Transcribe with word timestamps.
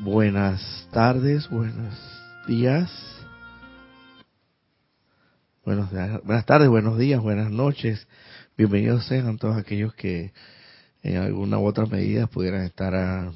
Buenas 0.00 0.88
tardes, 0.92 1.48
buenos 1.48 1.92
días. 2.46 2.88
Buenos, 5.64 5.90
buenas 6.22 6.46
tardes, 6.46 6.68
buenos 6.68 6.96
días, 6.98 7.20
buenas 7.20 7.50
noches. 7.50 8.06
Bienvenidos 8.56 9.06
sean 9.06 9.38
todos 9.38 9.56
aquellos 9.56 9.92
que 9.94 10.32
en 11.02 11.16
alguna 11.16 11.58
u 11.58 11.66
otra 11.66 11.86
medida 11.86 12.28
pudieran 12.28 12.62
estar 12.62 12.94
a, 12.94 13.32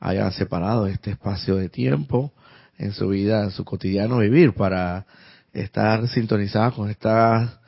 hayan 0.00 0.32
separado 0.32 0.86
este 0.86 1.10
espacio 1.10 1.56
de 1.56 1.68
tiempo 1.68 2.32
en 2.78 2.92
su 2.92 3.08
vida, 3.08 3.44
en 3.44 3.50
su 3.50 3.66
cotidiano 3.66 4.16
vivir 4.16 4.54
para 4.54 5.04
estar 5.52 6.08
sintonizados 6.08 6.74
con 6.74 6.88
estas 6.88 7.58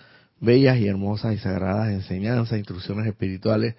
bellas 0.40 0.78
y 0.78 0.88
hermosas 0.88 1.34
y 1.34 1.38
sagradas 1.38 1.90
enseñanzas, 1.90 2.56
instrucciones 2.56 3.06
espirituales 3.06 3.74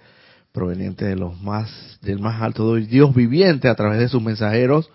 provenientes 0.51 1.07
de 1.07 1.15
los 1.15 1.39
más, 1.41 1.99
del 2.01 2.19
más 2.19 2.41
alto 2.41 2.75
Dios 2.75 3.13
viviente 3.13 3.67
a 3.67 3.75
través 3.75 3.99
de 3.99 4.09
sus 4.09 4.21
mensajeros, 4.21 4.89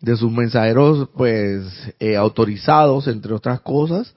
de 0.00 0.16
sus 0.16 0.32
mensajeros 0.32 1.08
pues 1.16 1.64
eh, 2.00 2.16
autorizados 2.16 3.06
entre 3.08 3.32
otras 3.32 3.60
cosas, 3.60 4.14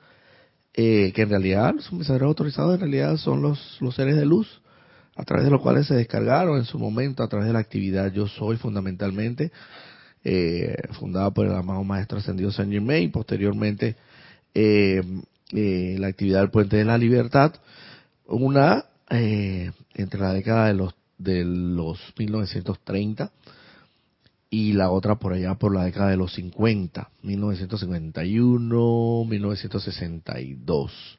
eh, 0.73 1.12
que 1.16 1.22
en 1.22 1.30
realidad 1.30 1.76
sus 1.80 1.94
mensajeros 1.94 2.27
autorizados 2.27 2.76
en 2.76 2.81
realidad 2.81 3.17
son 3.17 3.41
los, 3.41 3.77
los 3.80 3.95
seres 3.95 4.16
de 4.16 4.26
luz, 4.26 4.62
a 5.16 5.23
través 5.23 5.45
de 5.45 5.52
los 5.52 5.62
cuales 5.62 5.88
se 5.88 5.95
descargaron 5.95 6.58
en 6.58 6.66
su 6.66 6.77
momento 6.77 7.23
a 7.23 7.27
través 7.27 7.48
de 7.48 7.53
la 7.53 7.59
actividad 7.59 8.12
Yo 8.12 8.27
Soy 8.27 8.58
fundamentalmente, 8.58 9.52
eh, 10.23 10.75
fundada 11.00 11.31
por 11.31 11.45
el 11.45 11.53
amado 11.53 11.84
Maestro 11.84 12.17
Ascendido 12.17 12.52
Saint 12.52 12.72
Germain, 12.72 13.12
posteriormente 13.12 13.95
eh, 14.53 15.02
eh, 15.52 15.95
la 16.00 16.08
actividad 16.08 16.41
del 16.41 16.50
Puente 16.50 16.77
de 16.77 16.86
la 16.86 16.98
Libertad, 16.98 17.53
una 18.25 18.86
eh, 19.09 19.72
entre 19.94 20.20
la 20.20 20.34
década 20.34 20.68
de 20.68 20.73
los 20.73 20.94
de 21.18 21.45
los 21.45 21.98
1930 22.18 23.31
y 24.50 24.73
la 24.73 24.91
otra 24.91 25.16
por 25.16 25.31
allá 25.34 25.55
por 25.55 25.73
la 25.73 25.86
década 25.86 26.09
de 26.09 26.18
los 26.18 26.34
50, 26.34 27.09
1951, 27.23 29.26
1962. 29.26 31.17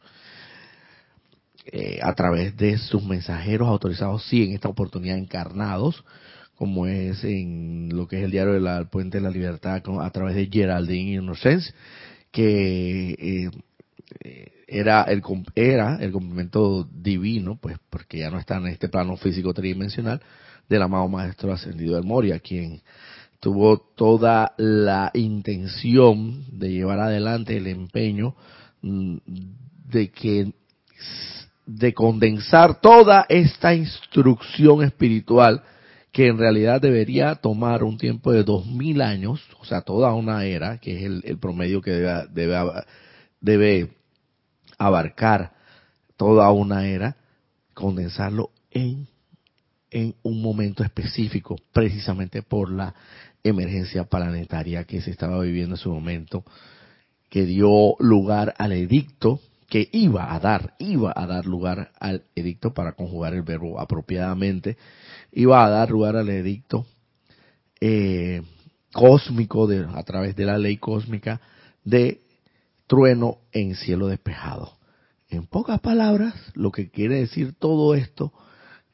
Eh, 1.69 1.99
a 2.01 2.15
través 2.15 2.57
de 2.57 2.79
sus 2.79 3.03
mensajeros 3.03 3.69
autorizados, 3.69 4.25
sí, 4.27 4.45
en 4.45 4.53
esta 4.53 4.69
oportunidad 4.69 5.19
encarnados, 5.19 6.05
como 6.55 6.87
es 6.87 7.25
en 7.25 7.89
lo 7.93 8.07
que 8.07 8.19
es 8.19 8.25
el 8.25 8.31
diario 8.31 8.53
del 8.53 8.87
Puente 8.87 9.19
de 9.19 9.25
la 9.25 9.31
Libertad, 9.31 9.83
a 10.01 10.11
través 10.11 10.37
de 10.37 10.49
Geraldine 10.51 11.15
Innocence, 11.15 11.75
que 12.31 13.51
eh, 14.21 14.53
era 14.67 15.03
el 15.03 15.23
era 15.55 15.97
el 16.01 16.13
complemento 16.13 16.89
divino, 16.93 17.57
pues 17.61 17.77
porque 17.89 18.19
ya 18.19 18.31
no 18.31 18.39
está 18.39 18.57
en 18.57 18.67
este 18.69 18.89
plano 18.89 19.17
físico 19.17 19.55
tridimensional 19.55 20.21
del 20.69 20.83
amado 20.83 21.09
maestro 21.09 21.53
ascendido 21.53 21.95
del 21.95 22.05
Moria, 22.05 22.41
quien 22.41 22.83
tuvo 23.39 23.79
toda 23.79 24.55
la 24.57 25.11
intención 25.15 26.45
de 26.51 26.71
llevar 26.71 26.99
adelante 26.99 27.57
el 27.57 27.69
empeño 27.69 28.35
mm, 28.83 29.17
de 29.89 30.11
que 30.11 30.53
de 31.67 31.93
condensar 31.93 32.81
toda 32.81 33.27
esta 33.29 33.75
instrucción 33.75 34.83
espiritual 34.83 35.63
que 36.13 36.29
en 36.29 36.39
realidad 36.39 36.81
debería 36.81 37.35
tomar 37.35 37.85
un 37.85 37.99
tiempo 37.99 38.33
de 38.33 38.43
dos 38.43 38.67
mil 38.67 39.03
años, 39.03 39.43
o 39.61 39.65
sea, 39.65 39.83
toda 39.83 40.15
una 40.15 40.45
era, 40.45 40.79
que 40.79 40.97
es 40.97 41.23
el, 41.25 41.39
promedio 41.39 41.83
que 41.83 41.91
debe, 41.91 42.27
debe, 42.33 42.57
debe 43.41 43.96
abarcar 44.79 45.53
toda 46.17 46.51
una 46.51 46.87
era, 46.87 47.17
condensarlo 47.75 48.51
en, 48.71 49.07
en 49.91 50.15
un 50.23 50.43
momento 50.43 50.83
específico, 50.83 51.57
precisamente 51.73 52.43
por 52.43 52.71
la 52.71 52.95
emergencia 53.43 54.05
planetaria 54.05 54.85
que 54.85 55.01
se 55.01 55.11
estaba 55.11 55.41
viviendo 55.41 55.75
en 55.75 55.81
su 55.81 55.91
momento, 55.91 56.45
que 57.29 57.45
dio 57.45 57.97
lugar 57.99 58.55
al 58.59 58.73
edicto 58.73 59.41
que 59.69 59.89
iba 59.93 60.33
a 60.33 60.39
dar, 60.39 60.75
iba 60.79 61.13
a 61.15 61.27
dar 61.27 61.45
lugar 61.45 61.91
al 61.99 62.23
edicto 62.35 62.73
para 62.73 62.93
conjugar 62.93 63.35
el 63.35 63.43
verbo 63.43 63.81
apropiadamente, 63.81 64.77
iba 65.33 65.65
a 65.65 65.69
dar 65.69 65.91
lugar 65.91 66.17
al 66.17 66.29
edicto 66.29 66.87
eh, 67.81 68.43
cósmico 68.93 69.67
de, 69.67 69.87
a 69.93 70.03
través 70.05 70.37
de 70.37 70.45
la 70.45 70.57
ley 70.57 70.77
cósmica 70.77 71.41
de 71.85 72.23
trueno 72.87 73.39
en 73.53 73.75
cielo 73.75 74.09
despejado. 74.09 74.77
En 75.29 75.47
pocas 75.47 75.81
palabras, 75.81 76.35
lo 76.55 76.71
que 76.71 76.91
quiere 76.91 77.17
decir 77.17 77.55
todo 77.59 77.95
esto 77.95 78.33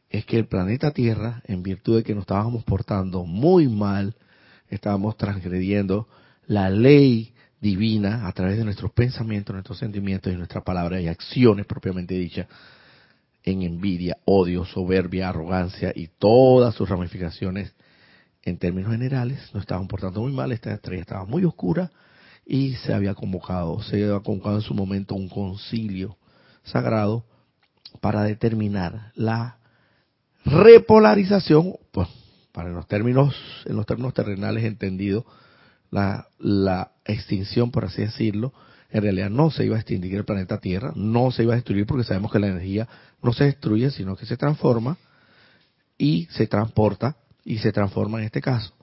es 0.08 0.24
que 0.24 0.38
el 0.38 0.46
planeta 0.46 0.92
Tierra, 0.92 1.42
en 1.46 1.62
virtud 1.62 1.96
de 1.96 2.02
que 2.02 2.14
nos 2.14 2.22
estábamos 2.22 2.64
portando 2.64 3.24
muy 3.24 3.68
mal, 3.68 4.16
estábamos 4.68 5.16
transgrediendo 5.16 6.08
la 6.46 6.70
ley 6.70 7.34
divina 7.60 8.26
a 8.26 8.32
través 8.32 8.58
de 8.58 8.64
nuestros 8.64 8.92
pensamientos, 8.92 9.54
nuestros 9.54 9.78
sentimientos 9.78 10.32
y 10.32 10.36
nuestras 10.36 10.64
palabras 10.64 11.00
y 11.02 11.08
acciones 11.08 11.66
propiamente 11.66 12.14
dichas, 12.14 12.46
en 13.44 13.62
envidia, 13.62 14.18
odio, 14.24 14.64
soberbia, 14.64 15.28
arrogancia 15.28 15.92
y 15.94 16.08
todas 16.18 16.74
sus 16.74 16.88
ramificaciones 16.88 17.74
en 18.42 18.58
términos 18.58 18.90
generales, 18.90 19.38
nos 19.52 19.62
estaban 19.62 19.86
portando 19.86 20.20
muy 20.20 20.32
mal, 20.32 20.52
esta 20.52 20.72
estrella 20.72 21.02
estaba 21.02 21.24
muy 21.24 21.44
oscura 21.44 21.90
y 22.52 22.74
se 22.74 22.92
había 22.92 23.14
convocado, 23.14 23.82
se 23.82 24.04
había 24.04 24.20
convocado 24.20 24.56
en 24.56 24.60
su 24.62 24.74
momento 24.74 25.14
un 25.14 25.30
concilio 25.30 26.18
sagrado 26.64 27.24
para 28.02 28.24
determinar 28.24 29.10
la 29.14 29.56
repolarización, 30.44 31.76
pues, 31.92 32.08
para 32.52 32.68
los 32.68 32.86
términos, 32.86 33.34
en 33.64 33.74
los 33.74 33.86
términos 33.86 34.12
terrenales 34.12 34.64
entendidos, 34.64 35.24
la, 35.90 36.28
la 36.38 36.92
extinción, 37.06 37.70
por 37.70 37.86
así 37.86 38.02
decirlo, 38.02 38.52
en 38.90 39.00
realidad 39.00 39.30
no 39.30 39.50
se 39.50 39.64
iba 39.64 39.76
a 39.76 39.80
extinguir 39.80 40.16
el 40.16 40.26
planeta 40.26 40.60
Tierra, 40.60 40.92
no 40.94 41.30
se 41.30 41.44
iba 41.44 41.54
a 41.54 41.56
destruir 41.56 41.86
porque 41.86 42.04
sabemos 42.04 42.30
que 42.30 42.38
la 42.38 42.48
energía 42.48 42.86
no 43.22 43.32
se 43.32 43.44
destruye, 43.44 43.90
sino 43.90 44.14
que 44.14 44.26
se 44.26 44.36
transforma 44.36 44.98
y 45.96 46.26
se 46.32 46.46
transporta 46.46 47.16
y 47.46 47.60
se 47.60 47.72
transforma 47.72 48.18
en 48.18 48.24
este 48.24 48.42
caso. 48.42 48.74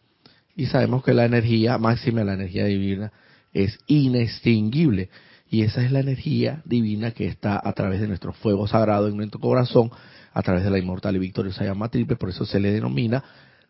Y 0.55 0.65
sabemos 0.65 1.03
que 1.03 1.13
la 1.13 1.25
energía 1.25 1.77
máxima, 1.77 2.23
la 2.23 2.33
energía 2.33 2.65
divina, 2.65 3.13
es 3.53 3.79
inextinguible. 3.87 5.09
Y 5.49 5.63
esa 5.63 5.83
es 5.83 5.91
la 5.91 5.99
energía 5.99 6.61
divina 6.65 7.11
que 7.11 7.27
está 7.27 7.59
a 7.63 7.73
través 7.73 8.01
de 8.01 8.07
nuestro 8.07 8.33
fuego 8.33 8.67
sagrado 8.67 9.07
en 9.07 9.17
nuestro 9.17 9.39
corazón, 9.39 9.89
a 10.31 10.41
través 10.43 10.63
de 10.63 10.69
la 10.69 10.77
inmortal 10.77 11.15
y 11.15 11.19
victoriosa 11.19 11.65
llama 11.65 11.89
triple, 11.89 12.15
por 12.15 12.29
eso 12.29 12.45
se 12.45 12.59
le 12.59 12.71
denomina 12.71 13.23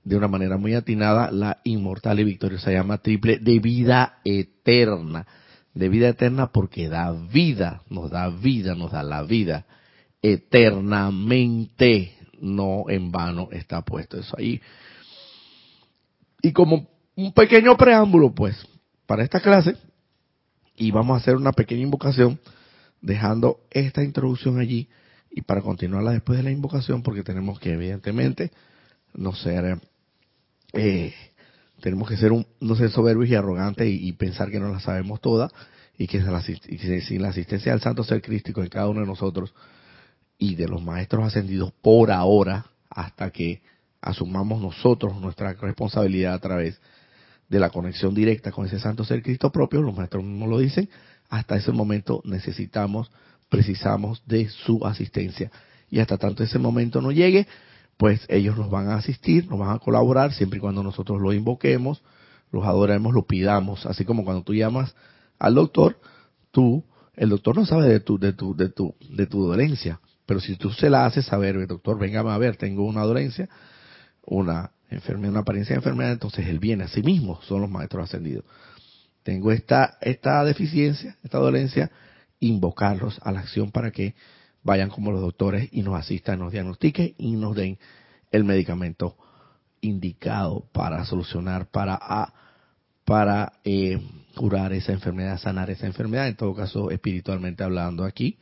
de 0.04 0.18
una 0.18 0.28
manera 0.28 0.58
muy 0.58 0.74
atinada 0.74 1.32
la 1.32 1.60
inmortal 1.64 2.20
y 2.20 2.24
victoriosa 2.24 2.72
llama 2.72 2.98
triple 3.00 3.38
de 3.40 3.60
vida 3.60 4.20
eterna. 4.26 5.26
De 5.74 5.88
vida 5.88 6.10
eterna 6.10 6.52
porque 6.52 6.90
da 6.90 7.12
vida, 7.12 7.84
nos 7.90 8.10
da 8.10 8.30
vida, 8.30 8.76
nos 8.76 8.92
da 8.92 9.04
la 9.04 9.24
vida 9.24 9.66
eternamente, 10.22 12.18
no 12.42 12.86
en 12.90 13.12
vano 13.12 13.50
está 13.52 13.82
puesto 13.84 14.18
eso 14.18 14.36
ahí. 14.38 14.60
Y 16.42 16.52
como 16.52 16.88
un 17.16 17.34
pequeño 17.34 17.78
preámbulo, 17.78 18.34
pues, 18.34 18.68
para 19.10 19.24
esta 19.24 19.40
clase, 19.40 19.76
y 20.78 20.92
vamos 20.92 21.16
a 21.16 21.18
hacer 21.18 21.36
una 21.36 21.52
pequeña 21.52 21.82
invocación 21.82 22.40
dejando 23.02 23.60
esta 23.72 24.04
introducción 24.04 24.60
allí 24.60 24.88
y 25.32 25.42
para 25.42 25.64
continuarla 25.64 26.12
después 26.12 26.38
de 26.38 26.44
la 26.44 26.52
invocación 26.52 27.02
porque 27.02 27.24
tenemos 27.24 27.60
que 27.60 27.74
evidentemente 27.74 28.52
no 29.16 29.34
ser 29.34 29.80
eh, 30.74 31.16
tenemos 31.82 32.08
que 32.08 32.18
ser 32.18 32.32
un, 32.32 32.46
no 32.60 32.76
ser 32.76 32.92
soberbios 32.92 33.28
y 33.32 33.34
arrogantes 33.34 33.88
y, 33.90 34.12
pensar 34.12 34.52
que 34.52 34.60
no 34.60 34.70
la 34.70 34.80
sabemos 34.80 35.20
toda 35.22 35.50
y 35.98 36.06
que, 36.06 36.22
sin 37.02 37.22
la 37.24 37.30
asistencia 37.30 37.72
del 37.72 37.82
santo 37.82 38.04
ser 38.04 38.22
crístico 38.22 38.62
en 38.62 38.70
cada 38.70 38.90
uno 38.90 39.00
de 39.00 39.08
nosotros 39.08 39.56
y 40.38 40.54
de 40.54 40.68
los 40.68 40.84
maestros 40.84 41.24
ascendidos 41.24 41.72
por 41.82 42.12
ahora 42.12 42.68
hasta 42.92 43.32
que 43.32 43.64
asumamos 44.02 44.62
nosotros 44.62 45.20
nuestra 45.20 45.54
responsabilidad 45.54 46.36
a 46.36 46.40
través 46.40 46.80
de 47.50 47.60
la 47.60 47.72
conexión 47.72 48.14
directa 48.14 48.52
con 48.52 48.66
ese 48.66 48.80
santo 48.80 49.04
ser 49.04 49.24
Cristo 49.24 49.52
propio, 49.52 49.82
los 49.82 49.96
maestros 49.96 50.24
no 50.24 50.48
lo 50.48 50.60
dicen, 50.60 50.90
hasta 51.30 51.58
ese 51.58 51.72
momento 51.72 52.22
necesitamos, 52.24 53.12
precisamos 53.50 54.24
de 54.26 54.50
su 54.50 54.86
asistencia. 54.86 55.52
Y 55.90 56.00
hasta 56.00 56.18
tanto 56.18 56.44
ese 56.44 56.60
momento 56.60 57.02
no 57.02 57.12
llegue, 57.12 57.48
pues 57.98 58.26
ellos 58.30 58.56
nos 58.56 58.70
van 58.70 58.90
a 58.90 58.96
asistir, 58.96 59.50
nos 59.50 59.60
van 59.60 59.76
a 59.76 59.80
colaborar, 59.80 60.32
siempre 60.34 60.58
y 60.58 60.62
cuando 60.62 60.84
nosotros 60.84 61.20
lo 61.20 61.34
invoquemos, 61.34 62.04
los 62.52 62.64
adoremos, 62.66 63.14
lo 63.14 63.26
pidamos. 63.26 63.86
Así 63.86 64.06
como 64.06 64.24
cuando 64.24 64.44
tú 64.44 64.54
llamas 64.54 64.96
al 65.40 65.56
doctor, 65.56 66.00
tú, 66.52 66.84
el 67.16 67.30
doctor 67.30 67.58
no 67.58 67.66
sabe 67.66 67.90
de 67.90 68.00
tu, 68.00 68.20
de 68.20 68.34
tu, 68.34 68.56
de 68.56 68.70
tu, 68.70 68.96
de 69.10 69.26
tu 69.26 69.44
dolencia, 69.44 70.00
pero 70.26 70.40
si 70.40 70.56
tú 70.56 70.70
se 70.70 70.92
la 70.92 71.08
haces 71.08 71.26
saber, 71.26 71.66
doctor, 71.66 71.98
venga 71.98 72.20
a 72.20 72.38
ver, 72.38 72.56
tengo 72.56 72.86
una 72.86 73.02
dolencia, 73.02 73.50
una 74.24 74.72
enfermedad, 74.90 75.32
una 75.32 75.42
apariencia 75.42 75.74
de 75.74 75.80
enfermedad, 75.80 76.12
entonces 76.12 76.48
él 76.48 76.60
viene 76.60 76.84
a 76.84 76.88
sí 76.88 77.02
mismo, 77.02 77.42
son 77.44 77.62
los 77.62 77.70
maestros 77.70 78.06
ascendidos. 78.06 78.46
Tengo 79.24 79.52
esta, 79.52 79.98
esta 80.02 80.44
deficiencia, 80.44 81.18
esta 81.24 81.38
dolencia, 81.38 81.92
invocarlos 82.40 83.20
a 83.24 83.32
la 83.32 83.42
acción 83.42 83.72
para 83.72 83.92
que 83.92 84.16
vayan 84.64 84.90
como 84.90 85.12
los 85.12 85.22
doctores 85.22 85.70
y 85.72 85.82
nos 85.82 85.96
asistan, 85.96 86.40
nos 86.40 86.52
diagnostiquen 86.52 87.16
y 87.18 87.34
nos 87.34 87.56
den 87.56 87.78
el 88.32 88.44
medicamento 88.44 89.18
indicado 89.82 90.66
para 90.72 91.06
solucionar, 91.06 91.68
para, 91.68 92.34
para 93.06 93.54
eh, 93.64 94.02
curar 94.36 94.74
esa 94.74 94.92
enfermedad, 94.92 95.40
sanar 95.40 95.70
esa 95.70 95.88
enfermedad, 95.88 96.28
en 96.28 96.36
todo 96.36 96.54
caso 96.56 96.92
espiritualmente 96.92 97.64
hablando 97.64 98.04
aquí, 98.04 98.38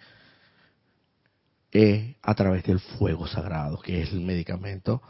es 1.72 2.16
a 2.22 2.34
través 2.34 2.64
del 2.64 2.80
fuego 2.80 3.28
sagrado, 3.28 3.80
que 3.80 4.02
es 4.02 4.12
el 4.12 4.22
medicamento 4.22 5.02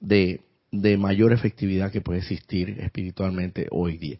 de, 0.00 0.40
de 0.70 0.96
mayor 0.96 1.32
efectividad 1.32 1.90
que 1.90 2.00
puede 2.00 2.20
existir 2.20 2.78
espiritualmente 2.80 3.66
hoy 3.70 3.98
día. 3.98 4.18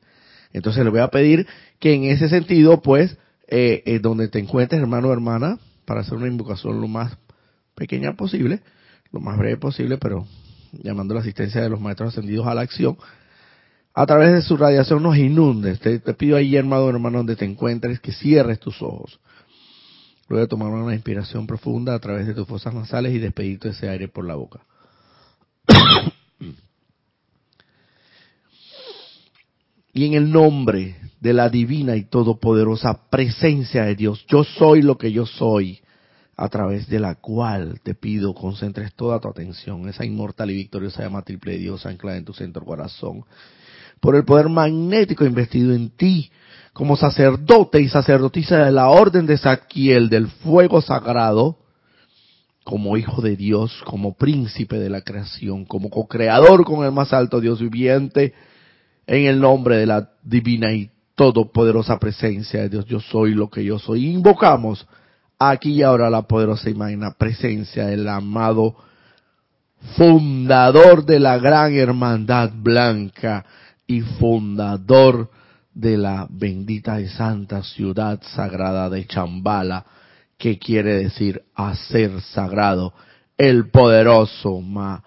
Entonces 0.52 0.84
le 0.84 0.90
voy 0.90 1.00
a 1.00 1.08
pedir 1.08 1.46
que 1.78 1.94
en 1.94 2.04
ese 2.04 2.28
sentido, 2.28 2.80
pues, 2.80 3.18
eh, 3.48 3.82
eh, 3.86 3.98
donde 3.98 4.28
te 4.28 4.38
encuentres, 4.38 4.80
hermano 4.80 5.08
o 5.08 5.12
hermana, 5.12 5.58
para 5.84 6.00
hacer 6.00 6.14
una 6.14 6.28
invocación 6.28 6.80
lo 6.80 6.88
más 6.88 7.16
pequeña 7.74 8.14
posible, 8.14 8.60
lo 9.12 9.20
más 9.20 9.38
breve 9.38 9.56
posible, 9.56 9.98
pero 9.98 10.26
llamando 10.72 11.14
la 11.14 11.20
asistencia 11.20 11.62
de 11.62 11.68
los 11.68 11.80
maestros 11.80 12.10
ascendidos 12.10 12.46
a 12.46 12.54
la 12.54 12.62
acción, 12.62 12.96
a 13.94 14.06
través 14.06 14.32
de 14.32 14.42
su 14.42 14.56
radiación 14.56 15.02
nos 15.02 15.16
inundes. 15.16 15.80
Te, 15.80 15.98
pido 16.14 16.36
ahí, 16.36 16.56
hermano 16.56 16.88
hermano, 16.88 17.18
donde 17.18 17.36
te 17.36 17.44
encuentres, 17.44 18.00
que 18.00 18.12
cierres 18.12 18.60
tus 18.60 18.80
ojos. 18.82 19.18
Luego 20.28 20.42
de 20.42 20.48
tomar 20.48 20.68
una 20.68 20.94
inspiración 20.94 21.46
profunda 21.46 21.94
a 21.94 21.98
través 21.98 22.26
de 22.26 22.34
tus 22.34 22.46
fosas 22.46 22.74
nasales 22.74 23.14
y 23.14 23.18
despedirte 23.18 23.70
ese 23.70 23.88
aire 23.88 24.08
por 24.08 24.26
la 24.26 24.34
boca. 24.34 24.60
Y 29.98 30.06
en 30.06 30.14
el 30.14 30.30
nombre 30.30 30.96
de 31.20 31.32
la 31.32 31.48
divina 31.48 31.96
y 31.96 32.04
todopoderosa 32.04 33.10
presencia 33.10 33.84
de 33.84 33.96
Dios, 33.96 34.24
yo 34.28 34.44
soy 34.44 34.82
lo 34.82 34.96
que 34.96 35.10
yo 35.10 35.26
soy, 35.26 35.80
a 36.36 36.48
través 36.48 36.88
de 36.88 37.00
la 37.00 37.16
cual 37.16 37.80
te 37.82 37.96
pido 37.96 38.32
concentres 38.32 38.94
toda 38.94 39.18
tu 39.18 39.26
atención, 39.26 39.88
esa 39.88 40.04
inmortal 40.04 40.52
y 40.52 40.54
victoriosa 40.54 41.02
llama 41.02 41.22
triple 41.22 41.52
de 41.52 41.58
Dios 41.58 41.84
anclada 41.84 42.16
en 42.16 42.24
tu 42.24 42.32
centro 42.32 42.64
corazón, 42.64 43.24
por 43.98 44.14
el 44.14 44.24
poder 44.24 44.48
magnético 44.48 45.24
investido 45.24 45.74
en 45.74 45.90
ti, 45.90 46.30
como 46.72 46.96
sacerdote 46.96 47.80
y 47.80 47.88
sacerdotisa 47.88 48.64
de 48.64 48.70
la 48.70 48.88
orden 48.88 49.26
de 49.26 49.36
Zadkiel 49.36 50.08
del 50.08 50.28
fuego 50.28 50.80
sagrado, 50.80 51.58
como 52.68 52.98
hijo 52.98 53.22
de 53.22 53.34
Dios, 53.34 53.82
como 53.86 54.12
príncipe 54.12 54.78
de 54.78 54.90
la 54.90 55.00
creación, 55.00 55.64
como 55.64 55.88
co-creador 55.88 56.66
con 56.66 56.84
el 56.84 56.92
más 56.92 57.14
alto 57.14 57.40
Dios 57.40 57.60
viviente, 57.60 58.34
en 59.06 59.24
el 59.24 59.40
nombre 59.40 59.78
de 59.78 59.86
la 59.86 60.10
divina 60.22 60.70
y 60.74 60.90
todopoderosa 61.14 61.98
presencia 61.98 62.60
de 62.60 62.68
Dios, 62.68 62.84
yo 62.84 63.00
soy 63.00 63.32
lo 63.32 63.48
que 63.48 63.64
yo 63.64 63.78
soy. 63.78 64.10
Invocamos 64.10 64.86
aquí 65.38 65.76
y 65.76 65.82
ahora 65.82 66.10
la 66.10 66.22
poderosa 66.28 66.68
y 66.68 66.74
magna 66.74 67.14
presencia 67.16 67.86
del 67.86 68.06
amado 68.06 68.76
fundador 69.96 71.06
de 71.06 71.20
la 71.20 71.38
gran 71.38 71.72
hermandad 71.72 72.50
blanca 72.54 73.46
y 73.86 74.02
fundador 74.02 75.30
de 75.72 75.96
la 75.96 76.26
bendita 76.28 77.00
y 77.00 77.08
santa 77.08 77.62
ciudad 77.62 78.20
sagrada 78.34 78.90
de 78.90 79.06
Chambala, 79.06 79.86
que 80.38 80.58
quiere 80.58 80.94
decir 80.94 81.42
hacer 81.54 82.20
sagrado, 82.20 82.94
el 83.36 83.70
poderoso 83.70 84.60
Ma, 84.60 85.02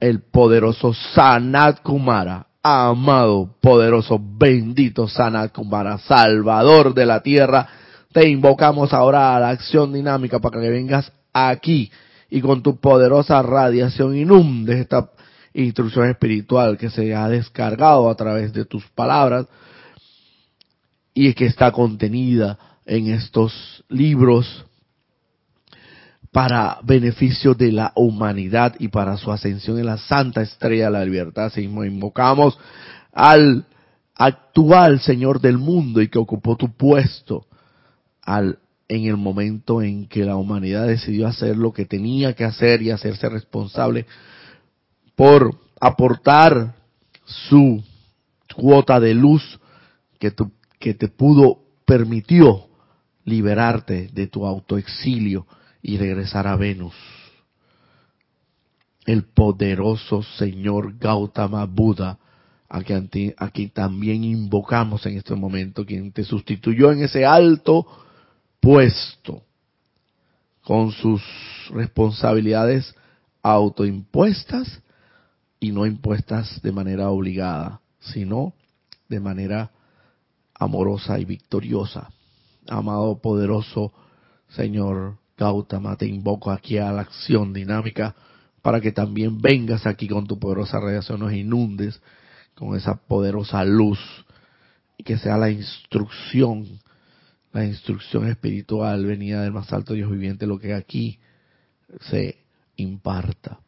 el 0.00 0.20
poderoso 0.20 0.92
Sanat 0.92 1.80
Kumara, 1.82 2.46
amado, 2.62 3.54
poderoso, 3.60 4.20
bendito 4.20 5.06
Sanat 5.06 5.52
Kumara, 5.52 5.98
salvador 5.98 6.92
de 6.92 7.06
la 7.06 7.22
tierra, 7.22 7.68
te 8.12 8.28
invocamos 8.28 8.92
ahora 8.92 9.36
a 9.36 9.40
la 9.40 9.50
acción 9.50 9.92
dinámica 9.92 10.40
para 10.40 10.60
que 10.60 10.68
vengas 10.68 11.10
aquí 11.32 11.90
y 12.28 12.40
con 12.40 12.62
tu 12.62 12.78
poderosa 12.78 13.40
radiación 13.42 14.16
inundes 14.16 14.80
esta 14.80 15.10
instrucción 15.54 16.10
espiritual 16.10 16.76
que 16.76 16.90
se 16.90 17.14
ha 17.14 17.28
descargado 17.28 18.10
a 18.10 18.14
través 18.14 18.52
de 18.52 18.64
tus 18.64 18.84
palabras 18.90 19.46
y 21.14 21.32
que 21.34 21.46
está 21.46 21.70
contenida 21.70 22.58
en 22.92 23.08
estos 23.08 23.82
libros 23.88 24.66
para 26.30 26.78
beneficio 26.82 27.54
de 27.54 27.72
la 27.72 27.92
humanidad 27.96 28.74
y 28.78 28.88
para 28.88 29.16
su 29.16 29.32
ascensión 29.32 29.78
en 29.78 29.86
la 29.86 29.96
santa 29.96 30.42
estrella 30.42 30.86
de 30.86 30.90
la 30.90 31.04
libertad. 31.04 31.50
Seguimos, 31.50 31.86
invocamos 31.86 32.58
al 33.10 33.64
actual 34.14 35.00
Señor 35.00 35.40
del 35.40 35.56
mundo 35.56 36.02
y 36.02 36.08
que 36.08 36.18
ocupó 36.18 36.56
tu 36.56 36.70
puesto 36.76 37.46
al 38.20 38.58
en 38.88 39.06
el 39.06 39.16
momento 39.16 39.80
en 39.80 40.06
que 40.06 40.26
la 40.26 40.36
humanidad 40.36 40.86
decidió 40.86 41.26
hacer 41.26 41.56
lo 41.56 41.72
que 41.72 41.86
tenía 41.86 42.34
que 42.34 42.44
hacer 42.44 42.82
y 42.82 42.90
hacerse 42.90 43.26
responsable 43.30 44.04
por 45.16 45.58
aportar 45.80 46.74
su 47.24 47.82
cuota 48.54 49.00
de 49.00 49.14
luz 49.14 49.58
que, 50.18 50.34
que 50.78 50.92
te 50.92 51.08
pudo, 51.08 51.60
permitió 51.86 52.66
liberarte 53.24 54.08
de 54.12 54.26
tu 54.26 54.46
autoexilio 54.46 55.46
y 55.82 55.98
regresar 55.98 56.46
a 56.46 56.56
Venus. 56.56 56.94
El 59.04 59.24
poderoso 59.24 60.22
Señor 60.22 60.98
Gautama 60.98 61.64
Buda, 61.66 62.18
a 62.68 62.82
quien 62.82 63.10
aquí 63.36 63.68
también 63.68 64.24
invocamos 64.24 65.04
en 65.06 65.18
este 65.18 65.34
momento, 65.34 65.84
quien 65.84 66.12
te 66.12 66.24
sustituyó 66.24 66.92
en 66.92 67.02
ese 67.02 67.26
alto 67.26 67.86
puesto 68.60 69.42
con 70.62 70.92
sus 70.92 71.20
responsabilidades 71.70 72.94
autoimpuestas 73.42 74.80
y 75.58 75.72
no 75.72 75.84
impuestas 75.84 76.62
de 76.62 76.72
manera 76.72 77.10
obligada, 77.10 77.80
sino 78.00 78.54
de 79.08 79.20
manera 79.20 79.70
amorosa 80.54 81.18
y 81.18 81.24
victoriosa. 81.24 82.10
Amado 82.68 83.20
poderoso 83.20 83.92
Señor 84.50 85.18
Gautama, 85.36 85.96
te 85.96 86.06
invoco 86.06 86.50
aquí 86.50 86.78
a 86.78 86.92
la 86.92 87.02
acción 87.02 87.52
dinámica 87.52 88.14
para 88.60 88.80
que 88.80 88.92
también 88.92 89.40
vengas 89.40 89.86
aquí 89.86 90.06
con 90.06 90.26
tu 90.26 90.38
poderosa 90.38 90.78
radiación, 90.78 91.20
nos 91.20 91.32
inundes 91.32 92.00
con 92.54 92.76
esa 92.76 92.94
poderosa 92.94 93.64
luz 93.64 93.98
y 94.96 95.02
que 95.02 95.18
sea 95.18 95.36
la 95.36 95.50
instrucción 95.50 96.80
la 97.52 97.64
instrucción 97.66 98.28
espiritual 98.28 99.04
venida 99.04 99.42
del 99.42 99.52
más 99.52 99.72
alto 99.72 99.94
Dios 99.94 100.10
viviente, 100.10 100.46
lo 100.46 100.58
que 100.58 100.74
aquí 100.74 101.18
se 102.10 102.38
imparta 102.76 103.60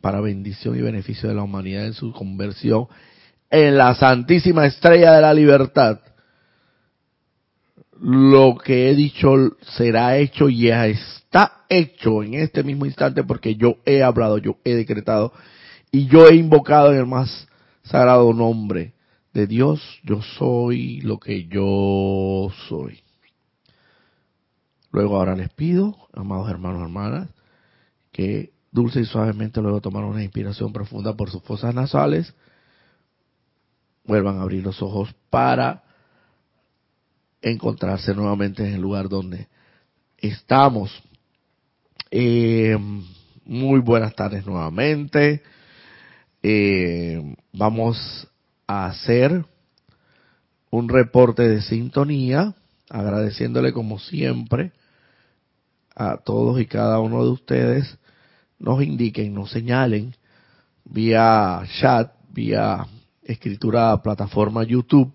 para 0.00 0.20
bendición 0.20 0.76
y 0.76 0.80
beneficio 0.80 1.28
de 1.28 1.34
la 1.34 1.42
humanidad 1.42 1.86
en 1.86 1.94
su 1.94 2.12
conversión 2.12 2.88
en 3.50 3.76
la 3.76 3.94
santísima 3.94 4.66
estrella 4.66 5.12
de 5.12 5.22
la 5.22 5.34
libertad. 5.34 6.00
Lo 8.02 8.56
que 8.56 8.88
he 8.88 8.94
dicho 8.94 9.34
será 9.76 10.16
hecho 10.16 10.48
y 10.48 10.68
ya 10.68 10.86
está 10.86 11.64
hecho 11.68 12.22
en 12.22 12.32
este 12.32 12.62
mismo 12.64 12.86
instante 12.86 13.22
porque 13.24 13.56
yo 13.56 13.76
he 13.84 14.02
hablado, 14.02 14.38
yo 14.38 14.56
he 14.64 14.74
decretado 14.74 15.34
y 15.92 16.06
yo 16.06 16.26
he 16.26 16.36
invocado 16.36 16.92
en 16.92 16.98
el 16.98 17.06
más 17.06 17.46
sagrado 17.82 18.32
nombre 18.32 18.94
de 19.34 19.46
Dios, 19.46 19.82
yo 20.02 20.22
soy 20.22 21.02
lo 21.02 21.18
que 21.18 21.46
yo 21.46 22.50
soy. 22.68 23.00
Luego 24.92 25.16
ahora 25.16 25.36
les 25.36 25.50
pido, 25.50 25.94
amados 26.14 26.48
hermanos 26.48 26.80
hermanas, 26.80 27.28
que 28.12 28.54
dulce 28.72 29.00
y 29.00 29.04
suavemente 29.04 29.60
luego 29.60 29.82
tomar 29.82 30.04
una 30.04 30.22
inspiración 30.22 30.72
profunda 30.72 31.14
por 31.16 31.30
sus 31.30 31.42
fosas 31.42 31.74
nasales, 31.74 32.34
vuelvan 34.04 34.38
a 34.38 34.42
abrir 34.42 34.64
los 34.64 34.80
ojos 34.80 35.14
para 35.28 35.89
encontrarse 37.42 38.14
nuevamente 38.14 38.66
en 38.66 38.74
el 38.74 38.80
lugar 38.80 39.08
donde 39.08 39.48
estamos. 40.18 40.90
Eh, 42.10 42.76
muy 43.44 43.80
buenas 43.80 44.14
tardes 44.14 44.46
nuevamente. 44.46 45.42
Eh, 46.42 47.34
vamos 47.52 48.28
a 48.66 48.86
hacer 48.86 49.44
un 50.70 50.88
reporte 50.88 51.48
de 51.48 51.62
sintonía, 51.62 52.54
agradeciéndole 52.88 53.72
como 53.72 53.98
siempre 53.98 54.72
a 55.94 56.16
todos 56.18 56.60
y 56.60 56.66
cada 56.66 57.00
uno 57.00 57.24
de 57.24 57.30
ustedes 57.30 57.98
nos 58.58 58.82
indiquen, 58.82 59.34
nos 59.34 59.50
señalen 59.50 60.14
vía 60.84 61.62
chat, 61.80 62.12
vía 62.30 62.86
escritura 63.22 64.00
plataforma 64.02 64.64
YouTube, 64.64 65.12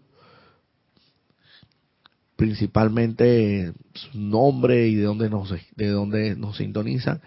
principalmente 2.35 3.73
su 3.93 4.19
nombre 4.19 4.87
y 4.87 4.95
de 4.95 5.03
dónde 5.03 5.29
nos 5.29 5.53
de 5.75 5.87
dónde 5.89 6.35
nos 6.35 6.57
sintonizan 6.57 7.21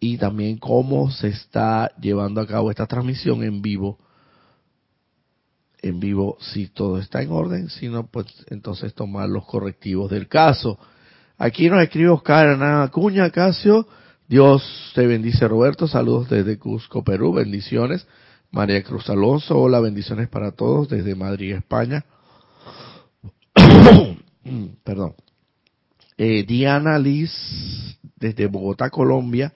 y 0.00 0.18
también 0.18 0.58
cómo 0.58 1.10
se 1.10 1.28
está 1.28 1.92
llevando 2.00 2.40
a 2.40 2.46
cabo 2.46 2.70
esta 2.70 2.86
transmisión 2.86 3.44
en 3.44 3.62
vivo 3.62 3.98
en 5.82 5.98
vivo 5.98 6.38
si 6.40 6.68
todo 6.68 6.98
está 6.98 7.22
en 7.22 7.32
orden, 7.32 7.68
si 7.68 7.88
no 7.88 8.06
pues 8.06 8.26
entonces 8.48 8.94
tomar 8.94 9.28
los 9.28 9.44
correctivos 9.44 10.10
del 10.10 10.28
caso. 10.28 10.78
Aquí 11.36 11.68
nos 11.68 11.82
escribe 11.82 12.10
Oscar 12.10 12.46
Hernán 12.46 12.82
Acuña 12.82 13.30
Casio, 13.30 13.88
Dios 14.28 14.92
te 14.94 15.06
bendice 15.06 15.46
Roberto, 15.48 15.88
saludos 15.88 16.30
desde 16.30 16.58
Cusco, 16.58 17.02
Perú, 17.02 17.32
bendiciones. 17.32 18.06
María 18.52 18.82
Cruz 18.82 19.08
Alonso, 19.08 19.58
hola, 19.58 19.80
bendiciones 19.80 20.28
para 20.28 20.52
todos 20.52 20.88
desde 20.88 21.14
Madrid, 21.14 21.54
España. 21.54 22.04
Perdón. 24.84 25.14
Eh, 26.16 26.44
Diana 26.44 26.98
Liz, 26.98 27.32
desde 28.16 28.46
Bogotá, 28.46 28.90
Colombia, 28.90 29.54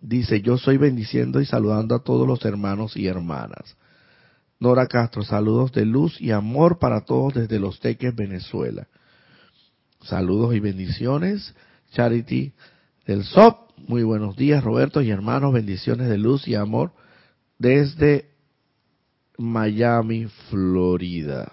dice, 0.00 0.40
yo 0.40 0.58
soy 0.58 0.76
bendiciendo 0.76 1.40
y 1.40 1.46
saludando 1.46 1.94
a 1.94 2.02
todos 2.02 2.26
los 2.26 2.44
hermanos 2.44 2.96
y 2.96 3.06
hermanas. 3.06 3.76
Nora 4.60 4.86
Castro, 4.86 5.24
saludos 5.24 5.72
de 5.72 5.84
luz 5.84 6.20
y 6.20 6.30
amor 6.30 6.78
para 6.78 7.02
todos 7.02 7.34
desde 7.34 7.58
Los 7.58 7.80
Teques, 7.80 8.14
Venezuela. 8.14 8.86
Saludos 10.02 10.54
y 10.54 10.60
bendiciones. 10.60 11.54
Charity 11.92 12.52
del 13.06 13.24
SOP, 13.24 13.70
muy 13.88 14.02
buenos 14.02 14.36
días 14.36 14.64
Roberto 14.64 15.00
y 15.00 15.10
hermanos, 15.10 15.52
bendiciones 15.52 16.08
de 16.08 16.18
luz 16.18 16.48
y 16.48 16.54
amor 16.54 16.92
desde 17.58 18.30
Miami, 19.38 20.26
Florida. 20.50 21.52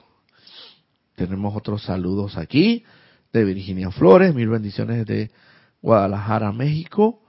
Tenemos 1.21 1.55
otros 1.55 1.83
saludos 1.83 2.35
aquí 2.35 2.83
de 3.31 3.43
Virginia 3.43 3.91
Flores, 3.91 4.33
mil 4.33 4.49
bendiciones 4.49 5.05
de 5.05 5.29
Guadalajara, 5.79 6.51
México. 6.51 7.21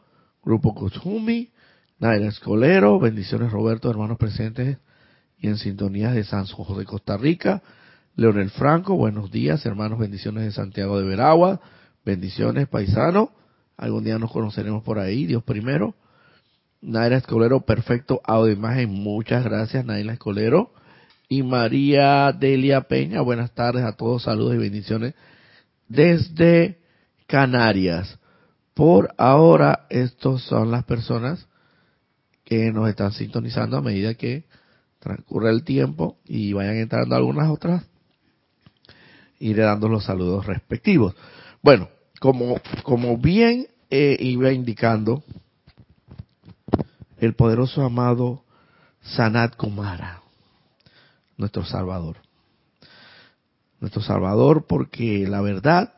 Grupo 0.42 0.74
Kuzumi, 0.74 1.52
Naira 1.98 2.28
Escolero, 2.28 2.98
bendiciones 2.98 3.52
Roberto, 3.52 3.90
hermanos 3.90 4.16
presentes 4.16 4.78
y 5.38 5.48
en 5.48 5.58
sintonía 5.58 6.10
de 6.10 6.24
San 6.24 6.46
José 6.46 6.72
de 6.80 6.86
Costa 6.86 7.18
Rica. 7.18 7.62
Leonel 8.16 8.48
Franco, 8.48 8.96
buenos 8.96 9.30
días, 9.30 9.66
hermanos, 9.66 9.98
bendiciones 9.98 10.44
de 10.44 10.52
Santiago 10.52 10.98
de 10.98 11.04
Veragua, 11.04 11.60
bendiciones 12.02 12.68
paisano. 12.68 13.30
Algún 13.76 14.04
día 14.04 14.18
nos 14.18 14.32
conoceremos 14.32 14.82
por 14.82 14.98
ahí, 14.98 15.26
Dios 15.26 15.42
primero. 15.42 15.94
Naira 16.80 17.18
Escolero, 17.18 17.60
perfecto 17.60 18.22
audio 18.24 18.54
imagen, 18.54 18.88
muchas 18.88 19.44
gracias 19.44 19.84
Naira 19.84 20.14
Escolero. 20.14 20.72
Y 21.32 21.42
María 21.42 22.30
Delia 22.30 22.82
Peña, 22.82 23.22
buenas 23.22 23.54
tardes 23.54 23.84
a 23.84 23.96
todos, 23.96 24.24
saludos 24.24 24.54
y 24.54 24.58
bendiciones 24.58 25.14
desde 25.88 26.78
Canarias. 27.26 28.18
Por 28.74 29.14
ahora, 29.16 29.86
estos 29.88 30.42
son 30.42 30.70
las 30.70 30.84
personas 30.84 31.48
que 32.44 32.70
nos 32.70 32.86
están 32.86 33.12
sintonizando 33.12 33.78
a 33.78 33.80
medida 33.80 34.12
que 34.12 34.44
transcurre 34.98 35.48
el 35.48 35.64
tiempo 35.64 36.18
y 36.26 36.52
vayan 36.52 36.76
entrando 36.76 37.16
algunas 37.16 37.48
otras, 37.48 37.82
iré 39.40 39.62
dando 39.62 39.88
los 39.88 40.04
saludos 40.04 40.44
respectivos. 40.44 41.14
Bueno, 41.62 41.88
como, 42.20 42.60
como 42.82 43.16
bien 43.16 43.68
eh, 43.88 44.18
iba 44.20 44.52
indicando, 44.52 45.24
el 47.16 47.32
poderoso 47.32 47.82
amado 47.82 48.44
Sanat 49.00 49.56
Kumara, 49.56 50.21
nuestro 51.42 51.64
Salvador. 51.64 52.16
Nuestro 53.80 54.00
Salvador 54.00 54.66
porque 54.66 55.26
la 55.28 55.42
verdad 55.42 55.92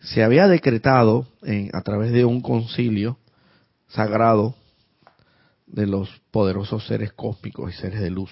se 0.00 0.22
había 0.22 0.46
decretado 0.48 1.26
en, 1.42 1.70
a 1.72 1.82
través 1.82 2.12
de 2.12 2.24
un 2.24 2.40
concilio 2.40 3.18
sagrado 3.88 4.54
de 5.66 5.86
los 5.86 6.08
poderosos 6.30 6.86
seres 6.86 7.12
cósmicos 7.12 7.72
y 7.72 7.76
seres 7.76 8.00
de 8.00 8.10
luz, 8.10 8.30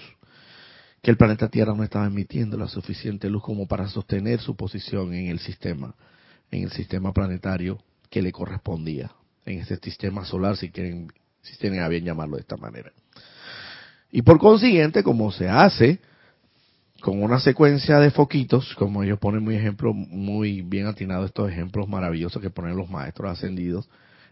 que 1.01 1.11
el 1.11 1.17
planeta 1.17 1.49
Tierra 1.49 1.73
no 1.73 1.83
estaba 1.83 2.07
emitiendo 2.07 2.57
la 2.57 2.67
suficiente 2.67 3.29
luz 3.29 3.43
como 3.43 3.67
para 3.67 3.87
sostener 3.87 4.39
su 4.39 4.55
posición 4.55 5.13
en 5.13 5.27
el 5.27 5.39
sistema, 5.39 5.95
en 6.51 6.63
el 6.63 6.71
sistema 6.71 7.13
planetario 7.13 7.79
que 8.09 8.21
le 8.21 8.31
correspondía, 8.31 9.11
en 9.45 9.59
este 9.59 9.77
sistema 9.77 10.25
solar, 10.25 10.57
si 10.57 10.71
quieren, 10.71 11.11
si 11.41 11.57
tienen 11.57 11.81
a 11.81 11.87
bien 11.87 12.03
llamarlo 12.03 12.35
de 12.35 12.41
esta 12.41 12.57
manera. 12.57 12.91
Y 14.11 14.21
por 14.21 14.39
consiguiente, 14.39 15.03
como 15.03 15.31
se 15.31 15.49
hace 15.49 15.99
con 17.01 17.21
una 17.21 17.39
secuencia 17.39 17.99
de 17.99 18.11
foquitos, 18.11 18.73
como 18.75 19.03
ellos 19.03 19.19
ponen 19.19 19.43
muy 19.43 19.55
ejemplo, 19.55 19.93
muy 19.93 20.61
bien 20.61 20.87
atinado 20.87 21.25
estos 21.25 21.49
ejemplos 21.49 21.87
maravillosos 21.87 22.41
que 22.41 22.49
ponen 22.49 22.75
los 22.75 22.89
maestros 22.89 23.31
ascendidos 23.31 23.87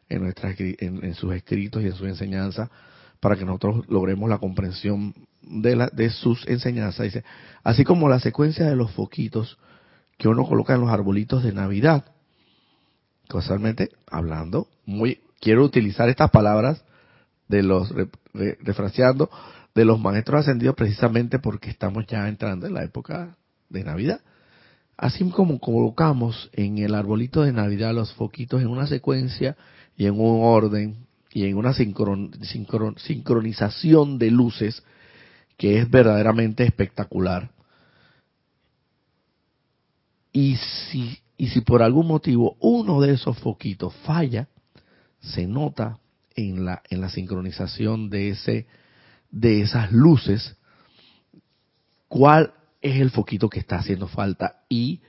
en, 0.09 0.23
nuestras, 0.23 0.55
en, 0.59 1.13
sus 1.13 1.33
escritos 1.33 1.83
y 1.83 1.87
en 1.87 1.93
su 1.93 2.05
enseñanza, 2.05 2.69
para 3.19 3.35
que 3.35 3.45
nosotros 3.45 3.85
logremos 3.87 4.29
la 4.29 4.39
comprensión 4.39 5.13
de, 5.41 5.75
la, 5.75 5.87
de 5.87 6.09
sus 6.09 6.47
enseñanzas. 6.47 7.05
Dice, 7.05 7.23
así 7.63 7.83
como 7.83 8.09
la 8.09 8.19
secuencia 8.19 8.65
de 8.65 8.75
los 8.75 8.91
foquitos 8.91 9.57
que 10.17 10.27
uno 10.27 10.45
coloca 10.45 10.73
en 10.73 10.81
los 10.81 10.89
arbolitos 10.89 11.43
de 11.43 11.53
Navidad, 11.53 12.05
casualmente 13.27 13.89
hablando, 14.09 14.67
muy, 14.85 15.19
quiero 15.39 15.63
utilizar 15.63 16.09
estas 16.09 16.31
palabras 16.31 16.83
de 17.47 17.63
los, 17.63 17.93
refraseando, 18.33 19.29
de 19.75 19.85
los 19.85 19.99
maestros 19.99 20.41
ascendidos 20.41 20.75
precisamente 20.75 21.37
porque 21.37 21.69
estamos 21.69 22.07
ya 22.07 22.27
entrando 22.29 22.65
en 22.65 22.73
la 22.73 22.83
época 22.83 23.37
de 23.69 23.83
Navidad. 23.83 24.21
Así 24.97 25.29
como 25.29 25.59
colocamos 25.59 26.49
en 26.53 26.77
el 26.77 26.95
arbolito 26.95 27.41
de 27.41 27.51
Navidad 27.51 27.93
los 27.93 28.13
foquitos 28.13 28.61
en 28.61 28.69
una 28.69 28.87
secuencia 28.87 29.57
y 29.97 30.05
en 30.05 30.17
un 30.17 30.39
orden 30.43 31.05
y 31.29 31.45
en 31.45 31.57
una 31.57 31.73
sincronización 31.73 34.17
de 34.17 34.31
luces 34.31 34.81
que 35.57 35.79
es 35.79 35.89
verdaderamente 35.89 36.63
espectacular. 36.63 37.51
Y 40.31 40.55
si, 40.55 41.19
y 41.37 41.49
si 41.49 41.59
por 41.59 41.83
algún 41.83 42.07
motivo 42.07 42.55
uno 42.61 43.01
de 43.01 43.13
esos 43.13 43.37
foquitos 43.39 43.93
falla, 44.05 44.47
se 45.19 45.45
nota 45.45 45.99
en 46.35 46.63
la, 46.63 46.81
en 46.89 47.01
la 47.01 47.09
sincronización 47.09 48.09
de 48.09 48.29
ese 48.29 48.67
de 49.31 49.61
esas 49.61 49.91
luces, 49.91 50.55
cuál 52.07 52.53
es 52.81 52.99
el 53.01 53.11
foquito 53.11 53.49
que 53.49 53.59
está 53.59 53.77
haciendo 53.77 54.07
falta 54.07 54.63
y, 54.69 55.01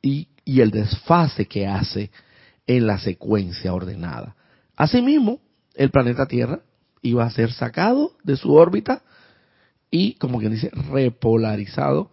y, 0.00 0.28
y 0.44 0.60
el 0.60 0.70
desfase 0.70 1.46
que 1.46 1.66
hace 1.66 2.10
en 2.66 2.86
la 2.86 2.98
secuencia 2.98 3.74
ordenada. 3.74 4.36
Asimismo, 4.76 5.40
el 5.74 5.90
planeta 5.90 6.26
Tierra 6.26 6.60
iba 7.02 7.24
a 7.24 7.30
ser 7.30 7.52
sacado 7.52 8.16
de 8.24 8.36
su 8.36 8.52
órbita 8.52 9.02
y, 9.90 10.14
como 10.14 10.38
quien 10.38 10.52
dice, 10.52 10.70
repolarizado, 10.90 12.10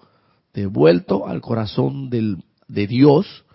devuelto 0.53 1.27
al 1.27 1.41
corazón 1.41 2.09
del, 2.09 2.43
de 2.67 2.87
Dios 2.87 3.45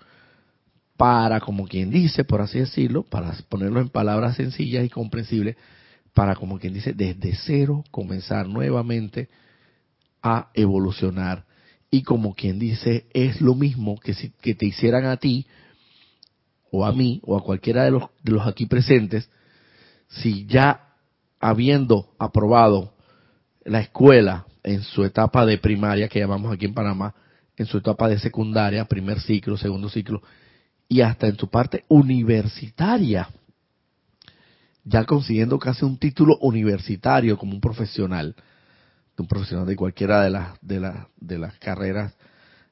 para, 0.97 1.41
como 1.41 1.67
quien 1.67 1.91
dice, 1.91 2.25
por 2.25 2.41
así 2.41 2.61
decirlo, 2.61 3.03
para 3.03 3.33
ponerlo 3.49 3.81
en 3.81 3.89
palabras 3.89 4.37
sencillas 4.37 4.85
y 4.85 4.89
comprensibles, 4.89 5.57
para, 6.15 6.37
como 6.37 6.59
quien 6.59 6.73
dice, 6.73 6.93
desde 6.93 7.35
cero 7.35 7.85
comenzar 7.91 8.49
nuevamente 8.49 9.29
a 10.23 10.51
evolucionar. 10.55 11.45
Y 11.91 12.03
como 12.03 12.35
quien 12.35 12.59
dice, 12.59 13.07
es 13.13 13.41
lo 13.41 13.55
mismo 13.55 13.99
que 13.99 14.15
si 14.15 14.31
que 14.31 14.55
te 14.55 14.67
hicieran 14.67 15.05
a 15.05 15.17
ti, 15.17 15.47
o 16.71 16.85
a 16.85 16.93
mí, 16.93 17.21
o 17.25 17.37
a 17.37 17.43
cualquiera 17.43 17.85
de 17.85 17.93
los, 17.93 18.05
de 18.23 18.33
los 18.33 18.47
aquí 18.47 18.67
presentes, 18.67 19.29
si 20.09 20.47
ya 20.47 20.89
habiendo 21.41 22.15
aprobado 22.19 22.95
la 23.65 23.81
escuela 23.81 24.47
en 24.63 24.83
su 24.83 25.05
etapa 25.05 25.45
de 25.47 25.59
primaria, 25.59 26.09
que 26.09 26.19
llamamos 26.19 26.53
aquí 26.53 26.65
en 26.65 26.75
Panamá, 26.75 27.15
en 27.57 27.67
su 27.67 27.79
etapa 27.79 28.09
de 28.09 28.19
secundaria, 28.19 28.85
primer 28.87 29.21
ciclo, 29.21 29.57
segundo 29.57 29.89
ciclo, 29.89 30.23
y 30.89 31.01
hasta 31.01 31.29
en 31.29 31.37
su 31.37 31.49
parte 31.49 31.85
universitaria, 31.89 33.29
ya 34.85 35.05
consiguiendo 35.05 35.59
casi 35.59 35.85
un 35.85 35.99
título 35.99 36.37
universitario 36.39 37.39
como 37.39 37.55
un 37.55 37.61
profesional, 37.61 38.37
un 39.17 39.27
profesional 39.27 39.67
de 39.67 39.77
cualquiera 39.77 40.23
de 40.23 40.31
las 40.31 40.61
de 40.61 40.81
las 40.81 41.07
de 41.17 41.39
las 41.39 41.59
carreras 41.59 42.15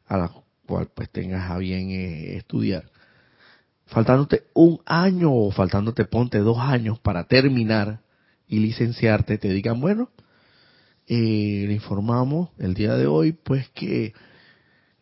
a 0.06 0.18
las 0.18 0.30
cual 0.66 0.88
pues 0.94 1.10
tengas 1.10 1.50
a 1.50 1.58
bien 1.58 1.90
eh, 1.90 2.36
estudiar. 2.36 2.90
Faltándote 3.86 4.44
un 4.54 4.80
año 4.86 5.32
o 5.32 5.50
faltándote 5.50 6.04
ponte 6.04 6.38
dos 6.38 6.58
años 6.58 6.98
para 6.98 7.24
terminar 7.24 8.00
y 8.46 8.58
licenciarte, 8.58 9.38
te 9.38 9.48
digan, 9.48 9.80
bueno, 9.80 10.10
eh, 11.06 11.64
le 11.66 11.72
informamos 11.72 12.50
el 12.58 12.74
día 12.74 12.94
de 12.96 13.06
hoy 13.06 13.32
pues 13.32 13.68
que 13.70 14.14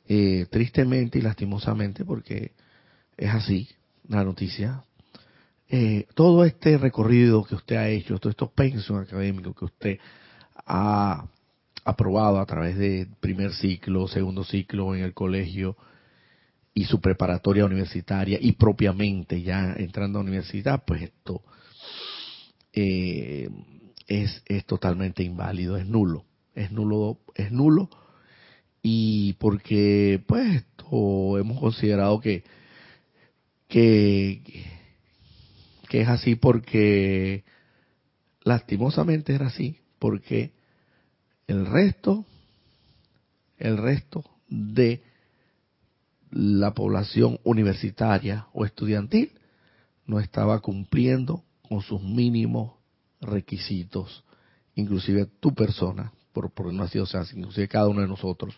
eh, 0.08 0.46
tristemente 0.50 1.18
y 1.18 1.22
lastimosamente, 1.22 2.04
porque 2.04 2.52
es 3.16 3.30
así 3.30 3.68
la 4.08 4.24
noticia, 4.24 4.84
eh, 5.70 6.06
todo 6.14 6.44
este 6.44 6.76
recorrido 6.78 7.44
que 7.44 7.54
usted 7.54 7.76
ha 7.76 7.88
hecho, 7.88 8.18
todos 8.18 8.32
estos 8.32 8.50
pensos 8.50 9.06
académicos 9.06 9.54
que 9.56 9.64
usted 9.64 9.98
ha 10.66 11.26
aprobado 11.84 12.40
a 12.40 12.46
través 12.46 12.76
de 12.76 13.06
primer 13.20 13.52
ciclo, 13.54 14.08
segundo 14.08 14.44
ciclo 14.44 14.94
en 14.94 15.04
el 15.04 15.14
colegio 15.14 15.76
y 16.74 16.84
su 16.84 17.00
preparatoria 17.00 17.64
universitaria 17.64 18.38
y 18.40 18.52
propiamente 18.52 19.42
ya 19.42 19.74
entrando 19.76 20.18
a 20.18 20.22
la 20.22 20.28
universidad, 20.28 20.84
pues 20.84 21.02
esto 21.02 21.42
eh, 22.72 23.48
es, 24.06 24.42
es 24.46 24.64
totalmente 24.66 25.22
inválido, 25.22 25.76
es 25.76 25.86
nulo, 25.86 26.24
es 26.54 26.72
nulo, 26.72 27.18
es 27.34 27.52
nulo. 27.52 27.88
Y 28.82 29.34
porque 29.34 30.22
pues 30.26 30.56
esto 30.56 31.38
hemos 31.38 31.60
considerado 31.60 32.20
que 32.20 32.42
que 33.68 34.42
que 35.90 36.02
es 36.02 36.08
así 36.08 36.36
porque 36.36 37.42
lastimosamente 38.44 39.34
era 39.34 39.48
así, 39.48 39.80
porque 39.98 40.52
el 41.48 41.66
resto, 41.66 42.24
el 43.58 43.76
resto 43.76 44.24
de 44.46 45.02
la 46.30 46.74
población 46.74 47.40
universitaria 47.42 48.46
o 48.52 48.64
estudiantil 48.64 49.32
no 50.06 50.20
estaba 50.20 50.60
cumpliendo 50.60 51.42
con 51.68 51.82
sus 51.82 52.00
mínimos 52.00 52.74
requisitos, 53.20 54.22
inclusive 54.76 55.26
tu 55.40 55.56
persona, 55.56 56.12
por, 56.32 56.52
por 56.52 56.72
no 56.72 56.86
sido 56.86 57.02
o 57.02 57.08
sea, 57.08 57.24
inclusive 57.34 57.66
cada 57.66 57.88
uno 57.88 58.02
de 58.02 58.06
nosotros, 58.06 58.54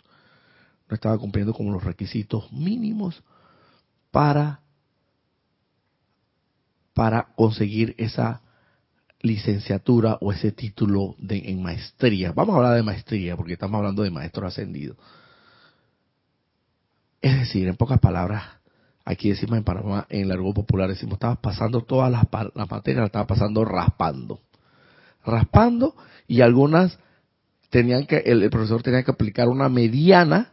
no 0.87 0.95
estaba 0.95 1.17
cumpliendo 1.17 1.55
con 1.55 1.73
los 1.73 1.83
requisitos 1.83 2.53
mínimos 2.53 3.23
para, 4.11 4.61
para 6.95 7.29
conseguir 7.35 7.95
esa 7.99 8.43
licenciatura 9.21 10.19
o 10.21 10.33
ese 10.33 10.53
título 10.53 11.15
de, 11.19 11.51
en 11.51 11.63
maestría. 11.63 12.33
Vamos 12.33 12.55
a 12.55 12.57
hablar 12.59 12.75
de 12.75 12.83
maestría 12.83 13.37
porque 13.37 13.55
estamos 13.55 13.79
hablando 13.79 14.03
de 14.03 14.11
maestro 14.11 14.47
ascendido. 14.47 14.97
Es 17.21 17.39
decir, 17.39 17.69
en 17.69 17.77
pocas 17.77 18.01
palabras, 18.01 18.43
aquí 19.05 19.31
decimos 19.31 19.57
en 19.57 19.65
Panamá, 19.65 20.07
en 20.09 20.23
el 20.23 20.33
argot 20.33 20.55
popular, 20.55 20.89
decimos, 20.89 21.15
estabas 21.15 21.39
pasando 21.39 21.83
todas 21.83 22.11
las, 22.11 22.25
las 22.55 22.71
materias, 22.71 23.03
las 23.03 23.07
estaba 23.07 23.27
pasando 23.29 23.65
raspando. 23.65 24.41
Raspando 25.25 25.95
y 26.27 26.41
algunas 26.41 26.99
tenían 27.71 28.07
que, 28.07 28.17
el, 28.19 28.51
profesor 28.51 28.83
tenía 28.83 29.05
que 29.05 29.13
aplicar 29.13 29.49
una 29.49 29.69
mediana, 29.69 30.53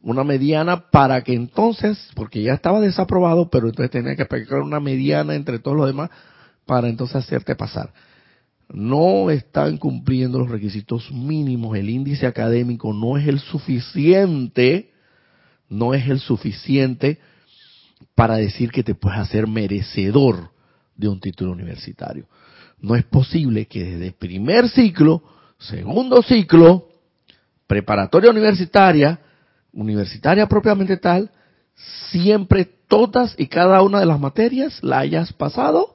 una 0.00 0.24
mediana 0.24 0.90
para 0.90 1.22
que 1.22 1.34
entonces, 1.34 1.98
porque 2.14 2.42
ya 2.42 2.54
estaba 2.54 2.80
desaprobado, 2.80 3.50
pero 3.50 3.68
entonces 3.68 3.90
tenía 3.90 4.16
que 4.16 4.22
aplicar 4.22 4.60
una 4.60 4.80
mediana 4.80 5.34
entre 5.34 5.58
todos 5.58 5.76
los 5.76 5.86
demás 5.86 6.10
para 6.66 6.88
entonces 6.88 7.16
hacerte 7.16 7.56
pasar. 7.56 7.92
No 8.68 9.30
están 9.30 9.78
cumpliendo 9.78 10.38
los 10.38 10.50
requisitos 10.50 11.10
mínimos, 11.10 11.76
el 11.76 11.88
índice 11.88 12.26
académico 12.26 12.92
no 12.92 13.16
es 13.16 13.26
el 13.26 13.40
suficiente 13.40 14.90
no 15.68 15.94
es 15.94 16.08
el 16.08 16.20
suficiente 16.20 17.18
para 18.14 18.36
decir 18.36 18.70
que 18.70 18.82
te 18.82 18.94
puedes 18.94 19.18
hacer 19.18 19.46
merecedor 19.46 20.50
de 20.96 21.08
un 21.08 21.20
título 21.20 21.52
universitario. 21.52 22.26
No 22.80 22.94
es 22.96 23.04
posible 23.04 23.66
que 23.66 23.84
desde 23.84 24.12
primer 24.12 24.68
ciclo, 24.68 25.22
segundo 25.58 26.22
ciclo, 26.22 26.88
preparatoria 27.66 28.30
universitaria, 28.30 29.20
universitaria 29.72 30.46
propiamente 30.46 30.96
tal, 30.96 31.30
siempre 32.10 32.64
todas 32.88 33.34
y 33.38 33.46
cada 33.46 33.82
una 33.82 34.00
de 34.00 34.06
las 34.06 34.18
materias 34.18 34.82
la 34.82 35.00
hayas 35.00 35.32
pasado 35.32 35.94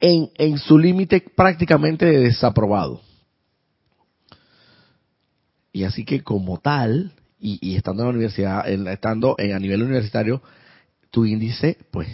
en, 0.00 0.30
en 0.36 0.58
su 0.58 0.78
límite 0.78 1.20
prácticamente 1.20 2.06
de 2.06 2.18
desaprobado. 2.20 3.00
Y 5.72 5.84
así 5.84 6.04
que 6.04 6.22
como 6.22 6.58
tal, 6.58 7.12
y, 7.38 7.76
estando 7.76 8.02
en 8.02 8.08
la 8.08 8.14
universidad, 8.14 8.68
estando 8.68 9.34
en, 9.38 9.54
a 9.54 9.58
nivel 9.58 9.82
universitario, 9.82 10.42
tu 11.10 11.24
índice, 11.24 11.78
pues, 11.90 12.08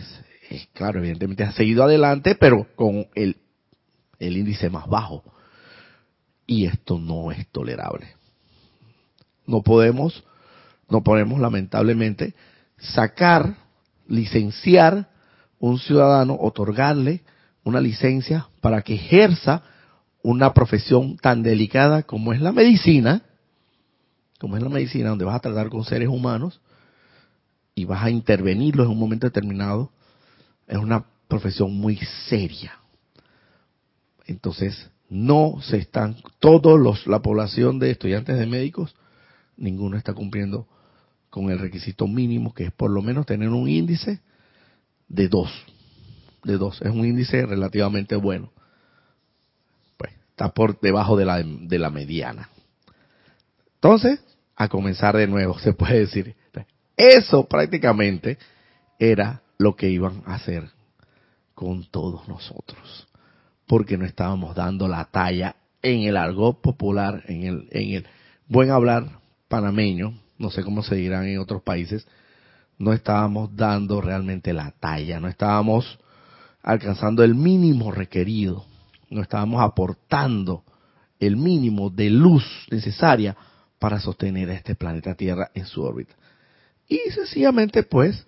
es 0.50 0.68
claro, 0.73 0.99
evidentemente 0.99 1.45
has 1.45 1.54
seguido 1.54 1.85
adelante, 1.85 2.35
pero 2.35 2.66
con 2.76 3.06
el, 3.14 3.37
el 4.18 4.37
índice 4.37 4.71
más 4.71 4.87
bajo. 4.88 5.25
Y 6.47 6.66
esto 6.66 6.99
no 6.99 7.33
es 7.33 7.47
tolerable. 7.49 8.16
No 9.47 9.62
podemos, 9.62 10.25
no 10.88 11.03
podemos 11.03 11.41
lamentablemente 11.41 12.35
sacar, 12.79 13.57
licenciar 14.09 15.09
un 15.59 15.79
ciudadano, 15.79 16.37
otorgarle 16.38 17.23
una 17.65 17.81
licencia 17.81 18.49
para 18.61 18.83
que 18.83 18.95
ejerza 18.95 19.62
una 20.23 20.53
profesión 20.55 21.17
tan 21.17 21.43
delicada 21.43 22.03
como 22.03 22.33
es 22.33 22.41
la 22.41 22.53
medicina, 22.53 23.23
como 24.38 24.56
es 24.56 24.63
la 24.63 24.69
medicina, 24.69 25.11
donde 25.11 25.25
vas 25.25 25.37
a 25.37 25.41
tratar 25.41 25.69
con 25.69 25.85
seres 25.85 26.09
humanos 26.09 26.61
y 27.75 27.85
vas 27.85 28.02
a 28.04 28.11
intervenirlos 28.11 28.87
en 28.87 28.93
un 28.93 28.99
momento 28.99 29.26
determinado, 29.26 29.91
es 30.67 30.78
una 30.78 31.04
profesión 31.28 31.75
muy 31.75 31.97
seria. 32.28 32.78
Entonces, 34.26 34.91
no 35.09 35.59
se 35.63 35.78
están, 35.78 36.17
todos 36.41 36.78
los, 36.78 37.06
la 37.06 37.21
población 37.21 37.78
de 37.78 37.91
estudiantes 37.91 38.39
de 38.39 38.47
médicos, 38.47 38.95
ninguno 39.56 39.97
está 39.97 40.12
cumpliendo 40.14 40.66
con 41.30 41.50
el 41.50 41.58
requisito 41.58 42.06
mínimo, 42.06 42.54
que 42.54 42.64
es 42.64 42.73
por 42.73 42.90
lo 42.90 43.02
menos 43.02 43.26
tener 43.26 43.49
un 43.49 43.69
índice 43.69 44.21
de 45.08 45.28
dos. 45.28 45.50
De 46.45 46.56
dos. 46.56 46.80
Es 46.82 46.90
un 46.90 47.04
índice 47.04 47.45
relativamente 47.45 48.16
bueno. 48.16 48.52
Pues 49.97 50.12
está 50.30 50.52
por 50.52 50.80
debajo 50.80 51.16
de 51.16 51.25
la, 51.25 51.42
de 51.42 51.78
la 51.78 51.90
mediana. 51.90 52.49
Entonces, 53.75 54.21
a 54.54 54.69
comenzar 54.69 55.16
de 55.16 55.26
nuevo, 55.26 55.58
se 55.58 55.73
puede 55.73 56.00
decir. 56.00 56.34
Eso 56.97 57.47
prácticamente 57.47 58.38
era 58.99 59.42
lo 59.58 59.76
que 59.76 59.90
iban 59.90 60.23
a 60.25 60.34
hacer 60.36 60.71
con 61.54 61.84
todos 61.90 62.26
nosotros, 62.28 63.08
porque 63.66 63.99
no 63.99 64.06
estábamos 64.06 64.54
dando 64.54 64.88
la 64.88 65.04
talla 65.06 65.56
en 65.82 66.02
el 66.02 66.16
argot 66.16 66.60
popular, 66.60 67.23
en 67.26 67.45
el, 67.45 67.69
en 67.71 67.95
el 67.95 68.06
buen 68.49 68.71
hablar 68.71 69.21
panameño, 69.49 70.19
no 70.39 70.50
sé 70.50 70.63
cómo 70.63 70.82
se 70.82 70.97
dirán 70.97 71.26
en 71.26 71.39
otros 71.39 71.63
países, 71.63 72.06
no 72.78 72.93
estábamos 72.93 73.54
dando 73.56 74.00
realmente 74.00 74.52
la 74.52 74.73
talla, 74.73 75.21
no 75.21 75.28
estábamos 75.28 75.99
alcanzando 76.63 77.23
el 77.23 77.35
mínimo 77.35 77.91
requerido, 77.91 78.65
no 79.09 79.23
estábamos 79.23 79.63
aportando 79.63 80.65
el 81.19 81.37
mínimo 81.37 81.91
de 81.91 82.11
luz 82.11 82.45
necesaria 82.71 83.37
para 83.78 84.00
sostener 84.00 84.50
a 84.50 84.54
este 84.54 84.75
planeta 84.75 85.15
Tierra 85.15 85.50
en 85.54 85.67
su 85.67 85.82
órbita. 85.82 86.15
Y 86.89 86.99
sencillamente, 87.11 87.82
pues, 87.82 88.26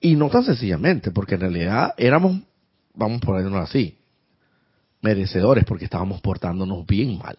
y 0.00 0.16
no 0.16 0.28
tan 0.28 0.44
sencillamente, 0.44 1.10
porque 1.10 1.34
en 1.34 1.42
realidad 1.42 1.94
éramos, 1.96 2.40
vamos 2.94 3.22
a 3.22 3.26
ponerlo 3.26 3.58
así, 3.58 3.98
merecedores 5.00 5.64
porque 5.64 5.84
estábamos 5.84 6.20
portándonos 6.20 6.86
bien 6.86 7.18
mal. 7.18 7.38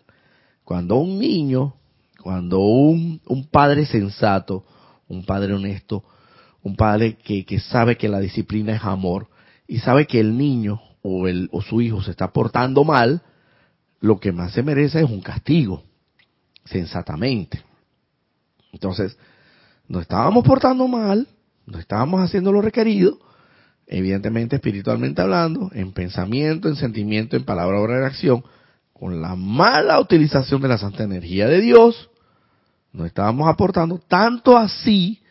Cuando 0.63 0.95
un 0.97 1.19
niño, 1.19 1.75
cuando 2.21 2.59
un, 2.59 3.19
padre 3.51 3.85
sensato, 3.85 4.65
un 5.07 5.25
padre 5.25 5.53
honesto, 5.53 6.03
un 6.63 6.75
padre 6.75 7.15
que, 7.17 7.59
sabe 7.59 7.97
que 7.97 8.09
la 8.09 8.19
disciplina 8.19 8.75
es 8.75 8.83
amor 8.83 9.27
y 9.67 9.79
sabe 9.79 10.07
que 10.07 10.19
el 10.19 10.37
niño 10.37 10.81
o, 11.01 11.27
el, 11.27 11.49
o 11.51 11.61
su 11.61 11.81
hijo 11.81 12.01
se 12.01 12.11
está 12.11 12.31
portando 12.31 12.83
mal, 12.83 13.21
lo 13.99 14.19
que 14.19 14.31
más 14.31 14.53
se 14.53 14.63
merece 14.63 15.01
es 15.01 15.09
un 15.09 15.21
castigo 15.21 15.83
sensatamente. 16.65 17.61
Entonces, 18.71 19.17
no 19.87 19.99
estábamos 19.99 20.43
portando 20.43 20.87
mal, 20.87 21.27
no 21.65 21.79
estábamos 21.79 22.21
haciendo 22.21 22.51
lo 22.51 22.61
requerido, 22.61 23.19
evidentemente 23.87 24.55
espiritualmente 24.55 25.21
hablando, 25.21 25.69
en 25.73 25.91
pensamiento, 25.91 26.67
en 26.67 26.75
sentimiento, 26.75 27.35
en 27.35 27.45
palabra, 27.45 27.79
obra 27.79 28.01
y 28.01 28.05
acción, 28.05 28.43
con 28.97 29.21
la 29.21 29.35
mala 29.35 29.99
utilización 29.99 30.61
de 30.61 30.69
la 30.69 30.77
santa 30.77 31.03
energía 31.03 31.47
de 31.47 31.59
Dios, 31.59 32.09
no 32.93 33.05
estábamos 33.05 33.49
aportando 33.49 33.99
tanto 33.99 34.57
así 34.57 35.21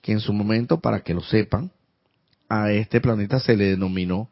que 0.00 0.12
en 0.12 0.20
su 0.20 0.32
momento, 0.32 0.78
para 0.78 1.00
que 1.00 1.14
lo 1.14 1.20
sepan, 1.20 1.72
a 2.48 2.70
este 2.70 3.00
planeta 3.00 3.40
se 3.40 3.56
le 3.56 3.70
denominó 3.70 4.30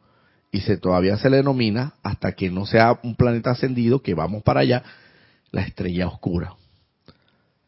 y 0.53 0.61
se 0.61 0.77
todavía 0.77 1.19
se 1.19 1.29
le 1.29 1.39
denomina 1.39 1.95
hasta 2.05 2.33
que 2.33 2.49
no 2.49 2.65
sea 2.65 3.01
un 3.03 3.17
planeta 3.17 3.51
ascendido 3.51 4.03
que 4.03 4.15
vamos 4.15 4.45
para 4.45 4.61
allá 4.61 4.85
la 5.51 5.63
estrella 5.63 6.07
oscura. 6.07 6.55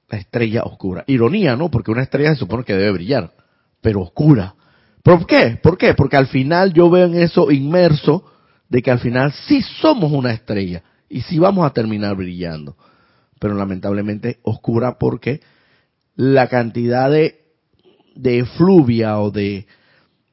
La 0.08 0.18
estrella 0.18 0.62
oscura. 0.62 1.02
Ironía, 1.08 1.56
¿no? 1.56 1.68
Porque 1.68 1.90
una 1.90 2.04
estrella 2.04 2.30
se 2.30 2.38
supone 2.38 2.62
que 2.62 2.74
debe 2.74 2.92
brillar, 2.92 3.32
pero 3.80 4.02
oscura. 4.02 4.54
¿Por 5.02 5.26
qué? 5.26 5.58
¿Por 5.60 5.76
qué? 5.76 5.94
Porque 5.94 6.16
al 6.16 6.28
final 6.28 6.72
yo 6.72 6.88
veo 6.88 7.06
en 7.06 7.16
eso 7.16 7.50
inmerso 7.50 8.24
de 8.68 8.82
que 8.82 8.92
al 8.92 9.00
final 9.00 9.32
sí 9.32 9.62
somos 9.80 10.12
una 10.12 10.32
estrella 10.32 10.84
y 11.08 11.22
sí 11.22 11.38
vamos 11.38 11.66
a 11.66 11.72
terminar 11.72 12.16
brillando. 12.16 12.76
Pero 13.38 13.54
lamentablemente 13.54 14.38
oscura 14.42 14.98
porque 14.98 15.40
la 16.16 16.48
cantidad 16.48 17.10
de, 17.10 17.40
de 18.14 18.40
efluvia 18.40 19.18
o 19.18 19.30
de, 19.30 19.66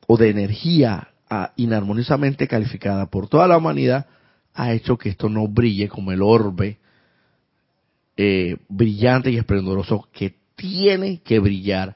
o 0.08 0.18
de 0.18 0.30
energía 0.30 1.10
ah, 1.30 1.54
inarmoniosamente 1.56 2.48
calificada 2.48 3.06
por 3.08 3.28
toda 3.28 3.48
la 3.48 3.58
humanidad 3.58 4.08
ha 4.54 4.74
hecho 4.74 4.98
que 4.98 5.10
esto 5.10 5.30
no 5.30 5.48
brille 5.48 5.88
como 5.90 6.12
el 6.12 6.22
orbe 6.22 6.80
eh, 8.18 8.58
brillante 8.70 9.30
y 9.30 9.38
esplendoroso 9.38 10.08
que 10.14 10.36
tiene 10.56 11.22
que 11.22 11.40
brillar 11.40 11.96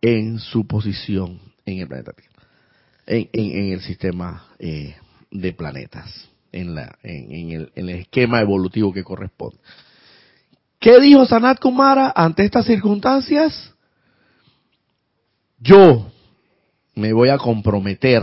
en 0.00 0.38
su 0.38 0.66
posición 0.66 1.38
en 1.66 1.78
el 1.78 1.88
planeta 1.88 2.12
Tierra, 2.12 2.46
en, 3.06 3.72
el 3.72 3.80
sistema 3.82 4.46
eh, 4.58 4.96
de 5.30 5.52
planetas, 5.52 6.28
en, 6.52 6.74
la, 6.74 6.98
en, 7.02 7.50
el, 7.50 7.72
en 7.74 7.88
el 7.88 8.00
esquema 8.00 8.40
evolutivo 8.40 8.92
que 8.92 9.02
corresponde. 9.02 9.58
¿Qué 10.78 11.00
dijo 11.00 11.24
Sanat 11.26 11.60
Kumara 11.60 12.12
ante 12.14 12.44
estas 12.44 12.66
circunstancias? 12.66 13.74
Yo 15.58 16.10
me 16.94 17.12
voy 17.12 17.30
a 17.30 17.38
comprometer, 17.38 18.22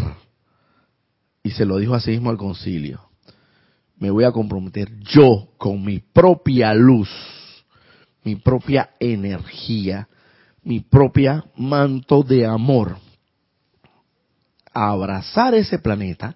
y 1.41 1.51
se 1.51 1.65
lo 1.65 1.77
dijo 1.77 1.95
así 1.95 2.11
mismo 2.11 2.29
al 2.29 2.37
concilio, 2.37 3.09
me 3.97 4.11
voy 4.11 4.25
a 4.25 4.31
comprometer 4.31 4.97
yo 4.99 5.49
con 5.57 5.83
mi 5.83 5.99
propia 5.99 6.73
luz, 6.73 7.09
mi 8.23 8.35
propia 8.35 8.91
energía, 8.99 10.07
mi 10.63 10.81
propia 10.81 11.45
manto 11.55 12.23
de 12.23 12.45
amor, 12.45 12.97
a 14.73 14.89
abrazar 14.89 15.55
ese 15.55 15.79
planeta 15.79 16.35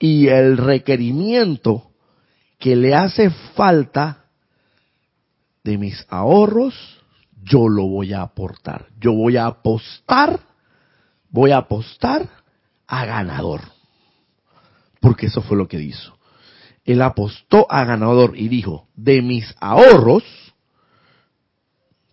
y 0.00 0.28
el 0.28 0.56
requerimiento 0.56 1.90
que 2.58 2.74
le 2.74 2.94
hace 2.94 3.30
falta 3.54 4.24
de 5.62 5.76
mis 5.76 6.06
ahorros, 6.08 6.74
yo 7.42 7.68
lo 7.68 7.86
voy 7.86 8.14
a 8.14 8.22
aportar. 8.22 8.86
Yo 8.98 9.12
voy 9.12 9.36
a 9.36 9.46
apostar, 9.46 10.40
voy 11.28 11.50
a 11.52 11.58
apostar 11.58 12.28
a 12.86 13.04
ganador. 13.04 13.60
Porque 15.00 15.26
eso 15.26 15.42
fue 15.42 15.58
lo 15.58 15.68
que 15.68 15.80
hizo. 15.80 16.16
Él 16.84 17.02
apostó 17.02 17.66
a 17.70 17.84
ganador 17.84 18.38
y 18.38 18.48
dijo, 18.48 18.88
de 18.96 19.20
mis 19.20 19.54
ahorros, 19.60 20.24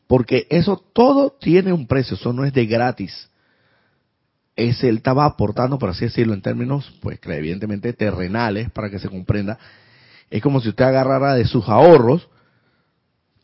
porque 0.08 0.46
eso 0.50 0.78
todo 0.94 1.32
tiene 1.40 1.72
un 1.72 1.88
precio, 1.88 2.16
eso 2.16 2.34
no 2.34 2.44
es 2.44 2.54
de 2.54 2.66
gratis. 2.66 3.30
Es, 4.58 4.84
él 4.84 4.98
estaba 4.98 5.24
aportando, 5.26 5.78
por 5.78 5.90
así 5.90 6.06
decirlo, 6.06 6.34
en 6.34 6.42
términos, 6.42 6.92
pues 7.02 7.20
evidentemente 7.24 7.94
terrenales, 7.94 8.70
para 8.72 8.90
que 8.90 9.00
se 9.00 9.08
comprenda. 9.08 9.58
Es 10.30 10.42
como 10.42 10.60
si 10.60 10.70
usted 10.70 10.84
agarrara 10.84 11.36
de 11.36 11.46
sus 11.46 11.70
ahorros, 11.70 12.28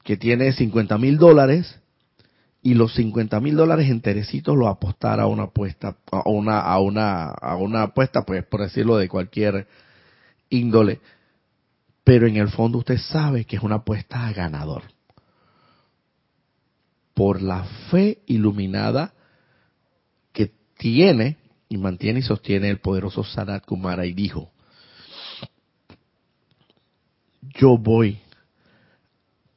que 0.03 0.17
tiene 0.17 0.51
50 0.51 0.97
mil 0.97 1.17
dólares, 1.17 1.79
y 2.63 2.73
los 2.73 2.95
50 2.95 3.39
mil 3.41 3.55
dólares 3.55 3.89
enterecitos 3.89 4.57
lo 4.57 4.67
apostara 4.67 5.23
a 5.23 5.27
una 5.27 5.43
apuesta, 5.43 5.97
a 6.11 6.29
una, 6.29 6.61
a 6.61 6.79
una, 6.79 7.25
a 7.29 7.57
una 7.57 7.83
apuesta, 7.83 8.23
pues 8.23 8.43
por 8.45 8.61
decirlo 8.61 8.97
de 8.97 9.09
cualquier 9.09 9.67
índole. 10.49 10.99
Pero 12.03 12.25
en 12.25 12.37
el 12.37 12.49
fondo 12.49 12.79
usted 12.79 12.97
sabe 12.97 13.45
que 13.45 13.57
es 13.57 13.63
una 13.63 13.75
apuesta 13.75 14.25
a 14.25 14.33
ganador. 14.33 14.83
Por 17.13 17.41
la 17.41 17.65
fe 17.91 18.19
iluminada 18.25 19.13
y 20.83 21.77
mantiene 21.77 22.19
y 22.19 22.23
sostiene 22.23 22.69
el 22.69 22.79
poderoso 22.79 23.23
Sanat 23.23 23.65
Kumara 23.65 24.05
y 24.05 24.13
dijo, 24.13 24.51
yo 27.55 27.77
voy 27.77 28.19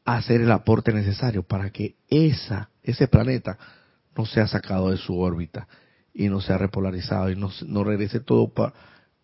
a 0.05 0.17
hacer 0.17 0.41
el 0.41 0.53
aporte 0.53 0.93
necesario 0.93 1.43
para 1.43 1.71
que 1.71 1.97
esa 2.09 2.71
ese 2.87 3.09
planeta 3.09 3.59
no 4.17 4.25
sea 4.25 4.47
sacado 4.47 4.91
de 4.91 4.97
su 4.97 5.19
órbita 5.19 5.67
y 6.15 6.29
no 6.29 6.41
sea 6.41 6.57
repolarizado 6.57 7.31
y 7.31 7.37
no, 7.37 7.51
no 7.67 7.85
regrese 7.85 8.21
todo 8.21 8.53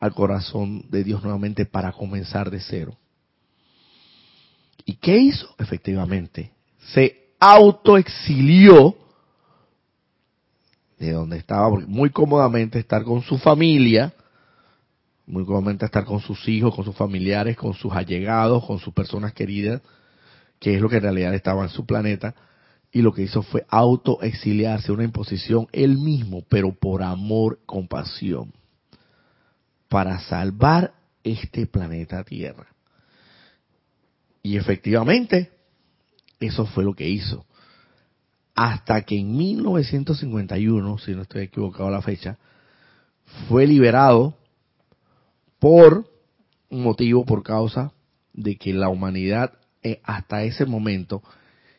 al 0.00 0.14
corazón 0.14 0.90
de 0.90 1.04
Dios 1.04 1.22
nuevamente 1.22 1.64
para 1.64 1.92
comenzar 1.92 2.50
de 2.50 2.60
cero. 2.60 2.98
¿Y 4.84 4.96
qué 4.96 5.16
hizo? 5.16 5.54
Efectivamente, 5.58 6.52
se 6.92 7.34
autoexilió 7.38 8.96
de 11.06 11.12
donde 11.12 11.36
estaba, 11.36 11.68
muy 11.88 12.10
cómodamente 12.10 12.78
estar 12.78 13.02
con 13.02 13.22
su 13.22 13.36
familia, 13.36 14.12
muy 15.26 15.44
cómodamente 15.44 15.84
estar 15.84 16.04
con 16.04 16.20
sus 16.20 16.48
hijos, 16.48 16.72
con 16.74 16.84
sus 16.84 16.94
familiares, 16.94 17.56
con 17.56 17.74
sus 17.74 17.92
allegados, 17.92 18.64
con 18.64 18.78
sus 18.78 18.94
personas 18.94 19.32
queridas, 19.32 19.82
que 20.60 20.76
es 20.76 20.80
lo 20.80 20.88
que 20.88 20.98
en 20.98 21.02
realidad 21.02 21.34
estaba 21.34 21.64
en 21.64 21.70
su 21.70 21.84
planeta, 21.84 22.36
y 22.92 23.02
lo 23.02 23.12
que 23.12 23.22
hizo 23.22 23.42
fue 23.42 23.66
autoexiliarse, 23.68 24.92
una 24.92 25.02
imposición 25.02 25.66
él 25.72 25.98
mismo, 25.98 26.44
pero 26.48 26.72
por 26.72 27.02
amor, 27.02 27.58
compasión, 27.66 28.52
para 29.88 30.20
salvar 30.20 30.94
este 31.24 31.66
planeta 31.66 32.22
Tierra. 32.22 32.68
Y 34.40 34.56
efectivamente, 34.56 35.50
eso 36.38 36.64
fue 36.66 36.84
lo 36.84 36.94
que 36.94 37.08
hizo. 37.08 37.44
Hasta 38.54 39.02
que 39.02 39.18
en 39.18 39.36
1951, 39.36 40.98
si 40.98 41.14
no 41.14 41.22
estoy 41.22 41.42
equivocado 41.42 41.90
la 41.90 42.02
fecha, 42.02 42.38
fue 43.48 43.66
liberado 43.66 44.36
por 45.58 46.10
un 46.68 46.82
motivo, 46.82 47.24
por 47.24 47.42
causa 47.42 47.92
de 48.32 48.56
que 48.56 48.72
la 48.72 48.88
humanidad 48.88 49.52
eh, 49.82 50.00
hasta 50.04 50.42
ese 50.44 50.64
momento 50.64 51.22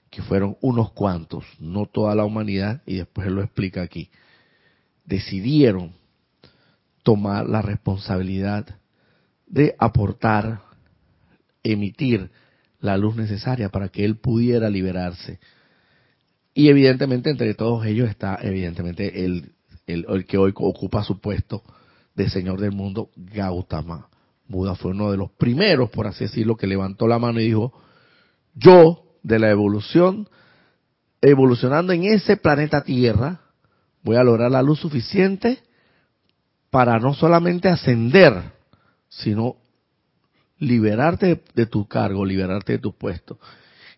que 0.09 0.21
fueron 0.21 0.57
unos 0.61 0.91
cuantos, 0.91 1.43
no 1.59 1.85
toda 1.85 2.13
la 2.15 2.25
humanidad, 2.25 2.83
y 2.85 2.97
después 2.97 3.31
lo 3.31 3.41
explica 3.41 3.81
aquí, 3.81 4.09
decidieron 5.05 5.93
tomar 7.01 7.47
la 7.49 7.61
responsabilidad 7.61 8.79
de 9.47 9.75
aportar, 9.79 10.61
emitir 11.63 12.29
la 12.79 12.97
luz 12.97 13.15
necesaria 13.15 13.69
para 13.69 13.89
que 13.89 14.05
él 14.05 14.17
pudiera 14.17 14.69
liberarse. 14.69 15.39
Y 16.53 16.69
evidentemente 16.69 17.29
entre 17.29 17.53
todos 17.55 17.85
ellos 17.85 18.09
está 18.09 18.37
evidentemente 18.41 19.25
el, 19.25 19.53
el, 19.87 20.25
que 20.25 20.37
hoy 20.37 20.53
ocupa 20.55 21.03
su 21.03 21.19
puesto 21.19 21.63
de 22.15 22.29
Señor 22.29 22.59
del 22.59 22.71
mundo, 22.71 23.09
Gautama. 23.15 24.07
Buda 24.47 24.75
fue 24.75 24.91
uno 24.91 25.09
de 25.09 25.17
los 25.17 25.31
primeros, 25.31 25.89
por 25.89 26.05
así 26.05 26.25
decirlo, 26.25 26.55
que 26.55 26.67
levantó 26.67 27.07
la 27.07 27.17
mano 27.17 27.39
y 27.39 27.45
dijo, 27.45 27.73
yo 28.53 29.03
de 29.23 29.39
la 29.39 29.49
evolución, 29.49 30.29
evolucionando 31.21 31.93
en 31.93 32.03
ese 32.03 32.37
planeta 32.37 32.83
Tierra, 32.83 33.41
voy 34.03 34.17
a 34.17 34.23
lograr 34.23 34.51
la 34.51 34.61
luz 34.61 34.79
suficiente 34.79 35.59
para 36.69 36.99
no 36.99 37.13
solamente 37.13 37.69
ascender, 37.69 38.33
sino 39.07 39.55
liberarte 40.59 41.41
de, 41.55 41.65
tu 41.65 41.87
cargo, 41.87 42.25
liberarte 42.25 42.73
de 42.73 42.79
tu 42.79 42.93
puesto 42.93 43.39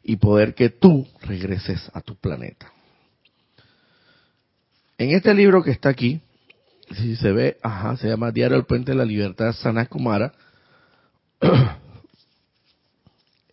y 0.07 0.17
poder 0.17 0.53
que 0.53 0.69
tú 0.69 1.07
regreses 1.21 1.89
a 1.93 1.99
tu 1.99 2.15
planeta. 2.15 2.71
En 4.99 5.09
este 5.11 5.33
libro 5.33 5.63
que 5.63 5.71
está 5.71 5.89
aquí, 5.89 6.21
si 6.95 7.15
se 7.15 7.31
ve, 7.31 7.57
ajá, 7.63 7.97
se 7.97 8.07
llama 8.07 8.31
Diario 8.31 8.55
del 8.55 8.67
Puente 8.67 8.91
de 8.91 8.97
la 8.99 9.03
Libertad 9.03 9.51
Sana 9.53 9.87
Kumara, 9.87 10.31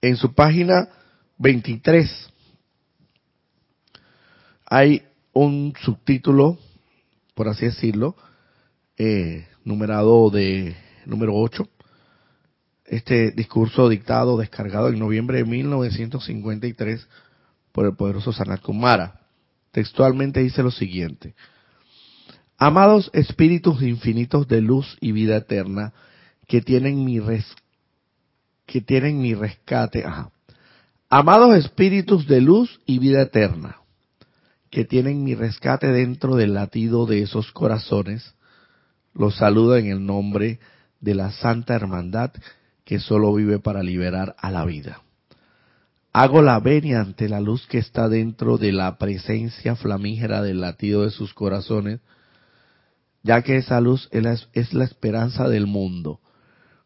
en 0.02 0.16
su 0.16 0.34
página 0.34 0.90
23 1.38 2.30
hay 4.66 5.02
un 5.32 5.72
subtítulo, 5.82 6.58
por 7.34 7.48
así 7.48 7.64
decirlo, 7.64 8.14
eh, 8.98 9.48
numerado 9.64 10.28
de 10.28 10.76
número 11.06 11.34
8. 11.34 11.66
Este 12.92 13.30
discurso 13.30 13.88
dictado, 13.88 14.36
descargado 14.36 14.90
en 14.90 14.98
noviembre 14.98 15.38
de 15.38 15.44
1953 15.46 17.08
por 17.72 17.86
el 17.86 17.96
poderoso 17.96 18.34
Sanat 18.34 18.60
Kumara. 18.60 19.22
Textualmente 19.70 20.40
dice 20.40 20.62
lo 20.62 20.70
siguiente. 20.70 21.34
Amados 22.58 23.10
espíritus 23.14 23.80
infinitos 23.80 24.46
de 24.46 24.60
luz 24.60 24.98
y 25.00 25.12
vida 25.12 25.38
eterna 25.38 25.94
que 26.46 26.60
tienen 26.60 27.02
mi 27.02 27.18
res, 27.18 27.46
que 28.66 28.82
tienen 28.82 29.22
mi 29.22 29.32
rescate, 29.32 30.04
Amados 31.08 31.56
espíritus 31.56 32.26
de 32.26 32.42
luz 32.42 32.78
y 32.84 32.98
vida 32.98 33.22
eterna, 33.22 33.78
que 34.68 34.84
tienen 34.84 35.24
mi 35.24 35.34
rescate 35.34 35.86
dentro 35.86 36.36
del 36.36 36.52
latido 36.52 37.06
de 37.06 37.22
esos 37.22 37.52
corazones, 37.52 38.34
los 39.14 39.36
saludo 39.36 39.78
en 39.78 39.86
el 39.86 40.04
nombre 40.04 40.60
de 41.00 41.14
la 41.14 41.32
Santa 41.32 41.74
Hermandad 41.74 42.32
que 42.84 42.98
solo 42.98 43.34
vive 43.34 43.58
para 43.58 43.82
liberar 43.82 44.34
a 44.38 44.50
la 44.50 44.64
vida. 44.64 45.02
Hago 46.12 46.42
la 46.42 46.60
venia 46.60 47.00
ante 47.00 47.28
la 47.28 47.40
luz 47.40 47.66
que 47.66 47.78
está 47.78 48.08
dentro 48.08 48.58
de 48.58 48.72
la 48.72 48.98
presencia 48.98 49.76
flamígera 49.76 50.42
del 50.42 50.60
latido 50.60 51.04
de 51.04 51.10
sus 51.10 51.32
corazones, 51.32 52.00
ya 53.22 53.42
que 53.42 53.56
esa 53.56 53.80
luz 53.80 54.08
es 54.12 54.74
la 54.74 54.84
esperanza 54.84 55.48
del 55.48 55.66
mundo 55.66 56.20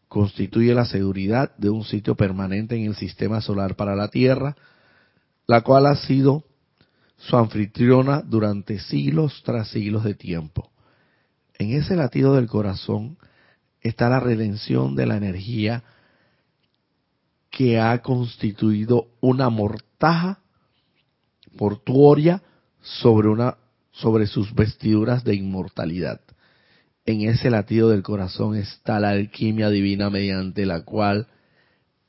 constituye 0.08 0.74
la 0.74 0.84
seguridad 0.84 1.54
de 1.56 1.70
un 1.70 1.84
sitio 1.84 2.14
permanente 2.14 2.76
en 2.76 2.84
el 2.84 2.94
sistema 2.94 3.40
solar 3.40 3.76
para 3.76 3.96
la 3.96 4.08
Tierra, 4.08 4.56
la 5.46 5.62
cual 5.62 5.86
ha 5.86 5.96
sido 5.96 6.44
su 7.16 7.36
anfitriona 7.36 8.22
durante 8.22 8.78
siglos 8.78 9.42
tras 9.44 9.68
siglos 9.68 10.04
de 10.04 10.14
tiempo. 10.14 10.70
En 11.58 11.72
ese 11.72 11.96
latido 11.96 12.34
del 12.34 12.46
corazón 12.46 13.18
está 13.80 14.08
la 14.08 14.20
redención 14.20 14.96
de 14.96 15.06
la 15.06 15.16
energía 15.16 15.84
que 17.50 17.78
ha 17.78 18.02
constituido 18.02 19.08
una 19.20 19.48
mortaja 19.48 20.40
portuoria 21.56 22.42
sobre 22.82 23.28
una 23.28 23.56
sobre 23.92 24.26
sus 24.26 24.54
vestiduras 24.54 25.24
de 25.24 25.34
inmortalidad. 25.34 26.20
En 27.06 27.22
ese 27.22 27.50
latido 27.50 27.88
del 27.88 28.02
corazón 28.02 28.56
está 28.56 29.00
la 29.00 29.10
alquimia 29.10 29.70
divina 29.70 30.10
mediante 30.10 30.66
la 30.66 30.82
cual 30.82 31.28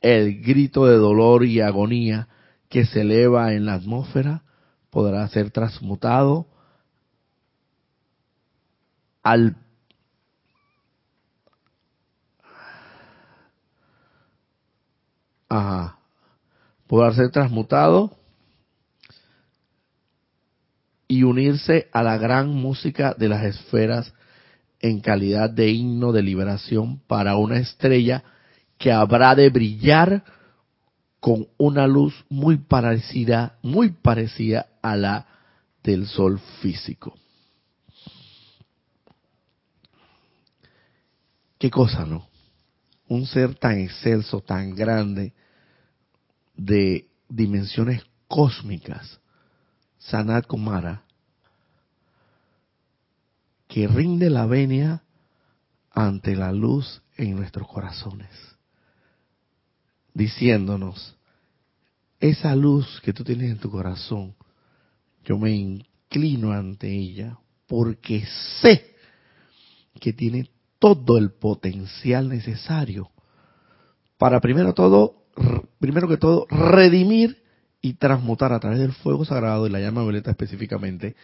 el 0.01 0.41
grito 0.41 0.85
de 0.85 0.97
dolor 0.97 1.45
y 1.45 1.61
agonía 1.61 2.27
que 2.67 2.85
se 2.85 3.01
eleva 3.01 3.53
en 3.53 3.65
la 3.65 3.75
atmósfera 3.75 4.43
podrá 4.89 5.27
ser 5.29 5.51
transmutado 5.51 6.47
al 9.23 9.55
Ajá. 15.49 15.97
Poder 16.87 17.13
ser 17.15 17.31
transmutado 17.31 18.17
y 21.07 21.23
unirse 21.23 21.89
a 21.91 22.03
la 22.03 22.17
gran 22.17 22.49
música 22.49 23.13
de 23.17 23.29
las 23.29 23.43
esferas 23.43 24.13
en 24.79 24.99
calidad 24.99 25.49
de 25.49 25.69
himno 25.69 26.11
de 26.11 26.21
liberación 26.21 26.99
para 27.07 27.35
una 27.37 27.57
estrella 27.57 28.23
que 28.77 28.91
habrá 28.91 29.35
de 29.35 29.49
brillar 29.49 30.23
con 31.19 31.47
una 31.57 31.87
luz 31.87 32.25
muy 32.29 32.57
parecida, 32.57 33.57
muy 33.61 33.89
parecida 33.89 34.67
a 34.81 34.95
la 34.95 35.25
del 35.83 36.05
sol 36.07 36.39
físico. 36.61 37.17
Qué 41.57 41.71
cosa, 41.71 42.05
¿no? 42.05 42.26
Un 43.07 43.25
ser 43.25 43.55
tan 43.55 43.79
excelso, 43.79 44.41
tan 44.41 44.75
grande, 44.75 45.33
de 46.55 47.07
dimensiones 47.29 48.03
cósmicas, 48.27 49.19
Sanat 49.99 50.45
Kumara, 50.47 51.03
que 53.67 53.87
rinde 53.87 54.29
la 54.29 54.45
venia 54.45 55.03
ante 55.91 56.35
la 56.35 56.51
luz 56.51 57.01
en 57.15 57.35
nuestros 57.35 57.67
corazones, 57.67 58.29
diciéndonos, 60.13 61.15
esa 62.19 62.55
luz 62.55 62.99
que 63.01 63.13
tú 63.13 63.23
tienes 63.23 63.51
en 63.51 63.59
tu 63.59 63.69
corazón, 63.69 64.35
yo 65.23 65.37
me 65.37 65.51
inclino 65.51 66.51
ante 66.51 66.91
ella 66.91 67.37
porque 67.67 68.25
sé 68.61 68.95
que 69.99 70.13
tiene 70.13 70.49
todo 70.79 71.17
el 71.17 71.31
potencial 71.31 72.29
necesario 72.29 73.09
para 74.17 74.39
primero 74.41 74.73
todo, 74.73 75.23
primero 75.79 76.07
que 76.07 76.17
todo, 76.17 76.47
redimir 76.49 77.43
y 77.81 77.93
transmutar 77.93 78.51
a 78.51 78.59
través 78.59 78.79
del 78.79 78.93
fuego 78.93 79.25
sagrado 79.25 79.67
y 79.67 79.69
la 79.69 79.79
llama 79.79 80.03
violeta 80.03 80.31
específicamente 80.31 81.15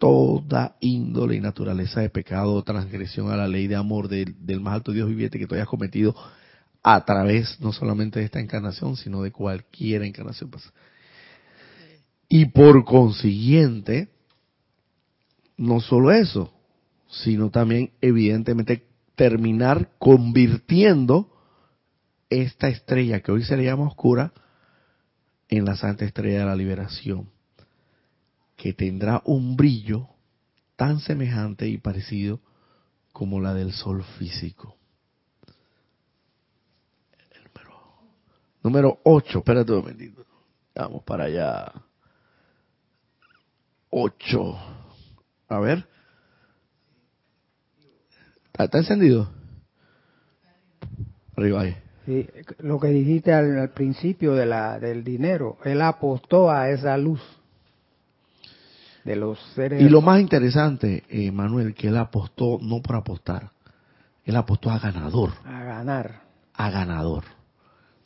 toda 0.00 0.76
índole 0.80 1.36
y 1.36 1.40
naturaleza 1.40 2.00
de 2.00 2.08
pecado, 2.08 2.62
transgresión 2.62 3.30
a 3.30 3.36
la 3.36 3.46
ley 3.46 3.66
de 3.66 3.76
amor 3.76 4.08
del, 4.08 4.34
más 4.60 4.74
alto 4.74 4.92
Dios 4.92 5.06
viviente 5.06 5.38
que 5.38 5.46
tú 5.46 5.54
hayas 5.54 5.68
cometido 5.68 6.16
a 6.82 7.04
través 7.04 7.60
no 7.60 7.70
solamente 7.74 8.18
de 8.18 8.24
esta 8.24 8.40
encarnación, 8.40 8.96
sino 8.96 9.22
de 9.22 9.30
cualquier 9.30 10.02
encarnación 10.02 10.50
pasada. 10.50 10.72
Y 12.30 12.46
por 12.46 12.86
consiguiente, 12.86 14.08
no 15.58 15.80
solo 15.80 16.12
eso, 16.12 16.50
sino 17.10 17.50
también 17.50 17.90
evidentemente 18.00 18.86
terminar 19.16 19.90
convirtiendo 19.98 21.28
esta 22.30 22.68
estrella 22.68 23.20
que 23.20 23.32
hoy 23.32 23.44
se 23.44 23.56
le 23.56 23.64
llama 23.64 23.88
oscura 23.88 24.32
en 25.48 25.64
la 25.64 25.76
santa 25.76 26.04
estrella 26.04 26.40
de 26.40 26.46
la 26.46 26.56
liberación 26.56 27.28
que 28.56 28.72
tendrá 28.72 29.22
un 29.24 29.56
brillo 29.56 30.08
tan 30.76 31.00
semejante 31.00 31.66
y 31.66 31.78
parecido 31.78 32.40
como 33.12 33.40
la 33.40 33.54
del 33.54 33.72
sol 33.72 34.04
físico. 34.18 34.76
Número, 37.44 37.74
número 38.62 39.00
8, 39.04 39.38
espérate 39.38 39.72
un 39.72 39.78
momentito. 39.78 40.24
Vamos 40.74 41.02
para 41.02 41.24
allá. 41.24 41.72
8. 43.90 44.58
A 45.48 45.58
ver. 45.58 45.89
¿Está, 48.64 48.78
encendido? 48.78 49.28
Arriba 51.36 51.62
ahí. 51.62 51.76
Sí, 52.06 52.26
lo 52.58 52.80
que 52.80 52.88
dijiste 52.88 53.32
al, 53.32 53.58
al 53.58 53.70
principio 53.70 54.34
de 54.34 54.46
la, 54.46 54.78
del 54.78 55.04
dinero, 55.04 55.58
él 55.64 55.80
apostó 55.82 56.50
a 56.50 56.70
esa 56.70 56.96
luz 56.96 57.20
de 59.04 59.16
los 59.16 59.38
seres. 59.54 59.82
Y 59.82 59.88
lo 59.88 60.00
más 60.00 60.20
interesante, 60.20 61.04
eh, 61.08 61.30
Manuel, 61.30 61.74
que 61.74 61.88
él 61.88 61.96
apostó 61.96 62.58
no 62.60 62.80
por 62.82 62.96
apostar, 62.96 63.50
él 64.24 64.36
apostó 64.36 64.70
a 64.70 64.78
ganador. 64.78 65.32
A 65.44 65.62
ganar. 65.62 66.22
A 66.54 66.70
ganador. 66.70 67.24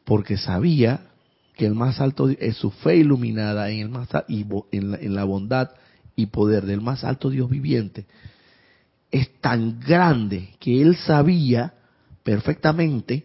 Porque 0.04 0.36
sabía 0.36 1.00
que 1.56 1.66
el 1.66 1.74
más 1.74 2.00
alto 2.00 2.28
es 2.28 2.56
su 2.56 2.70
fe 2.70 2.96
iluminada 2.96 3.70
en 3.70 3.80
el 3.80 3.88
más 3.88 4.08
y 4.28 4.44
en 4.72 4.90
la, 4.90 4.96
en 4.98 5.14
la 5.14 5.24
bondad 5.24 5.70
y 6.16 6.26
poder 6.26 6.64
del 6.66 6.80
más 6.80 7.04
alto 7.04 7.30
Dios 7.30 7.48
viviente 7.48 8.06
es 9.14 9.40
tan 9.40 9.78
grande 9.78 10.50
que 10.58 10.82
él 10.82 10.96
sabía 10.96 11.72
perfectamente 12.24 13.24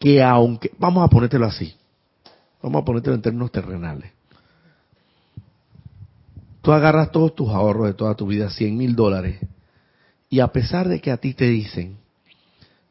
que 0.00 0.20
aunque 0.20 0.72
vamos 0.76 1.04
a 1.04 1.08
ponértelo 1.08 1.46
así, 1.46 1.72
vamos 2.60 2.82
a 2.82 2.84
ponértelo 2.84 3.14
en 3.14 3.22
términos 3.22 3.52
terrenales, 3.52 4.10
Tú 6.62 6.72
agarras 6.72 7.10
todos 7.10 7.34
tus 7.34 7.48
ahorros 7.48 7.86
de 7.86 7.94
toda 7.94 8.14
tu 8.14 8.26
vida, 8.26 8.50
100 8.50 8.76
mil 8.76 8.94
dólares, 8.94 9.38
y 10.28 10.40
a 10.40 10.48
pesar 10.48 10.88
de 10.88 11.00
que 11.00 11.10
a 11.10 11.16
ti 11.16 11.32
te 11.32 11.46
dicen, 11.46 11.96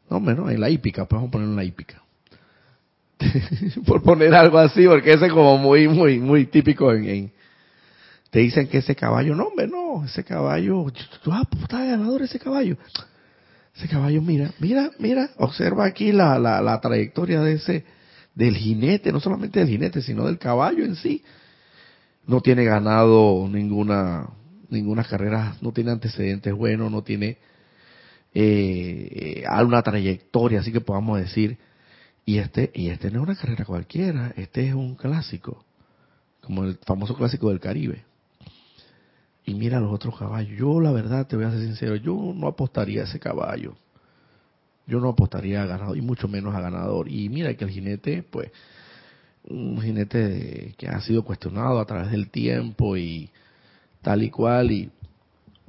no, 0.09 0.19
menos 0.19 0.49
en 0.49 0.59
la 0.59 0.71
hípica, 0.71 1.05
pues 1.05 1.17
vamos 1.17 1.27
a 1.27 1.31
poner 1.33 1.49
en 1.49 1.55
la 1.55 1.63
hípica. 1.63 2.01
Por 3.85 4.01
poner 4.01 4.33
algo 4.33 4.57
así, 4.57 4.87
porque 4.87 5.13
ese 5.13 5.27
es 5.27 5.31
como 5.31 5.59
muy, 5.59 5.87
muy, 5.87 6.19
muy 6.19 6.47
típico 6.47 6.91
en, 6.91 7.31
te 8.29 8.39
dicen 8.39 8.67
que 8.67 8.79
ese 8.79 8.95
caballo, 8.95 9.35
no, 9.35 9.45
hombre, 9.45 9.67
no, 9.67 10.05
ese 10.05 10.23
caballo, 10.23 10.85
tú 11.23 11.31
ah, 11.31 11.47
pues, 11.49 11.63
está 11.63 11.83
ganador 11.85 12.21
ese 12.21 12.39
caballo. 12.39 12.77
Ese 13.75 13.87
caballo, 13.87 14.21
mira, 14.21 14.51
mira, 14.59 14.91
mira, 14.99 15.29
observa 15.37 15.85
aquí 15.85 16.11
la, 16.11 16.37
la, 16.37 16.61
la 16.61 16.79
trayectoria 16.81 17.41
de 17.41 17.53
ese, 17.53 17.85
del 18.35 18.55
jinete, 18.55 19.11
no 19.11 19.19
solamente 19.19 19.59
del 19.59 19.69
jinete, 19.69 20.01
sino 20.01 20.25
del 20.25 20.37
caballo 20.37 20.83
en 20.83 20.95
sí 20.95 21.23
no 22.29 22.41
tiene 22.41 22.63
ganado 22.63 23.47
ninguna 23.49 24.29
ninguna 24.69 25.03
carrera, 25.03 25.55
no 25.61 25.71
tiene 25.71 25.89
antecedentes 25.89 26.53
buenos, 26.53 26.91
no 26.91 27.01
tiene 27.01 27.39
eh, 28.35 29.43
alguna 29.47 29.81
trayectoria, 29.81 30.59
así 30.59 30.71
que 30.71 30.79
podamos 30.79 31.19
decir, 31.19 31.57
y 32.25 32.37
este 32.37 32.69
y 32.75 32.89
este 32.89 33.09
no 33.09 33.23
es 33.23 33.29
una 33.29 33.35
carrera 33.35 33.65
cualquiera, 33.65 34.31
este 34.37 34.67
es 34.67 34.75
un 34.75 34.93
clásico, 34.93 35.65
como 36.41 36.65
el 36.65 36.77
famoso 36.85 37.15
clásico 37.15 37.49
del 37.49 37.59
Caribe. 37.59 38.03
Y 39.49 39.55
mira 39.55 39.79
los 39.79 39.91
otros 39.91 40.15
caballos. 40.15 40.55
Yo 40.59 40.79
la 40.79 40.91
verdad 40.91 41.25
te 41.25 41.35
voy 41.35 41.45
a 41.45 41.49
ser 41.49 41.61
sincero, 41.61 41.95
yo 41.95 42.13
no 42.35 42.45
apostaría 42.45 43.01
a 43.01 43.05
ese 43.05 43.19
caballo. 43.19 43.73
Yo 44.85 44.99
no 44.99 45.09
apostaría 45.09 45.63
a 45.63 45.65
ganador 45.65 45.97
y 45.97 46.01
mucho 46.01 46.27
menos 46.27 46.53
a 46.53 46.61
ganador. 46.61 47.09
Y 47.09 47.29
mira 47.29 47.55
que 47.55 47.63
el 47.63 47.71
jinete, 47.71 48.21
pues, 48.21 48.51
un 49.45 49.81
jinete 49.81 50.75
que 50.77 50.87
ha 50.87 51.01
sido 51.01 51.23
cuestionado 51.23 51.79
a 51.79 51.85
través 51.85 52.11
del 52.11 52.29
tiempo 52.29 52.95
y 52.95 53.31
tal 54.03 54.21
y 54.21 54.29
cual 54.29 54.71
y 54.71 54.91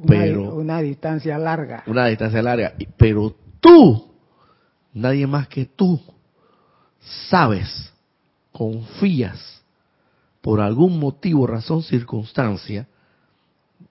pero 0.07 0.55
una, 0.55 0.81
distancia 0.81 1.39
larga 1.39 1.83
una 1.87 2.07
distancia 2.07 2.43
larga 2.43 2.75
pero 2.97 3.35
tú 3.61 4.13
nadie 4.95 5.27
más 5.27 5.49
que 5.49 5.67
tú 5.67 6.01
sabes 7.29 7.93
confías 8.53 9.63
por 10.41 10.61
algún 10.61 10.99
motivo 10.99 11.47
razón 11.47 11.83
circunstancia 11.83 12.87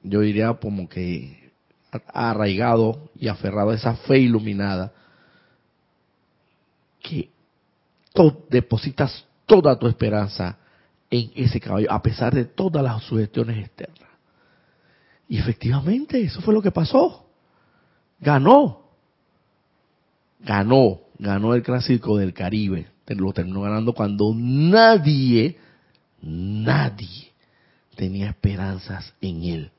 yo 0.03 0.21
diría 0.21 0.53
como 0.53 0.87
que 0.87 1.51
arraigado 2.13 3.09
y 3.15 3.27
aferrado 3.27 3.71
a 3.71 3.75
esa 3.75 3.95
fe 3.95 4.19
iluminada 4.19 4.93
que 7.01 7.29
depositas 8.49 9.25
toda 9.45 9.77
tu 9.79 9.87
esperanza 9.87 10.57
en 11.09 11.31
ese 11.35 11.59
caballo, 11.59 11.91
a 11.91 12.01
pesar 12.01 12.33
de 12.33 12.45
todas 12.45 12.83
las 12.83 13.03
sugestiones 13.03 13.57
externas. 13.57 14.09
Y 15.27 15.37
efectivamente, 15.37 16.21
eso 16.21 16.41
fue 16.41 16.53
lo 16.53 16.61
que 16.61 16.71
pasó. 16.71 17.25
Ganó. 18.19 18.83
Ganó. 20.39 21.01
Ganó 21.17 21.53
el 21.53 21.63
clásico 21.63 22.17
del 22.17 22.33
Caribe. 22.33 22.87
Lo 23.07 23.33
terminó 23.33 23.61
ganando 23.61 23.93
cuando 23.93 24.33
nadie, 24.35 25.57
nadie 26.21 27.31
tenía 27.95 28.29
esperanzas 28.29 29.13
en 29.19 29.43
él. 29.43 29.71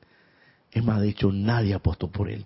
Es 0.71 0.83
más, 0.83 1.01
de 1.01 1.09
hecho, 1.09 1.31
nadie 1.31 1.73
apostó 1.73 2.09
por 2.09 2.29
él. 2.29 2.45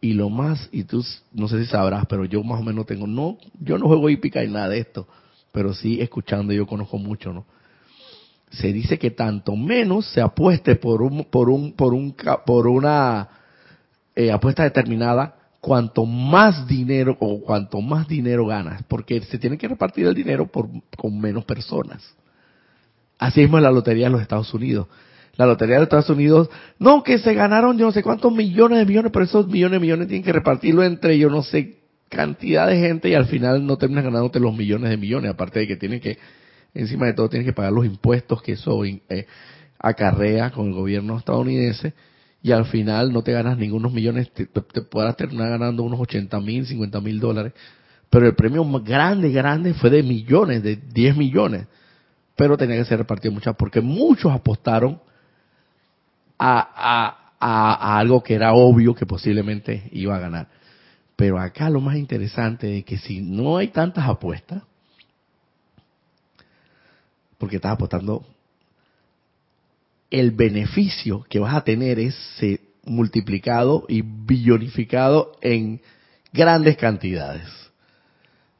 Y 0.00 0.12
lo 0.12 0.30
más, 0.30 0.68
y 0.72 0.84
tú 0.84 1.04
no 1.32 1.48
sé 1.48 1.64
si 1.64 1.70
sabrás, 1.70 2.06
pero 2.08 2.24
yo 2.24 2.42
más 2.42 2.60
o 2.60 2.62
menos 2.62 2.86
tengo, 2.86 3.06
no, 3.06 3.38
yo 3.60 3.78
no 3.78 3.86
juego 3.86 4.10
hípica 4.10 4.44
y 4.44 4.48
nada 4.48 4.68
de 4.68 4.78
esto 4.78 5.08
pero 5.52 5.74
sí 5.74 6.00
escuchando 6.00 6.52
yo 6.52 6.66
conozco 6.66 6.98
mucho, 6.98 7.32
¿no? 7.32 7.44
Se 8.50 8.72
dice 8.72 8.98
que 8.98 9.10
tanto 9.10 9.56
menos 9.56 10.06
se 10.06 10.20
apueste 10.20 10.76
por 10.76 11.02
un 11.02 11.24
por 11.24 11.50
un 11.50 11.72
por 11.72 11.92
un 11.92 12.14
por 12.46 12.66
una 12.66 13.28
eh, 14.14 14.30
apuesta 14.30 14.62
determinada, 14.62 15.34
cuanto 15.60 16.06
más 16.06 16.66
dinero 16.66 17.16
o 17.20 17.40
cuanto 17.40 17.80
más 17.80 18.08
dinero 18.08 18.46
ganas, 18.46 18.82
porque 18.84 19.20
se 19.22 19.38
tiene 19.38 19.58
que 19.58 19.68
repartir 19.68 20.06
el 20.06 20.14
dinero 20.14 20.46
por 20.46 20.68
con 20.96 21.18
menos 21.20 21.44
personas. 21.44 22.02
Así 23.18 23.42
es 23.42 23.50
la 23.50 23.70
lotería 23.70 24.06
de 24.06 24.12
los 24.12 24.22
Estados 24.22 24.54
Unidos. 24.54 24.86
La 25.38 25.46
lotería 25.46 25.76
de 25.76 25.84
Estados 25.84 26.10
Unidos, 26.10 26.50
no 26.80 27.04
que 27.04 27.18
se 27.18 27.32
ganaron 27.32 27.78
yo 27.78 27.86
no 27.86 27.92
sé 27.92 28.02
cuántos 28.02 28.32
millones 28.32 28.80
de 28.80 28.84
millones, 28.84 29.12
pero 29.12 29.24
esos 29.24 29.46
millones 29.46 29.76
de 29.76 29.80
millones 29.80 30.08
tienen 30.08 30.24
que 30.24 30.32
repartirlo 30.32 30.82
entre 30.82 31.16
yo 31.16 31.30
no 31.30 31.44
sé 31.44 31.78
cantidad 32.08 32.66
de 32.66 32.76
gente 32.80 33.08
y 33.08 33.14
al 33.14 33.26
final 33.26 33.64
no 33.64 33.78
terminas 33.78 34.02
ganándote 34.02 34.40
los 34.40 34.56
millones 34.56 34.90
de 34.90 34.96
millones, 34.96 35.30
aparte 35.30 35.60
de 35.60 35.68
que 35.68 35.76
tienes 35.76 36.00
que, 36.00 36.18
encima 36.74 37.06
de 37.06 37.12
todo, 37.12 37.28
tienes 37.28 37.46
que 37.46 37.52
pagar 37.52 37.72
los 37.72 37.86
impuestos 37.86 38.42
que 38.42 38.52
eso 38.52 38.84
eh, 38.84 39.26
acarrea 39.78 40.50
con 40.50 40.66
el 40.66 40.74
gobierno 40.74 41.16
estadounidense 41.16 41.94
y 42.42 42.50
al 42.50 42.64
final 42.64 43.12
no 43.12 43.22
te 43.22 43.30
ganas 43.30 43.56
ningunos 43.58 43.92
millones, 43.92 44.32
te, 44.32 44.46
te, 44.46 44.82
podrás 44.82 45.16
terminar 45.16 45.50
ganando 45.50 45.84
unos 45.84 46.00
80 46.00 46.40
mil, 46.40 46.66
50 46.66 47.00
mil 47.00 47.20
dólares, 47.20 47.52
pero 48.10 48.26
el 48.26 48.34
premio 48.34 48.64
más 48.64 48.82
grande, 48.82 49.30
grande 49.30 49.72
fue 49.74 49.88
de 49.90 50.02
millones, 50.02 50.64
de 50.64 50.74
10 50.74 51.16
millones, 51.16 51.68
pero 52.34 52.56
tenía 52.56 52.76
que 52.76 52.86
ser 52.86 52.98
repartido 52.98 53.32
muchas, 53.32 53.54
porque 53.54 53.80
muchos 53.80 54.32
apostaron 54.32 54.98
a, 56.38 57.34
a, 57.40 57.74
a, 57.74 57.98
algo 57.98 58.22
que 58.22 58.34
era 58.34 58.52
obvio 58.52 58.94
que 58.94 59.06
posiblemente 59.06 59.88
iba 59.92 60.16
a 60.16 60.20
ganar. 60.20 60.48
Pero 61.16 61.38
acá 61.38 61.68
lo 61.68 61.80
más 61.80 61.96
interesante 61.96 62.78
es 62.78 62.84
que 62.84 62.98
si 62.98 63.20
no 63.20 63.56
hay 63.56 63.68
tantas 63.68 64.08
apuestas, 64.08 64.62
porque 67.38 67.56
estás 67.56 67.72
apostando, 67.72 68.24
el 70.10 70.30
beneficio 70.30 71.24
que 71.28 71.38
vas 71.38 71.54
a 71.54 71.64
tener 71.64 71.98
es 71.98 72.16
multiplicado 72.84 73.84
y 73.88 74.02
billonificado 74.02 75.32
en 75.42 75.80
grandes 76.32 76.76
cantidades. 76.76 77.46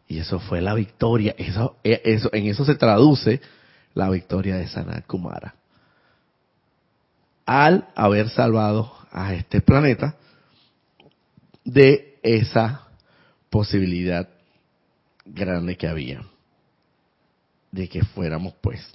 Y 0.06 0.18
eso 0.18 0.40
fue 0.40 0.60
la 0.60 0.74
victoria, 0.74 1.34
eso, 1.38 1.76
eso, 1.82 2.30
en 2.32 2.46
eso 2.46 2.64
se 2.64 2.74
traduce 2.74 3.40
la 3.94 4.10
victoria 4.10 4.56
de 4.56 4.68
Sanat 4.68 5.06
Kumara 5.06 5.54
al 7.48 7.88
haber 7.94 8.28
salvado 8.28 8.92
a 9.10 9.32
este 9.32 9.62
planeta 9.62 10.16
de 11.64 12.18
esa 12.22 12.88
posibilidad 13.48 14.28
grande 15.24 15.78
que 15.78 15.88
había 15.88 16.20
de 17.72 17.88
que 17.88 18.04
fuéramos 18.04 18.52
pues 18.60 18.86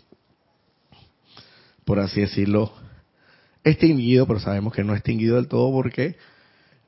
por 1.84 2.00
así 2.00 2.22
decirlo 2.22 2.72
extinguido 3.64 4.28
pero 4.28 4.40
sabemos 4.40 4.72
que 4.72 4.84
no 4.84 4.94
extinguido 4.94 5.38
del 5.38 5.48
todo 5.48 5.72
porque 5.72 6.16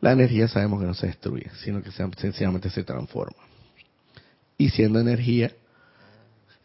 la 0.01 0.11
energía 0.11 0.47
sabemos 0.47 0.79
que 0.79 0.85
no 0.85 0.93
se 0.93 1.07
destruye 1.07 1.49
sino 1.63 1.81
que 1.81 1.89
sencillamente 1.89 2.69
se 2.69 2.83
transforma. 2.83 3.41
Y 4.55 4.69
siendo 4.69 4.99
energía 4.99 5.51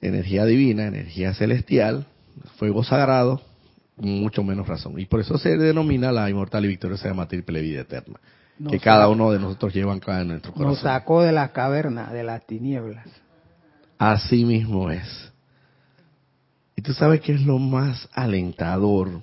energía 0.02 0.44
divina 0.44 0.86
energía 0.86 1.32
celestial 1.32 2.06
fuego 2.58 2.84
sagrado 2.84 3.49
mucho 4.00 4.42
menos 4.42 4.66
razón. 4.66 4.98
Y 4.98 5.06
por 5.06 5.20
eso 5.20 5.38
se 5.38 5.56
denomina 5.56 6.12
la 6.12 6.28
inmortal 6.28 6.64
y 6.64 6.68
victoriosa 6.68 7.12
de 7.12 7.36
y 7.36 7.62
vida 7.62 7.82
eterna. 7.82 8.18
que 8.68 8.78
cada 8.78 9.08
uno 9.08 9.30
de 9.30 9.38
nosotros 9.38 9.72
lleva 9.72 9.92
en 9.92 10.28
nuestro 10.28 10.52
corazón. 10.52 10.72
Nos 10.72 10.80
sacó 10.80 11.22
de 11.22 11.32
las 11.32 11.50
cavernas, 11.50 12.12
de 12.12 12.24
las 12.24 12.46
tinieblas. 12.46 13.06
Así 13.98 14.44
mismo 14.44 14.90
es. 14.90 15.30
Y 16.76 16.82
tú 16.82 16.94
sabes 16.94 17.20
que 17.20 17.32
es 17.32 17.42
lo 17.42 17.58
más 17.58 18.08
alentador, 18.12 19.22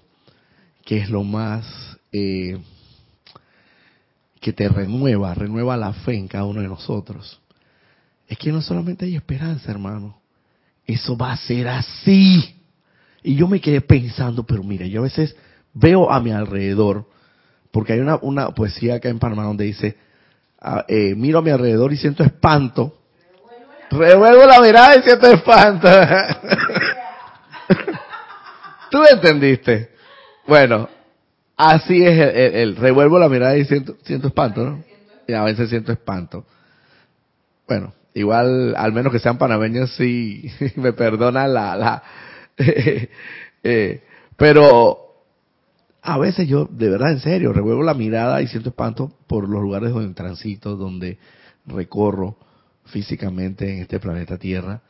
que 0.85 0.97
es 0.97 1.09
lo 1.09 1.23
más 1.23 1.97
eh, 2.11 2.59
que 4.39 4.53
te 4.53 4.69
renueva, 4.69 5.33
renueva 5.33 5.75
la 5.77 5.93
fe 5.93 6.15
en 6.15 6.27
cada 6.27 6.45
uno 6.45 6.61
de 6.61 6.67
nosotros. 6.67 7.41
Es 8.27 8.37
que 8.37 8.51
no 8.51 8.61
solamente 8.61 9.05
hay 9.05 9.15
esperanza, 9.15 9.71
hermano. 9.71 10.19
Eso 10.85 11.17
va 11.17 11.31
a 11.31 11.37
ser 11.37 11.67
así. 11.67 12.56
Y 13.23 13.35
yo 13.35 13.47
me 13.47 13.61
quedé 13.61 13.81
pensando, 13.81 14.43
pero 14.43 14.63
mire, 14.63 14.89
yo 14.89 15.01
a 15.01 15.03
veces 15.03 15.35
veo 15.73 16.11
a 16.11 16.19
mi 16.19 16.31
alrededor, 16.31 17.05
porque 17.71 17.93
hay 17.93 17.99
una, 17.99 18.17
una 18.21 18.49
poesía 18.49 18.95
acá 18.95 19.09
en 19.09 19.19
Panamá 19.19 19.43
donde 19.43 19.65
dice, 19.65 19.97
ah, 20.59 20.85
eh, 20.87 21.13
miro 21.15 21.39
a 21.39 21.41
mi 21.41 21.51
alrededor 21.51 21.93
y 21.93 21.97
siento 21.97 22.23
espanto. 22.23 22.97
Revuelvo 23.89 24.45
la 24.45 24.61
mirada 24.61 24.97
y 24.97 25.01
siento 25.01 25.27
espanto. 25.27 25.87
¿Tú 28.91 29.03
entendiste? 29.11 29.91
Bueno, 30.45 30.89
así 31.55 32.05
es 32.05 32.33
el, 32.35 32.75
revuelvo 32.75 33.19
la 33.19 33.29
mirada 33.29 33.57
y 33.57 33.65
siento, 33.65 33.95
siento 34.03 34.27
espanto, 34.27 34.63
¿no? 34.63 34.83
Y 35.27 35.33
a 35.33 35.43
veces 35.43 35.69
siento 35.69 35.91
espanto. 35.91 36.45
Bueno, 37.67 37.93
igual, 38.13 38.75
al 38.77 38.93
menos 38.93 39.11
que 39.11 39.19
sean 39.19 39.37
panameños, 39.37 39.91
sí 39.95 40.49
me 40.75 40.93
perdonan 40.93 41.53
la, 41.53 41.75
la, 41.75 42.03
eh, 43.63 44.03
pero 44.35 45.07
a 46.01 46.17
veces 46.17 46.47
yo, 46.47 46.65
de 46.65 46.89
verdad, 46.89 47.11
en 47.11 47.19
serio, 47.19 47.53
revuelvo 47.53 47.83
la 47.83 47.93
mirada 47.93 48.41
y 48.41 48.47
siento 48.47 48.69
espanto 48.69 49.11
por 49.27 49.47
los 49.47 49.61
lugares 49.61 49.91
donde 49.91 50.13
transito, 50.13 50.75
donde 50.75 51.17
recorro 51.65 52.37
físicamente 52.85 53.71
en 53.71 53.81
este 53.81 53.99
planeta 53.99 54.37
Tierra. 54.37 54.81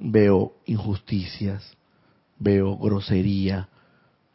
Veo 0.00 0.56
injusticias, 0.66 1.76
veo 2.38 2.76
grosería, 2.76 3.68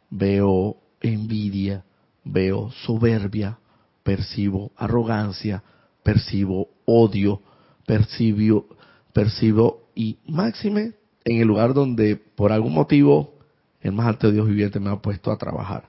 veo 0.10 0.78
envidia, 1.02 1.84
veo 2.24 2.72
soberbia, 2.72 3.60
percibo 4.04 4.72
arrogancia, 4.76 5.64
percibo 6.04 6.70
odio, 6.86 7.42
percibo, 7.86 8.66
percibo 9.14 9.90
y 9.94 10.18
máxime 10.26 10.99
en 11.30 11.42
el 11.42 11.48
lugar 11.48 11.74
donde 11.76 12.16
por 12.16 12.52
algún 12.52 12.74
motivo 12.74 13.38
el 13.82 13.92
más 13.92 14.08
alto 14.08 14.32
Dios 14.32 14.48
viviente 14.48 14.80
me 14.80 14.90
ha 14.90 14.96
puesto 14.96 15.32
a 15.32 15.38
trabajar. 15.38 15.88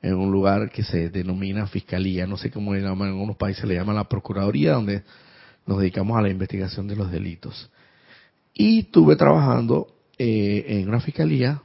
En 0.00 0.14
un 0.14 0.32
lugar 0.32 0.70
que 0.70 0.82
se 0.82 1.10
denomina 1.10 1.66
fiscalía, 1.66 2.26
no 2.26 2.36
sé 2.36 2.50
cómo 2.50 2.74
le 2.74 2.80
llaman, 2.80 3.08
en 3.08 3.14
algunos 3.14 3.36
países 3.36 3.64
le 3.64 3.74
llaman 3.74 3.96
la 3.96 4.08
procuraduría, 4.08 4.72
donde 4.72 5.04
nos 5.66 5.78
dedicamos 5.78 6.18
a 6.18 6.22
la 6.22 6.30
investigación 6.30 6.88
de 6.88 6.96
los 6.96 7.12
delitos. 7.12 7.70
Y 8.54 8.80
estuve 8.80 9.14
trabajando 9.14 9.94
eh, 10.18 10.64
en 10.68 10.88
una 10.88 11.00
fiscalía 11.00 11.62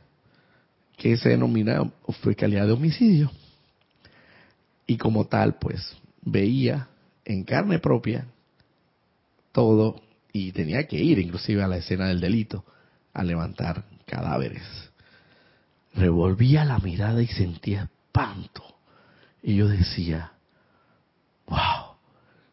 que 0.98 1.18
se 1.18 1.30
denomina 1.30 1.90
fiscalía 2.22 2.66
de 2.66 2.74
homicidio. 2.74 3.32
Y 4.86 4.98
como 4.98 5.26
tal, 5.26 5.56
pues 5.56 5.96
veía 6.22 6.90
en 7.26 7.44
carne 7.44 7.80
propia 7.80 8.28
todo 9.52 10.02
y 10.32 10.52
tenía 10.52 10.86
que 10.88 10.98
ir 10.98 11.20
inclusive 11.20 11.64
a 11.64 11.68
la 11.68 11.78
escena 11.78 12.08
del 12.10 12.20
delito 12.20 12.64
a 13.18 13.24
levantar 13.24 13.84
cadáveres. 14.06 14.64
Revolvía 15.94 16.64
la 16.64 16.80
mirada 16.80 17.22
y 17.22 17.28
sentía 17.28 17.90
espanto. 18.18 18.64
Y 19.44 19.56
yo 19.56 19.68
decía, 19.68 20.34
wow, 21.46 21.98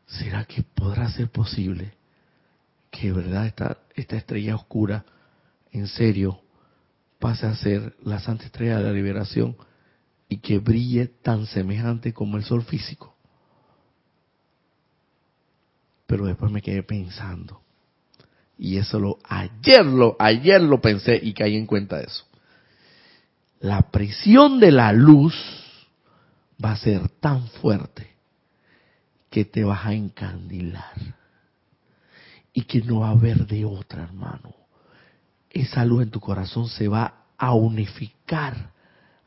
¿será 0.06 0.44
que 0.44 0.62
podrá 0.62 1.08
ser 1.10 1.30
posible 1.30 1.94
que 2.90 3.12
verdad 3.12 3.46
esta, 3.46 3.78
esta 3.94 4.16
estrella 4.16 4.54
oscura, 4.54 5.04
en 5.72 5.88
serio, 5.88 6.40
pase 7.18 7.46
a 7.46 7.56
ser 7.56 7.96
la 8.02 8.20
Santa 8.20 8.44
Estrella 8.44 8.78
de 8.78 8.84
la 8.84 8.92
Liberación 8.92 9.56
y 10.28 10.38
que 10.38 10.58
brille 10.58 11.06
tan 11.06 11.46
semejante 11.46 12.12
como 12.12 12.36
el 12.36 12.44
sol 12.44 12.62
físico? 12.62 13.16
Pero 16.06 16.26
después 16.26 16.52
me 16.52 16.62
quedé 16.62 16.82
pensando, 16.82 17.62
y 18.58 18.78
eso 18.78 18.98
lo, 18.98 19.18
ayer 19.24 19.84
lo, 19.84 20.16
ayer 20.18 20.60
lo 20.60 20.80
pensé 20.80 21.18
y 21.22 21.32
caí 21.34 21.56
en 21.56 21.66
cuenta 21.66 21.98
de 21.98 22.04
eso. 22.04 22.24
La 23.60 23.90
presión 23.90 24.60
de 24.60 24.70
la 24.70 24.92
luz 24.92 25.34
va 26.62 26.72
a 26.72 26.76
ser 26.76 27.08
tan 27.20 27.48
fuerte 27.48 28.14
que 29.30 29.44
te 29.44 29.64
vas 29.64 29.84
a 29.84 29.94
encandilar. 29.94 30.94
Y 32.52 32.62
que 32.62 32.82
no 32.82 33.00
va 33.00 33.08
a 33.08 33.12
haber 33.12 33.46
de 33.46 33.64
otra, 33.64 34.04
hermano. 34.04 34.54
Esa 35.50 35.84
luz 35.84 36.04
en 36.04 36.10
tu 36.10 36.20
corazón 36.20 36.68
se 36.68 36.86
va 36.86 37.24
a 37.36 37.52
unificar 37.52 38.70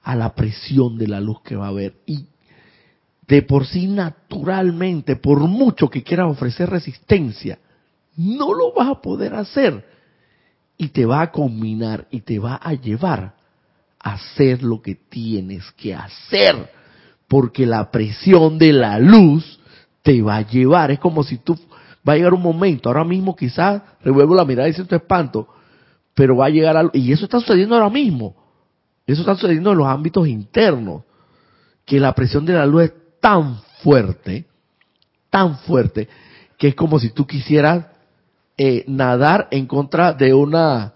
a 0.02 0.16
la 0.16 0.34
presión 0.34 0.98
de 0.98 1.08
la 1.08 1.20
luz 1.20 1.42
que 1.42 1.58
va 1.58 1.66
a 1.66 1.70
haber. 1.70 1.96
Y 2.06 2.28
de 3.28 3.42
por 3.42 3.68
sí 3.68 3.88
naturalmente, 3.88 5.18
por 5.18 5.40
mucho 5.40 5.90
que 5.90 6.04
quieras 6.04 6.32
ofrecer 6.32 6.70
resistencia, 6.70 7.60
no 8.18 8.54
lo 8.54 8.74
vas 8.74 8.90
a 8.90 9.02
poder 9.02 9.34
hacer. 9.36 9.86
Y 10.76 10.90
te 10.90 11.06
va 11.06 11.22
a 11.22 11.32
combinar 11.32 12.08
y 12.12 12.22
te 12.22 12.40
va 12.40 12.56
a 12.56 12.74
llevar 12.74 13.36
a 14.00 14.14
hacer 14.14 14.62
lo 14.64 14.82
que 14.82 14.96
tienes 14.96 15.72
que 15.78 15.96
hacer. 15.96 16.70
Porque 17.28 17.66
la 17.66 17.90
presión 17.92 18.58
de 18.58 18.74
la 18.74 19.00
luz 19.00 19.60
te 20.02 20.22
va 20.22 20.38
a 20.38 20.48
llevar. 20.48 20.92
Es 20.92 21.00
como 21.00 21.24
si 21.24 21.38
tú, 21.38 21.58
va 22.08 22.14
a 22.14 22.16
llegar 22.16 22.34
un 22.34 22.42
momento, 22.42 22.90
ahora 22.90 23.04
mismo 23.04 23.36
quizás 23.36 23.82
revuelvo 24.04 24.36
la 24.36 24.46
mirada 24.46 24.70
y 24.70 24.74
siento 24.74 24.96
espanto, 24.96 25.48
pero 26.14 26.38
va 26.38 26.46
a 26.46 26.50
llegar 26.50 26.78
a, 26.78 26.90
y 26.94 27.12
eso 27.12 27.26
está 27.26 27.40
sucediendo 27.40 27.76
ahora 27.76 27.90
mismo. 27.90 28.36
Eso 29.06 29.22
está 29.22 29.36
sucediendo 29.36 29.72
en 29.72 29.78
los 29.78 29.88
ámbitos 29.88 30.28
internos. 30.28 31.04
Que 31.86 32.00
la 32.00 32.14
presión 32.14 32.46
de 32.46 32.54
la 32.54 32.66
luz 32.66 32.84
es 32.84 32.94
tan 33.22 33.60
fuerte, 33.82 34.46
tan 35.30 35.58
fuerte, 35.60 36.10
que 36.58 36.70
es 36.70 36.76
como 36.76 37.00
si 37.00 37.12
tú 37.12 37.26
quisieras 37.26 37.86
eh, 38.58 38.84
nadar 38.88 39.48
en 39.52 39.68
contra 39.68 40.14
de 40.14 40.34
una, 40.34 40.94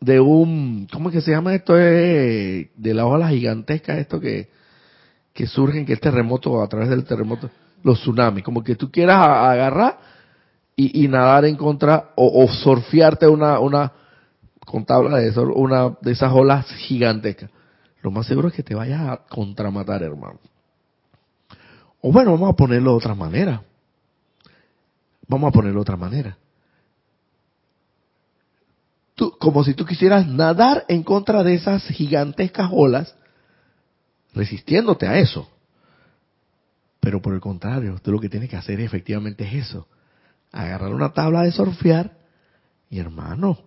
de 0.00 0.20
un, 0.20 0.88
¿cómo 0.92 1.08
es 1.08 1.14
que 1.14 1.20
se 1.20 1.30
llama 1.30 1.54
esto? 1.54 1.74
de 1.74 2.68
la 2.76 3.06
ola 3.06 3.28
gigantesca, 3.28 3.98
esto 3.98 4.20
que, 4.20 4.48
que 5.32 5.46
surgen, 5.46 5.86
que 5.86 5.92
es 5.92 6.00
terremoto, 6.00 6.62
a 6.62 6.68
través 6.68 6.88
del 6.88 7.04
terremoto, 7.04 7.50
los 7.82 8.00
tsunamis, 8.00 8.42
como 8.42 8.64
que 8.64 8.74
tú 8.74 8.90
quieras 8.90 9.24
agarrar 9.24 9.98
y, 10.74 11.08
nadar 11.08 11.44
en 11.46 11.56
contra 11.56 12.10
o, 12.16 12.44
o 12.44 12.48
surfearte 12.48 13.26
una, 13.26 13.60
una, 13.60 13.92
con 14.64 14.84
tabla 14.84 15.18
de 15.18 15.28
eso, 15.28 15.42
una 15.54 15.96
de 16.00 16.12
esas 16.12 16.32
olas 16.32 16.66
gigantescas. 16.66 17.50
Lo 18.02 18.10
más 18.10 18.26
seguro 18.26 18.48
es 18.48 18.54
que 18.54 18.62
te 18.62 18.74
vayas 18.74 19.00
a 19.00 19.16
contramatar, 19.28 20.02
hermano. 20.02 20.38
O 22.02 22.12
bueno, 22.12 22.32
vamos 22.32 22.50
a 22.50 22.56
ponerlo 22.56 22.90
de 22.92 22.96
otra 22.98 23.14
manera. 23.14 23.62
Vamos 25.26 25.48
a 25.48 25.52
ponerlo 25.52 25.78
de 25.78 25.82
otra 25.82 25.96
manera. 25.96 26.36
Tú, 29.16 29.36
como 29.38 29.64
si 29.64 29.74
tú 29.74 29.84
quisieras 29.84 30.28
nadar 30.28 30.84
en 30.88 31.02
contra 31.02 31.42
de 31.42 31.54
esas 31.54 31.82
gigantescas 31.88 32.70
olas, 32.70 33.16
resistiéndote 34.34 35.08
a 35.08 35.18
eso. 35.18 35.50
Pero 37.00 37.22
por 37.22 37.34
el 37.34 37.40
contrario, 37.40 37.98
tú 38.02 38.12
lo 38.12 38.20
que 38.20 38.28
tienes 38.28 38.50
que 38.50 38.56
hacer 38.56 38.78
efectivamente 38.78 39.44
es 39.44 39.66
eso. 39.66 39.88
Agarrar 40.52 40.92
una 40.92 41.12
tabla 41.12 41.42
de 41.42 41.52
surfear 41.52 42.16
y 42.90 42.98
hermano, 42.98 43.58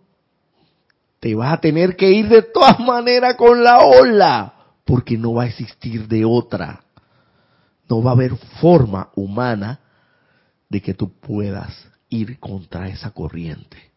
te 1.20 1.34
vas 1.36 1.54
a 1.54 1.60
tener 1.60 1.96
que 1.96 2.12
ir 2.12 2.30
de 2.30 2.44
todas 2.44 2.80
maneras 2.80 3.36
con 3.36 3.64
la 3.64 3.80
ola, 3.80 4.54
porque 4.86 5.18
no 5.18 5.34
va 5.34 5.44
a 5.44 5.48
existir 5.48 6.08
de 6.08 6.26
otra. 6.26 6.84
No 7.90 8.04
va 8.04 8.12
a 8.12 8.14
haber 8.14 8.36
forma 8.62 9.10
humana 9.16 9.80
de 10.70 10.82
que 10.82 10.94
tú 10.94 11.12
puedas 11.20 11.88
ir 12.10 12.40
contra 12.40 12.88
esa 12.88 13.12
corriente. 13.12 13.89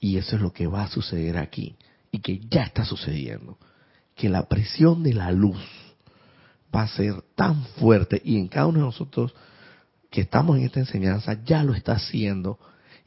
Y 0.00 0.16
eso 0.16 0.36
es 0.36 0.42
lo 0.42 0.52
que 0.52 0.66
va 0.66 0.84
a 0.84 0.88
suceder 0.88 1.36
aquí 1.36 1.76
y 2.10 2.20
que 2.20 2.40
ya 2.48 2.62
está 2.62 2.84
sucediendo. 2.84 3.58
Que 4.16 4.28
la 4.28 4.48
presión 4.48 5.02
de 5.02 5.14
la 5.14 5.30
luz 5.30 5.60
va 6.74 6.82
a 6.82 6.88
ser 6.88 7.22
tan 7.34 7.64
fuerte 7.78 8.20
y 8.24 8.38
en 8.38 8.48
cada 8.48 8.66
uno 8.66 8.78
de 8.78 8.84
nosotros 8.86 9.34
que 10.10 10.22
estamos 10.22 10.58
en 10.58 10.64
esta 10.64 10.80
enseñanza 10.80 11.38
ya 11.44 11.62
lo 11.62 11.74
está 11.74 11.92
haciendo 11.92 12.58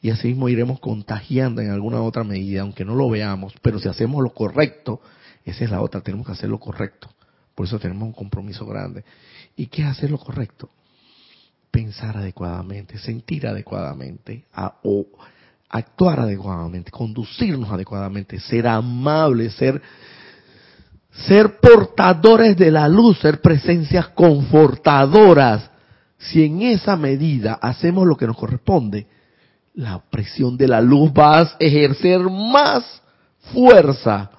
y 0.02 0.10
así 0.10 0.28
mismo 0.28 0.50
iremos 0.50 0.80
contagiando 0.80 1.62
en 1.62 1.72
alguna 1.72 2.02
otra 2.02 2.24
medida, 2.26 2.62
aunque 2.62 2.84
no 2.84 2.94
lo 2.94 3.10
veamos, 3.10 3.54
pero 3.62 3.80
si 3.80 3.88
hacemos 3.88 4.22
lo 4.22 4.34
correcto, 4.34 5.02
esa 5.46 5.64
es 5.64 5.72
la 5.72 5.82
otra, 5.82 6.02
tenemos 6.02 6.26
que 6.26 6.34
hacer 6.34 6.50
lo 6.50 6.60
correcto. 6.60 7.10
Por 7.56 7.68
eso 7.68 7.80
tenemos 7.80 8.08
un 8.08 8.14
compromiso 8.14 8.66
grande. 8.66 9.06
¿Y 9.56 9.68
qué 9.68 9.84
es 9.84 9.88
hacer 9.88 10.12
lo 10.12 10.18
correcto? 10.18 10.70
Pensar 11.72 12.18
adecuadamente, 12.18 12.98
sentir 12.98 13.48
adecuadamente, 13.48 14.46
o 14.84 15.08
actuar 15.74 16.20
adecuadamente, 16.20 16.92
conducirnos 16.92 17.72
adecuadamente, 17.72 18.40
ser 18.40 18.68
amables, 18.68 19.56
ser, 19.56 19.82
ser 21.12 21.60
portadores 21.60 22.56
de 22.56 22.70
la 22.70 22.88
luz, 22.88 23.18
ser 23.18 23.42
presencias 23.42 24.10
confortadoras. 24.10 25.72
Si 26.20 26.44
en 26.44 26.62
esa 26.62 26.96
medida 26.96 27.58
hacemos 27.60 28.06
lo 28.06 28.16
que 28.16 28.28
nos 28.28 28.38
corresponde, 28.38 29.08
la 29.74 30.00
presión 30.12 30.56
de 30.56 30.68
la 30.68 30.80
luz 30.80 31.12
va 31.12 31.40
a 31.40 31.56
ejercer 31.60 32.20
más 32.22 33.02
fuerza 33.52 34.30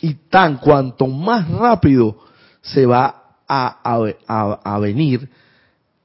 y 0.00 0.14
tan 0.14 0.56
cuanto 0.56 1.06
más 1.06 1.48
rápido 1.48 2.18
se 2.60 2.86
va 2.86 3.36
a, 3.48 4.58
a, 4.64 4.78
venir 4.80 5.30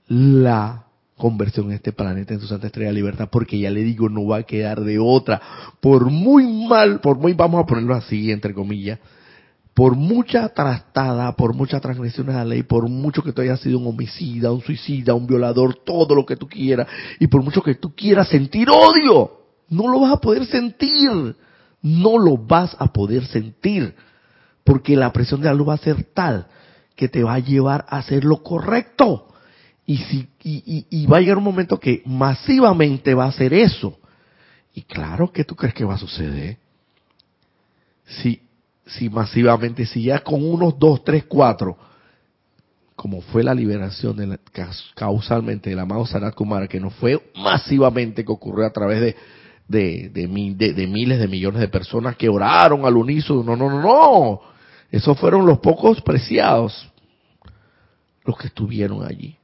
la 0.08 0.87
conversión 1.18 1.68
en 1.68 1.74
este 1.74 1.92
planeta 1.92 2.34
en 2.34 2.40
su 2.40 2.48
Santa 2.48 2.68
Estrella 2.68 2.90
de 2.90 2.96
Libertad, 2.96 3.30
porque 3.32 3.60
ya 3.60 3.72
le 3.72 3.84
digo, 3.84 4.08
no 4.08 4.26
va 4.28 4.38
a 4.38 4.44
quedar 4.44 4.82
de 4.82 5.00
otra. 5.00 5.42
Por 5.82 6.10
muy 6.10 6.46
mal, 6.68 7.00
por 7.02 7.18
muy, 7.18 7.34
vamos 7.34 7.62
a 7.62 7.66
ponerlo 7.66 7.96
así, 7.96 8.32
entre 8.32 8.54
comillas, 8.54 9.00
por 9.74 9.96
mucha 9.96 10.50
trastada, 10.50 11.36
por 11.36 11.54
mucha 11.54 11.80
transgresión 11.80 12.30
a 12.30 12.38
la 12.38 12.46
ley, 12.46 12.64
por 12.64 12.88
mucho 12.90 13.22
que 13.22 13.32
tú 13.32 13.42
hayas 13.42 13.60
sido 13.60 13.78
un 13.80 13.88
homicida, 13.88 14.52
un 14.52 14.62
suicida, 14.62 15.14
un 15.14 15.28
violador, 15.28 15.76
todo 15.86 16.16
lo 16.16 16.26
que 16.26 16.36
tú 16.36 16.48
quieras, 16.48 16.88
y 17.20 17.28
por 17.28 17.44
mucho 17.44 17.62
que 17.62 17.76
tú 17.76 17.94
quieras 17.96 18.28
sentir 18.30 18.70
odio, 18.70 19.32
no 19.70 19.88
lo 19.88 20.00
vas 20.00 20.14
a 20.14 20.18
poder 20.18 20.46
sentir, 20.46 21.36
no 21.82 22.18
lo 22.18 22.38
vas 22.38 22.76
a 22.80 22.92
poder 22.92 23.26
sentir, 23.26 23.94
porque 24.64 24.96
la 24.96 25.14
presión 25.14 25.42
de 25.42 25.48
la 25.48 25.54
luz 25.54 25.70
va 25.70 25.74
a 25.76 25.78
ser 25.78 26.04
tal 26.14 26.48
que 26.96 27.08
te 27.08 27.24
va 27.24 27.36
a 27.36 27.40
llevar 27.40 27.86
a 27.88 28.00
hacer 28.00 28.26
lo 28.26 28.42
correcto. 28.42 29.28
Y, 29.88 29.98
si, 29.98 30.30
y, 30.44 30.86
y, 30.90 31.06
va 31.08 31.18
a 31.18 31.22
llegar 31.22 31.38
un 31.38 31.46
momento 31.46 31.80
que 31.80 32.04
masivamente 32.06 33.14
va 33.14 33.24
a 33.26 33.30
hacer 33.30 33.54
eso. 33.54 33.98
Y 34.74 34.82
claro, 34.82 35.32
¿qué 35.32 35.44
tú 35.44 35.56
crees 35.56 35.74
que 35.74 35.86
va 35.86 35.96
a 35.96 35.98
suceder? 35.98 36.58
Si 38.06 38.42
si 38.88 39.10
masivamente, 39.10 39.86
si 39.86 40.04
ya 40.04 40.20
con 40.20 40.44
unos 40.44 40.78
dos, 40.80 41.04
tres, 41.04 41.26
cuatro, 41.26 41.78
como 42.96 43.22
fue 43.22 43.44
la 43.44 43.54
liberación 43.54 44.18
de 44.18 44.28
la, 44.28 44.40
causalmente 44.96 45.70
del 45.70 45.80
amado 45.80 46.06
Sanat 46.06 46.34
Kumara, 46.34 46.68
que 46.68 46.80
no 46.80 46.90
fue 46.90 47.32
masivamente 47.36 48.26
que 48.26 48.32
ocurrió 48.32 48.66
a 48.66 48.72
través 48.72 49.02
de, 49.02 49.16
de, 49.68 50.10
de, 50.10 50.74
de, 50.74 50.88
miles 50.88 51.20
de 51.20 51.28
millones 51.28 51.62
de 51.62 51.68
personas 51.68 52.16
que 52.16 52.30
oraron 52.30 52.86
al 52.86 52.96
unísono. 52.96 53.44
No, 53.44 53.56
no, 53.56 53.70
no, 53.70 53.82
no. 53.82 54.42
Esos 54.90 55.20
fueron 55.20 55.46
los 55.46 55.60
pocos 55.60 56.02
preciados, 56.02 56.90
los 58.24 58.38
que 58.38 58.48
estuvieron 58.48 59.06
allí. 59.06 59.38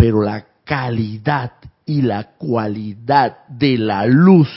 Pero 0.00 0.22
la 0.22 0.46
calidad 0.64 1.52
y 1.84 2.00
la 2.00 2.30
cualidad 2.38 3.46
de 3.48 3.76
la 3.76 4.06
luz 4.06 4.48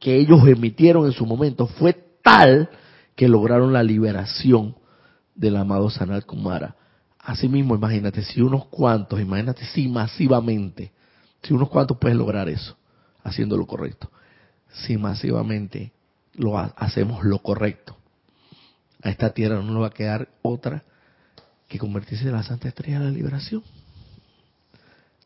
que 0.00 0.16
ellos 0.16 0.44
emitieron 0.48 1.06
en 1.06 1.12
su 1.12 1.24
momento 1.24 1.68
fue 1.68 1.92
tal 2.20 2.68
que 3.14 3.28
lograron 3.28 3.72
la 3.72 3.84
liberación 3.84 4.74
del 5.36 5.56
amado 5.56 5.88
Sanat 5.88 6.26
Kumara. 6.26 6.74
Asimismo, 7.20 7.76
imagínate, 7.76 8.22
si 8.24 8.40
unos 8.40 8.66
cuantos, 8.66 9.20
imagínate 9.20 9.64
si 9.66 9.86
masivamente, 9.86 10.90
si 11.44 11.54
unos 11.54 11.68
cuantos 11.68 11.98
pueden 11.98 12.18
lograr 12.18 12.48
eso, 12.48 12.76
haciendo 13.22 13.56
lo 13.56 13.68
correcto, 13.68 14.10
si 14.68 14.96
masivamente 14.96 15.92
lo 16.34 16.58
hacemos 16.58 17.22
lo 17.22 17.38
correcto, 17.38 17.96
a 19.00 19.10
esta 19.10 19.30
tierra 19.30 19.62
no 19.62 19.70
nos 19.70 19.82
va 19.84 19.86
a 19.86 19.90
quedar 19.90 20.28
otra 20.42 20.82
que 21.68 21.78
convertirse 21.78 22.24
en 22.24 22.32
la 22.32 22.42
Santa 22.42 22.66
Estrella 22.66 22.98
de 22.98 23.04
la 23.04 23.10
Liberación. 23.12 23.62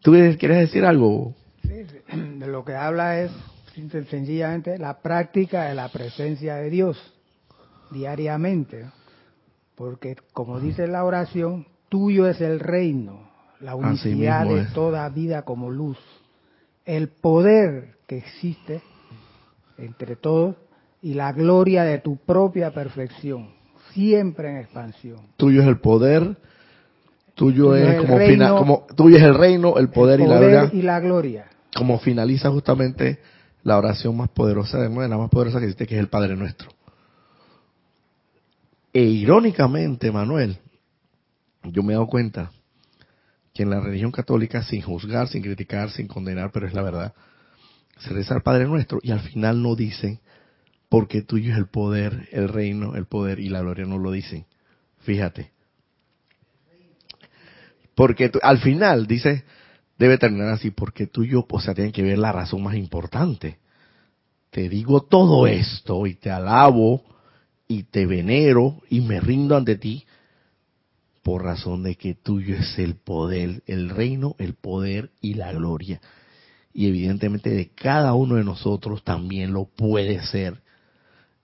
¿Tú 0.07 0.13
quieres 0.13 0.61
decir 0.61 0.85
algo? 0.85 1.35
Sí, 1.63 1.85
de 2.39 2.47
lo 2.47 2.65
que 2.65 2.77
habla 2.77 3.23
es 3.23 3.33
sencillamente 4.09 4.79
la 4.79 5.01
práctica 5.01 5.65
de 5.65 5.75
la 5.75 5.89
presencia 5.89 6.55
de 6.55 6.71
Dios 6.71 6.97
diariamente, 7.91 8.87
porque 9.75 10.15
como 10.33 10.61
dice 10.61 10.87
la 10.87 11.05
oración, 11.05 11.67
tuyo 11.89 12.29
es 12.29 12.41
el 12.41 12.61
reino, 12.61 13.29
la 13.59 13.75
unicidad 13.75 14.47
de 14.47 14.67
toda 14.67 15.09
vida 15.09 15.43
como 15.43 15.73
luz, 15.73 15.99
el 16.85 17.09
poder 17.09 17.97
que 18.07 18.19
existe 18.19 18.83
entre 19.77 20.15
todos 20.15 20.55
y 21.03 21.15
la 21.15 21.33
gloria 21.33 21.83
de 21.83 21.99
tu 21.99 22.17
propia 22.17 22.71
perfección, 22.73 23.49
siempre 23.93 24.51
en 24.51 24.59
expansión. 24.59 25.19
Tuyo 25.37 25.63
es 25.63 25.67
el 25.67 25.81
poder, 25.81 26.37
tuyo, 27.37 27.77
es, 27.77 27.99
como, 28.01 28.59
como 28.59 28.87
tuyo 28.97 29.19
es 29.19 29.23
el 29.23 29.35
reino, 29.35 29.79
el 29.79 29.91
poder, 29.91 30.21
y, 30.21 30.27
la 30.27 30.39
gloria, 30.39 30.71
y 30.73 30.83
la 30.83 31.01
gloria. 31.01 31.47
Como 31.77 31.99
finaliza 32.01 32.51
justamente 32.51 33.21
la 33.63 33.77
oración 33.77 34.17
más 34.17 34.31
poderosa 34.31 34.79
de 34.79 34.89
la 34.89 35.19
más 35.19 35.31
poderosa 35.31 35.59
que 35.59 35.67
existe, 35.67 35.87
que 35.87 35.95
es 35.95 36.01
el 36.01 36.09
Padre 36.09 36.35
Nuestro. 36.35 36.71
E 38.93 39.03
irónicamente, 39.03 40.11
Manuel, 40.11 40.57
yo 41.63 41.83
me 41.83 41.93
he 41.93 41.97
dado 41.97 42.07
cuenta 42.07 42.51
que 43.53 43.65
en 43.65 43.71
la 43.71 43.81
religión 43.81 44.11
católica, 44.11 44.63
sin 44.63 44.81
juzgar, 44.81 45.29
sin 45.29 45.43
criticar, 45.43 45.91
sin 45.91 46.09
condenar, 46.09 46.51
pero 46.53 46.67
es 46.67 46.73
la 46.73 46.83
verdad, 46.83 47.15
se 47.99 48.15
reza 48.15 48.35
al 48.35 48.43
Padre 48.43 48.65
Nuestro 48.65 48.99
y 49.03 49.11
al 49.11 49.21
final 49.21 49.63
no 49.63 49.77
dicen, 49.77 50.21
porque 50.89 51.21
tuyo 51.21 51.53
es 51.53 51.59
el 51.59 51.67
poder, 51.67 52.29
el 52.33 52.49
reino, 52.49 52.95
el 52.95 53.05
poder 53.05 53.41
y 53.41 53.51
la 53.51 53.61
gloria, 53.61 53.85
no 53.85 53.99
lo 53.99 54.11
dicen. 54.11 54.47
Fíjate. 55.01 55.56
Porque 57.97 58.31
al 58.43 58.59
final 58.59 59.07
dice, 59.07 59.45
debe 59.99 60.19
terminar 60.19 60.51
así, 60.51 60.71
porque 60.71 61.07
tuyo, 61.07 61.47
o 61.49 61.61
sea, 61.61 61.75
tienen 61.75 61.93
que 61.93 62.03
ver 62.03 62.19
la 62.19 62.31
razón 62.31 62.63
más 62.63 62.77
importante. 62.77 63.59
Te 64.51 64.69
digo 64.69 65.01
todo 65.01 65.47
esto 65.47 66.07
y 66.07 66.15
te 66.15 66.31
alabo 66.31 67.03
y 67.67 67.85
te 67.85 68.05
venero 68.05 68.83
y 68.91 69.01
me 69.01 69.19
rindo 69.19 69.57
ante 69.57 69.77
ti 69.77 70.05
por 71.23 71.43
razón 71.43 71.83
de 71.83 71.97
que 71.97 72.15
tuyo 72.15 72.55
es 72.55 72.79
el 72.79 72.97
poder, 72.97 73.63
el 73.67 73.89
reino, 73.89 74.37
el 74.39 74.53
poder 74.53 75.11
y 75.23 75.33
la 75.33 75.53
gloria. 75.53 76.01
Y 76.75 76.89
evidentemente 76.89 77.49
de 77.49 77.71
cada 77.71 78.13
uno 78.13 78.35
de 78.35 78.45
nosotros 78.45 79.05
también 79.05 79.55
lo 79.55 79.65
puede 79.65 80.23
ser 80.27 80.63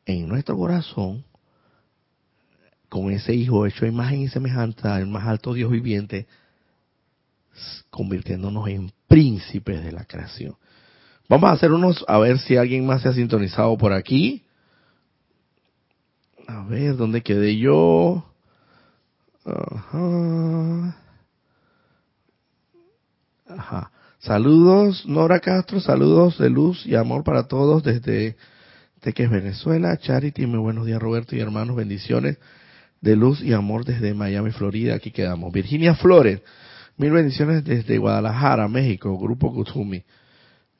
en 0.05 0.28
nuestro 0.28 0.59
corazón, 0.59 1.24
con 2.90 3.11
ese 3.11 3.34
Hijo 3.34 3.64
hecho 3.64 3.86
imagen 3.86 4.20
y 4.20 4.28
semejanza 4.28 4.98
del 4.98 5.07
más 5.07 5.26
alto 5.26 5.55
Dios 5.55 5.70
viviente, 5.70 6.26
convirtiéndonos 7.90 8.68
en 8.68 8.92
príncipes 9.09 9.84
de 9.84 9.92
la 9.92 10.05
creación. 10.05 10.57
Vamos 11.28 11.50
a 11.50 11.53
hacer 11.53 11.72
unos, 11.72 12.05
a 12.09 12.18
ver 12.18 12.38
si 12.38 12.57
alguien 12.57 12.86
más 12.86 13.03
se 13.03 13.09
ha 13.09 13.12
sintonizado 13.12 13.76
por 13.78 13.92
aquí. 13.92 14.44
A 16.46 16.64
ver, 16.64 16.96
¿dónde 16.96 17.22
quedé 17.22 17.57
yo? 17.57 18.24
Ajá. 19.44 20.96
Ajá. 23.48 23.90
Saludos, 24.18 25.05
Nora 25.07 25.40
Castro, 25.40 25.80
saludos 25.80 26.38
de 26.38 26.48
luz 26.48 26.86
y 26.86 26.94
amor 26.94 27.24
para 27.24 27.48
todos 27.48 27.82
desde 27.82 28.36
Teques, 29.00 29.28
Venezuela. 29.28 29.96
Charity, 29.96 30.46
muy 30.46 30.61
buenos 30.61 30.86
días, 30.86 31.03
Roberto 31.03 31.34
y 31.34 31.40
hermanos, 31.40 31.74
bendiciones 31.74 32.38
de 33.00 33.16
luz 33.16 33.42
y 33.42 33.53
amor 33.53 33.84
desde 33.84 34.14
Miami, 34.14 34.53
Florida. 34.53 34.94
Aquí 34.94 35.11
quedamos. 35.11 35.53
Virginia 35.53 35.96
Flores, 35.96 36.40
mil 37.03 37.11
bendiciones 37.11 37.64
desde 37.64 37.98
Guadalajara, 37.98 38.68
México, 38.68 39.18
Grupo 39.18 39.53
Kutumi. 39.53 40.05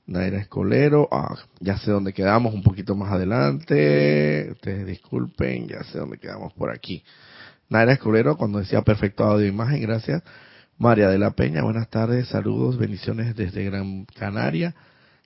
Naira 0.07 0.39
Escolero, 0.39 1.09
ah, 1.11 1.35
ya 1.59 1.79
sé 1.79 1.91
dónde 1.91 2.13
quedamos 2.13 2.55
un 2.55 2.63
poquito 2.63 2.95
más 2.95 3.13
adelante. 3.13 4.49
Ustedes 4.53 4.87
disculpen, 4.87 5.67
ya 5.67 5.83
sé 5.83 5.99
dónde 5.99 6.19
quedamos 6.19 6.53
por 6.53 6.71
aquí. 6.71 7.03
Naira 7.69 7.95
Escolero, 7.95 8.37
cuando 8.37 8.61
decía 8.61 8.83
perfecto 8.83 9.25
audio 9.25 9.47
imagen, 9.47 9.83
gracias. 9.83 10.23
María 10.79 11.09
de 11.09 11.19
la 11.19 11.33
Peña, 11.33 11.65
buenas 11.65 11.91
tardes, 11.91 12.29
saludos, 12.29 12.79
bendiciones 12.79 13.35
desde 13.35 13.65
Gran 13.65 14.05
Canaria. 14.05 14.77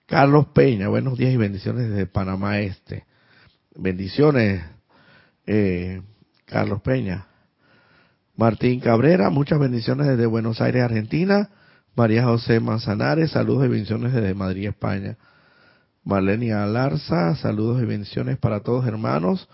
Carlos 0.07 0.47
Peña, 0.55 0.89
buenos 0.89 1.19
días 1.19 1.35
y 1.35 1.37
bendiciones 1.37 1.91
desde 1.91 2.07
Panamá 2.07 2.61
Este. 2.61 3.05
Bendiciones, 3.75 4.65
eh, 5.47 6.01
Carlos 6.47 6.81
Peña. 6.81 7.27
Martín 8.37 8.81
Cabrera, 8.81 9.31
muchas 9.31 9.59
bendiciones 9.59 10.07
desde 10.07 10.27
Buenos 10.27 10.61
Aires, 10.61 10.83
Argentina. 10.83 11.49
María 11.95 12.25
José 12.25 12.61
Manzanares, 12.61 13.31
saludos 13.31 13.65
y 13.65 13.69
bendiciones 13.69 14.13
desde 14.13 14.35
Madrid, 14.35 14.69
España. 14.69 15.17
Marlene 16.05 16.53
Alarza, 16.53 17.35
saludos 17.37 17.83
y 17.83 17.87
bendiciones 17.87 18.37
para 18.37 18.61
todos 18.61 18.87
hermanos. 18.87 19.49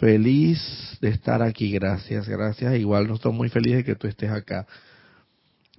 Feliz 0.00 0.98
de 1.00 1.10
estar 1.10 1.42
aquí, 1.42 1.70
gracias, 1.70 2.28
gracias. 2.28 2.74
Igual 2.74 3.06
no 3.06 3.14
estoy 3.14 3.32
muy 3.32 3.48
feliz 3.48 3.76
de 3.76 3.84
que 3.84 3.94
tú 3.94 4.08
estés 4.08 4.32
acá. 4.32 4.66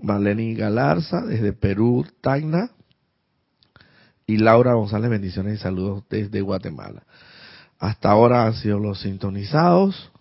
Marlene 0.02 0.54
Galarza, 0.54 1.26
desde 1.26 1.52
Perú, 1.52 2.06
Tacna. 2.22 2.70
Y 4.26 4.38
Laura 4.38 4.76
González, 4.76 5.10
bendiciones 5.10 5.60
y 5.60 5.62
saludos 5.62 6.06
desde 6.10 6.40
Guatemala. 6.40 7.04
Hasta 7.80 8.10
ahora 8.10 8.46
han 8.46 8.54
sido 8.54 8.80
los 8.80 9.02
sintonizados. 9.02 10.12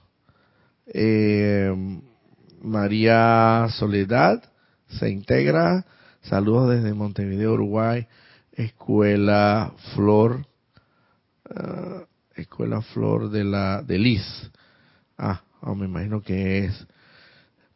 Eh, 0.87 1.73
María 2.63 3.67
Soledad, 3.71 4.43
se 4.89 5.11
integra. 5.11 5.85
Saludos 6.23 6.71
desde 6.71 6.95
Montevideo, 6.95 7.55
Uruguay. 7.55 8.07
Escuela 8.53 9.73
Flor, 9.95 10.47
uh, 11.51 12.03
Escuela 12.35 12.83
Flor 12.83 13.31
de 13.31 13.45
la 13.45 13.83
de 13.83 13.99
Liz. 13.99 14.51
Ah, 15.17 15.43
oh, 15.63 15.75
me 15.75 15.87
imagino 15.87 16.23
que 16.23 16.67
es, 16.67 16.87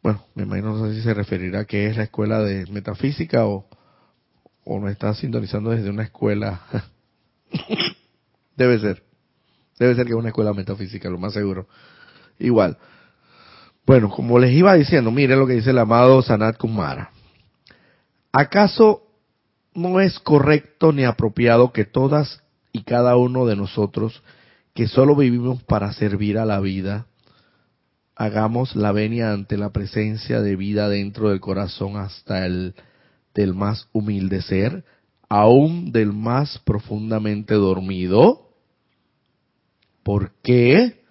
bueno, 0.03 0.23
me 0.35 0.43
imagino 0.43 0.75
no 0.75 0.87
sé 0.87 0.95
si 0.95 1.01
se 1.01 1.13
referirá 1.13 1.61
a 1.61 1.65
que 1.65 1.87
es 1.87 1.97
la 1.97 2.03
escuela 2.03 2.39
de 2.41 2.67
metafísica 2.67 3.45
o, 3.47 3.67
o 4.63 4.87
está 4.87 5.13
sintonizando 5.15 5.71
desde 5.71 5.89
una 5.89 6.03
escuela. 6.03 6.61
Debe 8.55 8.79
ser. 8.79 9.03
Debe 9.79 9.95
ser 9.95 10.05
que 10.05 10.13
es 10.13 10.17
una 10.17 10.29
escuela 10.29 10.53
metafísica, 10.53 11.09
lo 11.09 11.17
más 11.17 11.33
seguro. 11.33 11.67
Igual. 12.39 12.77
Bueno, 13.87 14.09
como 14.09 14.37
les 14.37 14.51
iba 14.51 14.73
diciendo, 14.73 15.11
miren 15.11 15.39
lo 15.39 15.47
que 15.47 15.53
dice 15.53 15.69
el 15.69 15.77
amado 15.77 16.21
Sanat 16.21 16.57
Kumara. 16.57 17.11
¿Acaso 18.33 19.03
no 19.73 20.01
es 20.01 20.19
correcto 20.19 20.91
ni 20.91 21.05
apropiado 21.05 21.71
que 21.71 21.85
todas 21.85 22.43
y 22.73 22.83
cada 22.83 23.15
uno 23.15 23.45
de 23.45 23.55
nosotros, 23.55 24.21
que 24.73 24.89
solo 24.89 25.15
vivimos 25.15 25.63
para 25.63 25.93
servir 25.93 26.37
a 26.37 26.43
la 26.43 26.59
vida, 26.59 27.07
hagamos 28.13 28.75
la 28.75 28.91
venia 28.91 29.31
ante 29.31 29.55
la 29.55 29.69
presencia 29.69 30.41
de 30.41 30.57
vida 30.57 30.89
dentro 30.89 31.29
del 31.29 31.39
corazón 31.39 31.95
hasta 31.95 32.45
el 32.45 32.75
del 33.33 33.53
más 33.53 33.87
humilde 33.93 34.41
ser, 34.41 34.83
aún 35.29 35.93
del 35.93 36.11
más 36.11 36.59
profundamente 36.65 37.53
dormido? 37.53 38.49
¿Por 40.03 40.33
qué? 40.43 41.03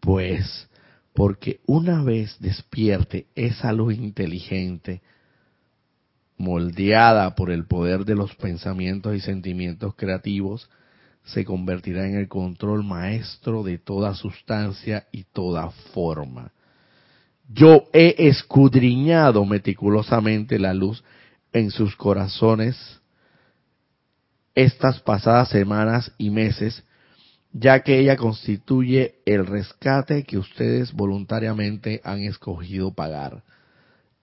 Pues 0.00 0.70
porque 1.14 1.60
una 1.66 2.02
vez 2.02 2.36
despierte 2.40 3.26
esa 3.36 3.72
luz 3.72 3.94
inteligente, 3.94 5.00
moldeada 6.36 7.36
por 7.36 7.52
el 7.52 7.66
poder 7.66 8.04
de 8.04 8.16
los 8.16 8.34
pensamientos 8.34 9.14
y 9.14 9.20
sentimientos 9.20 9.94
creativos, 9.94 10.68
se 11.24 11.44
convertirá 11.44 12.06
en 12.06 12.16
el 12.16 12.28
control 12.28 12.84
maestro 12.84 13.62
de 13.62 13.78
toda 13.78 14.14
sustancia 14.14 15.06
y 15.12 15.22
toda 15.22 15.70
forma. 15.92 16.52
Yo 17.48 17.84
he 17.92 18.14
escudriñado 18.28 19.44
meticulosamente 19.44 20.58
la 20.58 20.74
luz 20.74 21.04
en 21.52 21.70
sus 21.70 21.94
corazones 21.94 23.00
estas 24.54 25.00
pasadas 25.00 25.48
semanas 25.48 26.12
y 26.18 26.30
meses, 26.30 26.84
ya 27.54 27.84
que 27.84 28.00
ella 28.00 28.16
constituye 28.16 29.22
el 29.24 29.46
rescate 29.46 30.24
que 30.24 30.38
ustedes 30.38 30.92
voluntariamente 30.92 32.00
han 32.04 32.20
escogido 32.24 32.92
pagar 32.92 33.44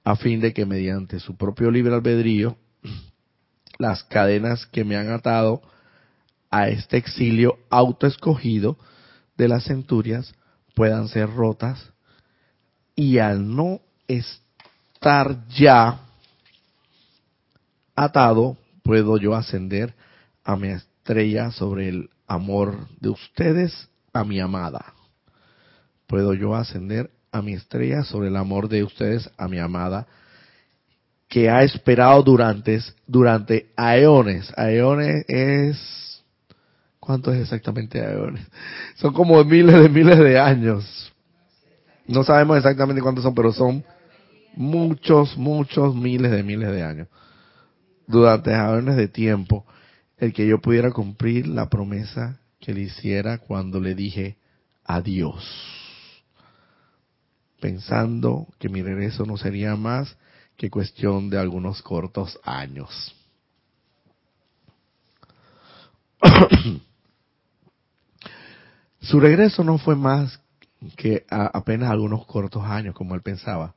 a 0.04 0.16
fin 0.18 0.42
de 0.42 0.54
que 0.54 0.66
mediante 0.66 1.20
su 1.20 1.38
propio 1.38 1.72
libre 1.72 1.94
albedrío, 1.94 2.58
las 3.78 4.04
cadenas 4.04 4.66
que 4.66 4.84
me 4.84 4.98
han 4.98 5.12
atado 5.12 5.62
a 6.50 6.68
este 6.68 6.98
exilio 6.98 7.58
autoescogido 7.70 8.78
de 9.38 9.48
las 9.48 9.64
centurias 9.64 10.34
puedan 10.76 11.08
ser 11.08 11.30
rotas. 11.34 11.94
Y 12.96 13.20
al 13.20 13.56
no 13.56 13.80
estar 14.08 15.48
ya 15.48 16.02
atado, 17.96 18.58
puedo 18.84 19.18
yo 19.18 19.36
ascender 19.36 19.96
a 20.44 20.56
mi 20.58 20.70
estrella 20.70 21.52
sobre 21.52 21.88
el 21.88 22.10
amor 22.32 22.88
de 23.02 23.10
ustedes 23.10 23.90
a 24.14 24.24
mi 24.24 24.40
amada. 24.40 24.94
Puedo 26.08 26.34
yo 26.34 26.56
ascender 26.56 27.12
a 27.32 27.42
mi 27.42 27.54
estrella, 27.54 28.04
sobre 28.04 28.30
el 28.30 28.38
amor 28.38 28.70
de 28.70 28.84
ustedes 28.84 29.30
a 29.38 29.50
mi 29.50 29.60
amada, 29.60 30.08
que 31.28 31.50
ha 31.50 31.64
esperado 31.64 32.24
durante, 32.24 32.80
durante 33.06 33.72
aeones. 33.76 34.52
Aeones 34.58 35.26
es... 35.28 36.24
¿Cuánto 37.00 37.34
es 37.34 37.42
exactamente 37.42 38.00
aeones? 38.00 38.48
Son 38.96 39.14
como 39.14 39.44
miles 39.44 39.82
de 39.82 39.90
miles 39.90 40.20
de 40.20 40.40
años. 40.40 41.12
No 42.08 42.24
sabemos 42.24 42.58
exactamente 42.58 43.02
cuántos 43.02 43.24
son, 43.24 43.34
pero 43.34 43.54
son 43.54 43.84
muchos, 44.56 45.38
muchos 45.38 45.96
miles 45.96 46.32
de 46.32 46.44
miles 46.44 46.72
de 46.72 46.84
años. 46.84 47.08
Durante 48.08 48.54
aeones 48.54 48.98
de 48.98 49.08
tiempo, 49.08 49.66
el 50.22 50.32
que 50.32 50.48
yo 50.48 50.62
pudiera 50.62 50.92
cumplir 50.92 51.48
la 51.48 51.70
promesa 51.70 52.40
que 52.62 52.74
le 52.74 52.82
hiciera 52.82 53.40
cuando 53.40 53.82
le 53.82 53.94
dije 53.94 54.38
adiós 54.86 55.44
pensando 57.62 58.48
que 58.60 58.68
mi 58.68 58.82
regreso 58.82 59.26
no 59.26 59.38
sería 59.38 59.78
más 59.78 60.18
que 60.58 60.70
cuestión 60.70 61.30
de 61.30 61.38
algunos 61.38 61.82
cortos 61.82 62.38
años. 62.44 63.16
Su 69.00 69.20
regreso 69.22 69.64
no 69.64 69.78
fue 69.78 69.96
más 69.96 70.42
que 70.98 71.26
apenas 71.30 71.92
algunos 71.92 72.26
cortos 72.26 72.64
años, 72.66 72.96
como 72.96 73.14
él 73.16 73.22
pensaba. 73.22 73.76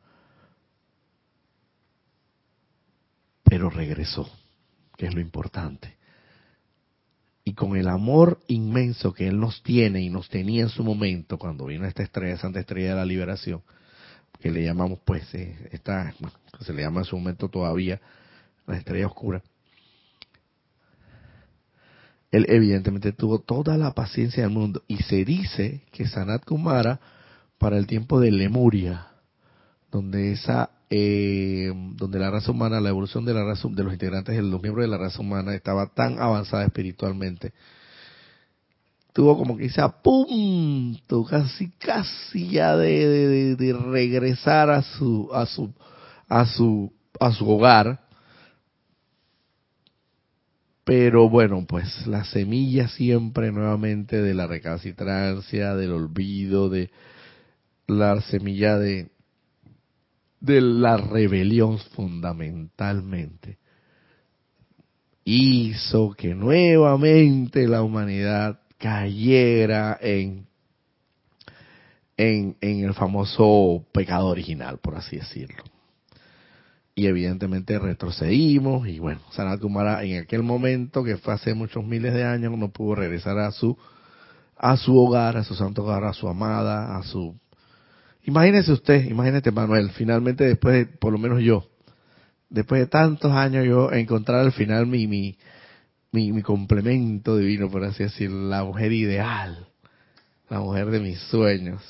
Pero 3.45 3.71
regresó, 3.71 4.29
que 4.97 5.07
es 5.07 5.15
lo 5.15 5.21
importante. 5.21 5.99
Y 7.45 7.53
con 7.53 7.77
el 7.77 7.89
amor 7.89 8.41
inmenso 8.49 9.13
que 9.13 9.29
Él 9.29 9.39
nos 9.39 9.63
tiene 9.63 10.01
y 10.01 10.09
nos 10.09 10.29
tenía 10.29 10.63
en 10.63 10.71
su 10.71 10.83
momento, 10.83 11.39
cuando 11.39 11.67
vino 11.67 11.87
esta 11.87 12.03
estrella, 12.03 12.39
Santa 12.39 12.61
Estrella 12.61 12.91
de 12.91 12.97
la 12.97 13.05
Liberación, 13.05 13.63
que 14.41 14.51
le 14.51 14.65
llamamos 14.65 14.99
pues, 15.05 15.33
eh, 15.35 15.69
esta, 15.73 16.15
se 16.61 16.73
le 16.73 16.83
llama 16.83 17.01
en 17.01 17.05
su 17.05 17.17
momento 17.17 17.49
todavía 17.49 18.01
la 18.67 18.77
estrella 18.77 19.07
oscura. 19.07 19.43
Él 22.31 22.47
evidentemente 22.49 23.13
tuvo 23.13 23.39
toda 23.39 23.77
la 23.77 23.93
paciencia 23.93 24.43
del 24.43 24.53
mundo 24.53 24.83
y 24.89 24.97
se 25.05 25.25
dice 25.25 25.83
que 25.93 26.09
Sanat 26.09 26.45
Kumara 26.45 26.99
para 27.59 27.79
el 27.79 27.87
tiempo 27.87 28.19
de 28.19 28.33
Lemuria, 28.33 29.07
donde 29.93 30.33
esa 30.33 30.71
eh, 30.97 31.73
donde 31.97 32.21
la 32.21 32.31
raza 32.31 32.53
humana, 32.53 32.81
la 32.81 32.91
evolución 32.91 33.25
de 33.25 33.35
la 33.35 33.43
raza 33.45 33.67
de 33.69 33.83
los 33.83 33.93
integrantes 33.93 34.37
de 34.37 34.43
los 34.43 34.63
miembros 34.63 34.85
de 34.85 34.89
la 34.89 34.97
raza 34.97 35.21
humana 35.21 35.53
estaba 35.53 35.89
tan 35.93 36.21
avanzada 36.21 36.65
espiritualmente, 36.65 37.53
tuvo 39.13 39.37
como 39.37 39.57
que 39.57 39.65
ese 39.65 39.83
punto, 40.05 41.25
casi 41.25 41.71
casi 41.71 42.49
ya 42.49 42.77
de, 42.77 43.57
de, 43.57 43.73
regresar 43.73 44.71
a 44.71 44.83
su 44.83 45.31
a 45.35 45.47
su 45.47 45.75
a 46.29 46.47
su 46.47 46.93
a 47.19 47.33
su 47.33 47.51
hogar. 47.51 48.05
Pero 50.85 51.29
bueno 51.29 51.65
pues 51.67 52.07
la 52.07 52.25
semilla 52.25 52.87
siempre 52.87 53.51
nuevamente 53.51 54.23
de 54.23 54.35
la 54.35 54.47
recalcitrancia 54.47 55.75
del 55.75 55.91
olvido 55.91 56.69
de 56.69 56.91
la 57.89 58.21
semilla 58.21 58.79
de 58.79 59.14
de 60.45 60.61
la 60.61 60.97
rebelión 60.97 61.79
fundamentalmente 61.79 63.59
hizo 65.25 66.13
que 66.13 66.35
nuevamente 66.35 67.67
la 67.67 67.83
humanidad 67.83 68.61
cayera 68.77 69.97
en, 70.01 70.47
en, 72.17 72.57
en 72.61 72.85
el 72.85 72.93
famoso 72.93 73.87
pecado 73.93 74.27
original, 74.27 74.79
por 74.79 74.97
así 74.97 75.17
decirlo. 75.17 75.65
Y 76.95 77.07
evidentemente 77.07 77.79
retrocedimos 77.79 78.87
y 78.87 78.99
bueno, 78.99 79.21
Sanat 79.33 79.61
Kumara 79.61 80.05
en 80.05 80.23
aquel 80.23 80.43
momento, 80.43 81.03
que 81.03 81.17
fue 81.17 81.33
hace 81.33 81.55
muchos 81.55 81.85
miles 81.85 82.13
de 82.13 82.25
años, 82.25 82.57
no 82.57 82.71
pudo 82.71 82.97
regresar 82.97 83.39
a 83.39 83.51
su 83.51 83.77
a 84.57 84.77
su 84.77 84.97
hogar, 84.97 85.37
a 85.37 85.45
su 85.45 85.55
santo 85.55 85.83
hogar, 85.83 86.05
a 86.05 86.13
su 86.13 86.29
amada, 86.29 86.97
a 86.97 87.03
su... 87.03 87.39
Imagínese 88.27 88.73
usted, 88.73 89.05
imagínate 89.05 89.51
Manuel, 89.51 89.91
finalmente 89.91 90.45
después 90.45 90.75
de, 90.75 90.87
por 90.87 91.13
lo 91.13 91.19
menos 91.19 91.43
yo, 91.43 91.69
después 92.49 92.81
de 92.81 92.87
tantos 92.87 93.33
años 93.33 93.67
yo 93.67 93.93
encontrar 93.93 94.41
al 94.41 94.53
final 94.53 94.87
mi, 94.87 95.07
mi, 95.07 95.37
mi, 96.11 96.43
complemento 96.43 97.37
divino, 97.37 97.71
por 97.71 97.85
así 97.85 98.05
decirlo, 98.05 98.49
la 98.49 98.65
mujer 98.65 98.93
ideal, 98.93 99.69
la 100.49 100.61
mujer 100.61 100.91
de 100.91 101.01
mis 101.01 101.19
sueños. 101.21 101.83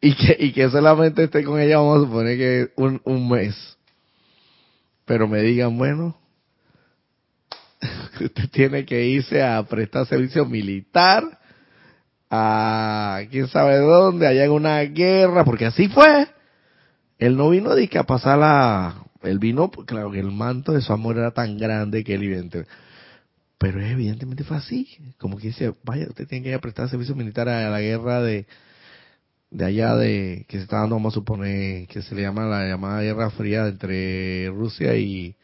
Y 0.00 0.14
que, 0.14 0.36
y 0.38 0.52
que 0.52 0.68
solamente 0.70 1.24
esté 1.24 1.44
con 1.44 1.60
ella, 1.60 1.76
vamos 1.76 1.98
a 1.98 2.06
suponer 2.06 2.38
que 2.38 2.70
un, 2.76 3.00
un 3.04 3.28
mes. 3.28 3.54
Pero 5.04 5.28
me 5.28 5.42
digan, 5.42 5.76
bueno, 5.76 6.16
usted 8.20 8.48
tiene 8.50 8.84
que 8.86 9.06
irse 9.06 9.42
a 9.42 9.62
prestar 9.64 10.06
servicio 10.06 10.46
militar 10.46 11.38
a 12.34 13.20
quién 13.30 13.46
sabe 13.48 13.76
dónde, 13.76 14.26
allá 14.26 14.46
en 14.46 14.52
una 14.52 14.80
guerra, 14.80 15.44
porque 15.44 15.66
así 15.66 15.88
fue. 15.88 16.28
Él 17.18 17.36
no 17.36 17.50
vino 17.50 17.74
de 17.74 17.88
que 17.88 17.98
a 17.98 18.04
pasar 18.04 18.38
la, 18.38 19.04
él 19.22 19.38
vino, 19.38 19.70
claro 19.70 20.10
que 20.10 20.18
el 20.18 20.32
manto 20.32 20.72
de 20.72 20.80
su 20.80 20.94
amor 20.94 21.18
era 21.18 21.32
tan 21.32 21.58
grande 21.58 22.02
que 22.02 22.14
él 22.14 22.22
evidentemente, 22.22 22.72
pero 23.58 23.82
evidentemente 23.82 24.44
fue 24.44 24.56
así, 24.56 24.88
como 25.18 25.36
que 25.36 25.48
dice, 25.48 25.74
vaya, 25.84 26.06
usted 26.08 26.26
tiene 26.26 26.42
que 26.42 26.48
ir 26.48 26.54
a 26.54 26.60
prestar 26.60 26.88
servicio 26.88 27.14
militar 27.14 27.50
a 27.50 27.68
la 27.68 27.82
guerra 27.82 28.22
de, 28.22 28.46
de 29.50 29.64
allá 29.66 29.94
de, 29.94 30.46
que 30.48 30.56
se 30.56 30.62
está 30.64 30.78
dando, 30.78 30.96
vamos 30.96 31.12
a 31.12 31.16
suponer, 31.16 31.86
que 31.86 32.00
se 32.00 32.14
le 32.14 32.22
llama 32.22 32.46
la 32.46 32.66
llamada 32.66 33.02
Guerra 33.02 33.28
Fría 33.28 33.68
entre 33.68 34.48
Rusia 34.48 34.96
y, 34.96 35.36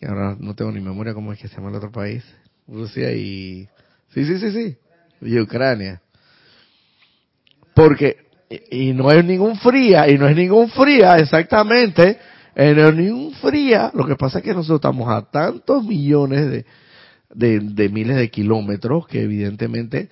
y 0.00 0.06
ahora 0.06 0.38
no 0.40 0.54
tengo 0.54 0.72
ni 0.72 0.80
memoria 0.80 1.12
cómo 1.12 1.34
es 1.34 1.38
que 1.38 1.48
se 1.48 1.56
llama 1.56 1.68
el 1.68 1.76
otro 1.76 1.92
país, 1.92 2.24
Rusia 2.66 3.12
y, 3.12 3.68
sí, 4.14 4.24
sí, 4.24 4.38
sí, 4.38 4.50
sí, 4.52 4.78
y 5.20 5.38
Ucrania. 5.38 6.00
Porque, 7.74 8.16
y, 8.70 8.92
no 8.92 9.10
es 9.10 9.24
ningún 9.24 9.56
fría, 9.56 10.08
y 10.08 10.16
no 10.18 10.28
es 10.28 10.36
ningún 10.36 10.68
fría, 10.70 11.16
exactamente, 11.16 12.18
y 12.56 12.74
no 12.74 12.88
es 12.88 12.94
ningún 12.94 13.32
fría, 13.34 13.90
lo 13.94 14.06
que 14.06 14.16
pasa 14.16 14.38
es 14.38 14.44
que 14.44 14.54
nosotros 14.54 14.78
estamos 14.78 15.08
a 15.08 15.30
tantos 15.30 15.84
millones 15.84 16.50
de, 16.50 16.66
de, 17.34 17.60
de 17.60 17.88
miles 17.88 18.16
de 18.16 18.30
kilómetros 18.30 19.06
que 19.06 19.22
evidentemente, 19.22 20.08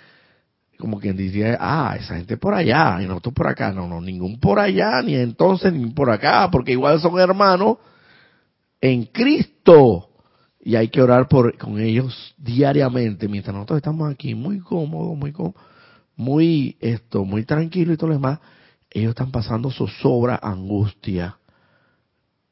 como 0.79 1.01
quien 1.01 1.17
diría, 1.17 1.57
ah, 1.59 1.97
esa 1.99 2.17
gente 2.17 2.37
por 2.37 2.55
allá, 2.55 2.99
y 3.01 3.07
nosotros 3.07 3.35
por 3.35 3.49
acá, 3.49 3.73
no, 3.73 3.89
no, 3.89 4.01
ningún 4.01 4.39
por 4.41 4.59
allá, 4.59 5.01
ni 5.03 5.15
entonces, 5.15 5.73
ni 5.73 5.91
por 5.91 6.11
acá, 6.11 6.51
porque 6.51 6.73
igual 6.73 7.01
son 7.01 7.19
hermanos 7.19 7.79
en 8.81 9.05
Cristo 9.07 10.11
y 10.65 10.77
hay 10.77 10.89
que 10.89 11.03
orar 11.03 11.29
por 11.29 11.57
con 11.59 11.79
ellos 11.79 12.35
diariamente 12.39 13.29
mientras 13.29 13.55
nosotros 13.55 13.77
estamos 13.77 14.11
aquí 14.11 14.35
muy 14.35 14.61
cómodos 14.61 15.17
muy 15.17 15.33
muy 16.17 16.77
esto 16.81 17.25
muy 17.25 17.45
tranquilo 17.45 17.93
y 17.93 17.97
todo 17.99 18.09
lo 18.09 18.15
demás 18.15 18.41
ellos 18.91 19.11
están 19.11 19.31
pasando 19.31 19.71
zozobra 19.71 20.41
angustia 20.43 21.37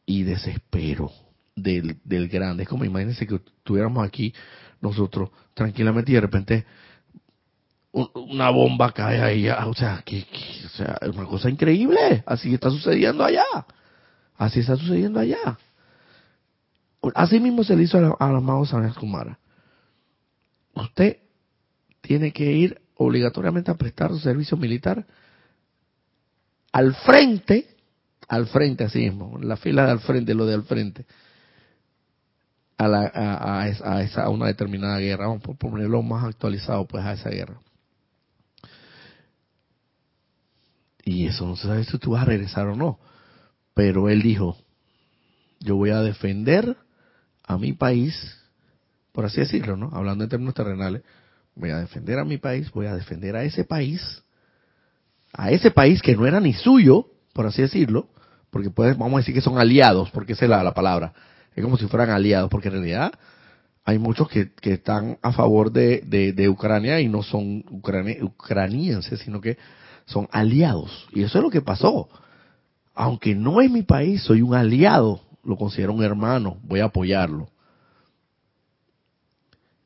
y 0.05 0.25
desespero 0.25 1.11
del, 1.55 1.99
del 2.05 2.29
grande. 2.29 2.65
Es 2.65 2.69
como 2.69 2.85
imagínense 2.85 3.27
que 3.27 3.37
estuviéramos 3.37 4.05
aquí 4.05 4.35
nosotros 4.81 5.31
tranquilamente 5.55 6.11
y 6.11 6.17
de 6.17 6.21
repente 6.21 6.67
una 7.93 8.51
bomba 8.51 8.91
cae 8.93 9.21
ahí 9.21 9.49
o 9.49 9.75
sea 9.75 10.03
o 10.05 10.69
sea 10.71 10.99
es 11.01 11.09
una 11.09 11.27
cosa 11.27 11.49
increíble. 11.49 12.25
Así 12.27 12.53
está 12.53 12.71
sucediendo 12.71 13.25
allá. 13.25 13.45
Así 14.37 14.61
está 14.61 14.77
sucediendo 14.77 15.21
allá 15.21 15.59
Así 17.15 17.41
mismo 17.41 17.65
se 17.65 17.77
le 17.77 17.83
hizo 17.83 17.99
al, 17.99 18.37
amado 18.37 18.65
San 18.65 18.93
Kumara. 18.95 19.39
Usted 20.75 21.19
tiene 22.01 22.33
que 22.33 22.53
ir 22.53 22.81
obligatoriamente 22.97 23.71
a 23.71 23.77
prestar 23.77 24.11
su 24.11 24.19
servicio 24.19 24.57
militar 24.57 25.07
al 26.73 26.95
frente, 26.95 27.67
al 28.29 28.47
frente 28.47 28.85
así 28.85 29.01
mismo, 29.01 29.39
la 29.41 29.57
fila 29.57 29.85
de 29.87 29.93
al 29.93 30.01
frente, 30.01 30.35
lo 30.35 30.47
de 30.47 30.55
al 30.55 30.63
frente, 30.63 31.05
a, 32.79 32.89
la, 32.89 33.11
a, 33.15 33.63
a, 33.63 34.03
esa, 34.03 34.25
a 34.25 34.29
una 34.31 34.47
determinada 34.47 34.99
guerra, 34.99 35.27
vamos 35.27 35.43
a 35.47 35.53
ponerlo 35.55 36.03
más 36.03 36.25
actualizado 36.25 36.87
pues 36.87 37.05
a 37.05 37.13
esa 37.13 37.31
guerra. 37.31 37.61
Y 41.05 41.27
eso 41.27 41.47
no 41.47 41.57
se 41.57 41.67
sabe 41.67 41.85
si 41.85 41.99
tú 41.99 42.13
vas 42.13 42.23
a 42.23 42.27
regresar 42.27 42.69
o 42.69 42.77
no, 42.77 42.99
pero 43.75 44.09
él 44.09 44.23
dijo, 44.23 44.57
yo 45.61 45.77
voy 45.77 45.91
a 45.91 46.01
defender 46.01 46.77
a 47.47 47.59
mi 47.59 47.73
país, 47.73 48.39
por 49.13 49.25
así 49.25 49.41
decirlo, 49.41 49.77
¿no? 49.77 49.91
Hablando 49.93 50.25
en 50.25 50.31
términos 50.31 50.55
terrenales, 50.55 51.03
voy 51.55 51.71
a 51.71 51.79
defender 51.79 52.19
a 52.19 52.25
mi 52.25 52.39
país, 52.39 52.71
voy 52.73 52.87
a 52.87 52.95
defender 52.95 53.37
a 53.37 53.45
ese 53.45 53.65
país, 53.65 54.23
a 55.33 55.51
ese 55.51 55.71
país 55.71 56.03
que 56.03 56.17
no 56.17 56.27
era 56.27 56.41
ni 56.41 56.53
suyo, 56.53 57.07
por 57.33 57.47
así 57.47 57.63
decirlo, 57.63 58.09
porque 58.51 58.71
pues, 58.71 58.97
vamos 58.97 59.15
a 59.15 59.19
decir 59.19 59.35
que 59.35 59.41
son 59.41 59.59
aliados, 59.59 60.11
porque 60.11 60.35
esa 60.35 60.45
es 60.45 60.51
la, 60.51 60.75
palabra, 60.75 61.13
es 61.55 61.63
como 61.63 61.77
si 61.77 61.87
fueran 61.87 62.11
aliados, 62.11 62.51
porque 62.51 62.69
en 62.69 62.75
realidad 62.75 63.13
hay 63.85 63.99
muchos 63.99 64.29
que, 64.29 64.53
que 64.53 64.75
están 64.75 65.19
a 65.23 65.33
favor 65.33 65.73
de, 65.73 66.03
de, 66.03 66.49
Ucrania 66.49 67.01
y 67.01 67.09
no 67.09 67.23
son 67.23 67.65
ucranienses, 67.69 69.21
sino 69.21 69.41
que 69.41 69.59
son 70.07 70.29
aliados. 70.31 71.09
Y 71.13 71.23
eso 71.23 71.39
es 71.39 71.45
lo 71.45 71.51
que 71.51 71.63
pasó. 71.63 72.09
Aunque 72.95 73.35
no 73.35 73.61
es 73.61 73.71
mi 73.71 73.83
país, 73.83 74.23
soy 74.23 74.43
un 74.43 74.55
aliado 74.55 75.23
lo 75.45 75.57
considero 75.57 75.93
un 75.93 76.03
hermano, 76.03 76.59
voy 76.63 76.81
a 76.81 76.87
apoyarlo. 76.87 77.49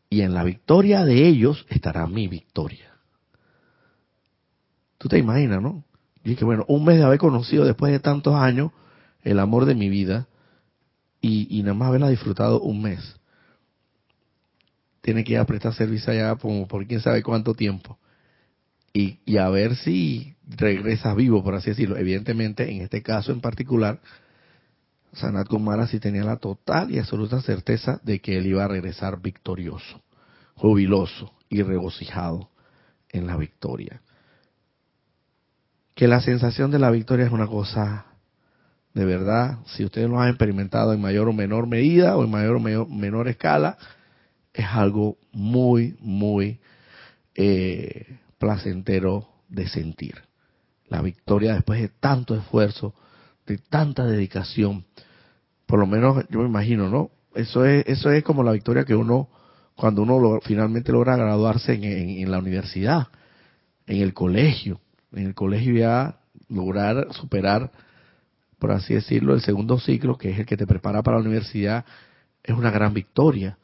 Y 0.09 0.21
en 0.21 0.35
la 0.35 0.45
victoria 0.45 1.05
de 1.05 1.27
ellos 1.27 1.67
estará 1.69 2.07
mi 2.07 2.29
victoria. 2.29 2.93
Tú 4.99 5.09
te 5.09 5.19
imaginas, 5.19 5.61
¿no? 5.61 5.85
Y 6.25 6.37
que 6.37 6.45
bueno, 6.45 6.65
un 6.69 6.85
mes 6.85 6.99
de 6.99 7.05
haber 7.05 7.19
conocido 7.19 7.65
después 7.65 7.93
de 7.93 8.01
tantos 8.01 8.35
años 8.35 8.73
el 9.23 9.39
amor 9.39 9.65
de 9.65 9.75
mi 9.75 9.89
vida 9.89 10.27
y, 11.21 11.47
y 11.51 11.63
nada 11.63 11.75
más 11.75 11.89
haberla 11.89 12.09
disfrutado 12.09 12.61
un 12.61 12.83
mes. 12.83 13.17
Tiene 15.01 15.25
que 15.25 15.35
ir 15.35 15.39
a 15.39 15.45
prestar 15.45 15.75
servicio 15.75 16.13
allá 16.13 16.35
como 16.37 16.67
por 16.67 16.87
quién 16.87 17.01
sabe 17.01 17.23
cuánto 17.23 17.55
tiempo. 17.55 17.99
Y, 18.93 19.21
y 19.25 19.37
a 19.37 19.49
ver 19.49 19.77
si 19.77 20.35
regresa 20.49 21.15
vivo, 21.15 21.45
por 21.45 21.55
así 21.55 21.71
decirlo. 21.71 21.97
Evidentemente, 21.97 22.71
en 22.71 22.83
este 22.83 23.03
caso 23.03 23.33
en 23.33 23.41
particular, 23.41 24.01
Sanat 25.17 25.49
Kumara 25.49 25.87
sí 25.87 25.99
tenía 25.99 26.25
la 26.25 26.37
total 26.37 26.91
y 26.91 26.99
absoluta 26.99 27.41
certeza 27.41 28.01
de 28.03 28.21
que 28.21 28.39
él 28.39 28.47
iba 28.47 28.65
a 28.65 28.69
regresar 28.69 29.21
victorioso, 29.21 30.03
jubiloso 30.55 31.33
y 31.49 31.63
regocijado 31.63 32.51
en 33.09 33.27
la 33.27 33.37
victoria. 33.37 34.03
Que 35.95 36.09
la 36.09 36.21
sensación 36.21 36.71
de 36.71 36.79
la 36.79 36.91
victoria 36.91 37.27
es 37.27 37.33
una 37.33 37.47
cosa 37.47 38.07
de 38.97 39.05
verdad, 39.05 39.59
si 39.67 39.85
ustedes 39.85 40.09
lo 40.09 40.19
han 40.19 40.31
experimentado 40.31 40.95
en 40.95 41.03
mayor 41.03 41.29
o 41.29 41.35
menor 41.35 41.67
medida 41.67 42.17
o 42.17 42.25
en 42.25 42.31
mayor 42.31 42.57
o 42.57 42.87
menor, 42.87 43.29
escala, 43.29 43.77
es 44.55 44.65
algo 44.65 45.19
muy, 45.33 45.99
muy 46.01 46.61
eh, 47.35 48.17
placentero 48.39 49.29
de 49.51 49.69
sentir. 49.69 50.15
La 50.89 51.03
victoria 51.03 51.53
después 51.53 51.83
de 51.83 51.89
tanto 51.89 52.35
esfuerzo, 52.35 52.95
de 53.47 53.59
tanta 53.59 54.07
dedicación, 54.07 54.87
por 55.67 55.79
lo 55.79 55.87
menos 55.87 56.25
yo 56.31 56.41
me 56.41 56.47
imagino, 56.47 56.89
¿no? 56.89 57.11
Eso 57.35 57.65
es, 57.65 57.85
eso 57.87 58.11
es 58.11 58.25
como 58.25 58.43
la 58.43 58.53
victoria 58.53 58.85
que 58.85 58.95
uno, 58.95 59.29
cuando 59.75 60.03
uno 60.03 60.41
finalmente 60.43 60.93
logra 60.93 61.17
graduarse 61.17 61.75
en, 61.75 61.85
en, 61.85 62.31
la 62.31 62.39
universidad, 62.39 63.09
en 63.87 64.01
el 64.01 64.15
colegio, 64.15 64.81
en 65.13 65.27
el 65.27 65.35
colegio 65.35 65.75
ya 65.75 66.17
lograr 66.49 67.13
superar, 67.13 67.71
por 68.59 68.73
así 68.73 68.95
decirlo, 68.95 69.35
el 69.35 69.43
segundo 69.43 69.79
ciclo, 69.79 70.17
que 70.17 70.31
es 70.31 70.39
el 70.39 70.47
que 70.47 70.57
te 70.57 70.67
prepara 70.67 71.03
para 71.03 71.19
la 71.19 71.25
universidad, 71.25 71.85
es 72.43 72.57
una 72.57 72.71
gran 72.71 72.95
victoria. 72.95 73.59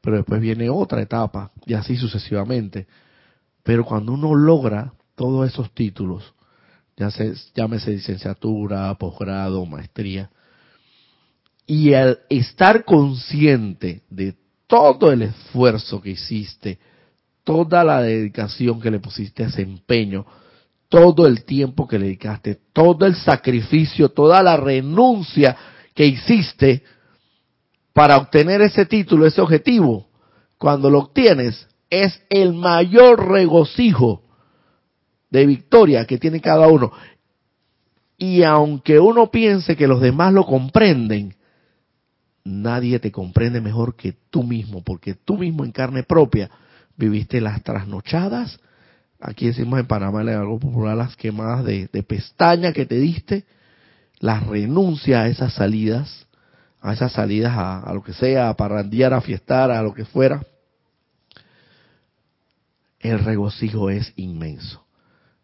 Pero 0.00 0.16
después 0.16 0.40
viene 0.40 0.70
otra 0.70 1.02
etapa, 1.02 1.50
y 1.66 1.74
así 1.74 1.96
sucesivamente. 1.96 2.86
Pero 3.62 3.84
cuando 3.84 4.12
uno 4.12 4.34
logra 4.34 4.92
todos 5.14 5.48
esos 5.48 5.74
títulos, 5.74 6.34
ya 6.96 7.10
se, 7.10 7.34
llámese 7.54 7.90
licenciatura, 7.90 8.94
posgrado, 8.94 9.66
maestría, 9.66 10.30
y 11.70 11.94
al 11.94 12.18
estar 12.28 12.84
consciente 12.84 14.02
de 14.10 14.34
todo 14.66 15.12
el 15.12 15.22
esfuerzo 15.22 16.00
que 16.00 16.10
hiciste, 16.10 16.80
toda 17.44 17.84
la 17.84 18.02
dedicación 18.02 18.80
que 18.80 18.90
le 18.90 18.98
pusiste 18.98 19.44
a 19.44 19.46
ese 19.46 19.62
empeño, 19.62 20.26
todo 20.88 21.28
el 21.28 21.44
tiempo 21.44 21.86
que 21.86 21.96
le 21.96 22.06
dedicaste, 22.06 22.58
todo 22.72 23.06
el 23.06 23.14
sacrificio, 23.14 24.08
toda 24.08 24.42
la 24.42 24.56
renuncia 24.56 25.56
que 25.94 26.06
hiciste 26.06 26.82
para 27.92 28.16
obtener 28.16 28.62
ese 28.62 28.84
título, 28.84 29.24
ese 29.24 29.40
objetivo, 29.40 30.08
cuando 30.58 30.90
lo 30.90 30.98
obtienes, 30.98 31.68
es 31.88 32.20
el 32.30 32.52
mayor 32.52 33.28
regocijo 33.28 34.24
de 35.30 35.46
victoria 35.46 36.04
que 36.04 36.18
tiene 36.18 36.40
cada 36.40 36.66
uno. 36.66 36.90
Y 38.18 38.42
aunque 38.42 38.98
uno 38.98 39.30
piense 39.30 39.76
que 39.76 39.86
los 39.86 40.00
demás 40.00 40.32
lo 40.32 40.44
comprenden, 40.44 41.36
nadie 42.50 42.98
te 42.98 43.12
comprende 43.12 43.60
mejor 43.60 43.96
que 43.96 44.14
tú 44.30 44.42
mismo, 44.42 44.82
porque 44.82 45.14
tú 45.14 45.38
mismo 45.38 45.64
en 45.64 45.72
carne 45.72 46.02
propia 46.02 46.50
viviste 46.96 47.40
las 47.40 47.62
trasnochadas, 47.62 48.60
aquí 49.20 49.46
decimos 49.46 49.80
en 49.80 49.86
Panamá, 49.86 50.22
en 50.22 50.28
algo 50.30 50.58
popular, 50.58 50.96
las 50.96 51.16
quemadas 51.16 51.64
de, 51.64 51.88
pestaña 52.06 52.72
que 52.72 52.86
te 52.86 52.96
diste, 52.96 53.44
la 54.18 54.40
renuncia 54.40 55.22
a 55.22 55.28
esas 55.28 55.54
salidas, 55.54 56.26
a 56.80 56.92
esas 56.92 57.12
salidas 57.12 57.52
a, 57.56 57.80
a, 57.80 57.94
lo 57.94 58.02
que 58.02 58.12
sea, 58.12 58.48
a 58.48 58.56
parrandear, 58.56 59.14
a 59.14 59.20
fiestar, 59.20 59.70
a 59.70 59.82
lo 59.82 59.94
que 59.94 60.04
fuera, 60.04 60.44
el 62.98 63.18
regocijo 63.20 63.88
es 63.90 64.12
inmenso. 64.16 64.84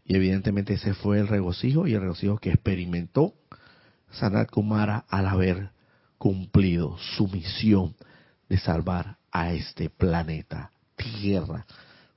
Y 0.05 0.15
evidentemente 0.15 0.75
ese 0.75 0.95
fue 0.95 1.19
el 1.19 1.27
regocijo 1.27 1.87
y 1.87 1.95
el 1.95 2.03
regocijo 2.03 2.39
que 2.39 2.51
experimentó 2.51 3.35
Sanat 4.11 4.51
Kumara 4.51 5.05
al 5.09 5.27
haber 5.27 5.76
cumplido 6.19 6.97
su 6.99 7.29
misión 7.29 7.95
de 8.49 8.59
salvar 8.59 9.17
a 9.31 9.53
este 9.53 9.91
planeta 9.91 10.71
Tierra 10.97 11.67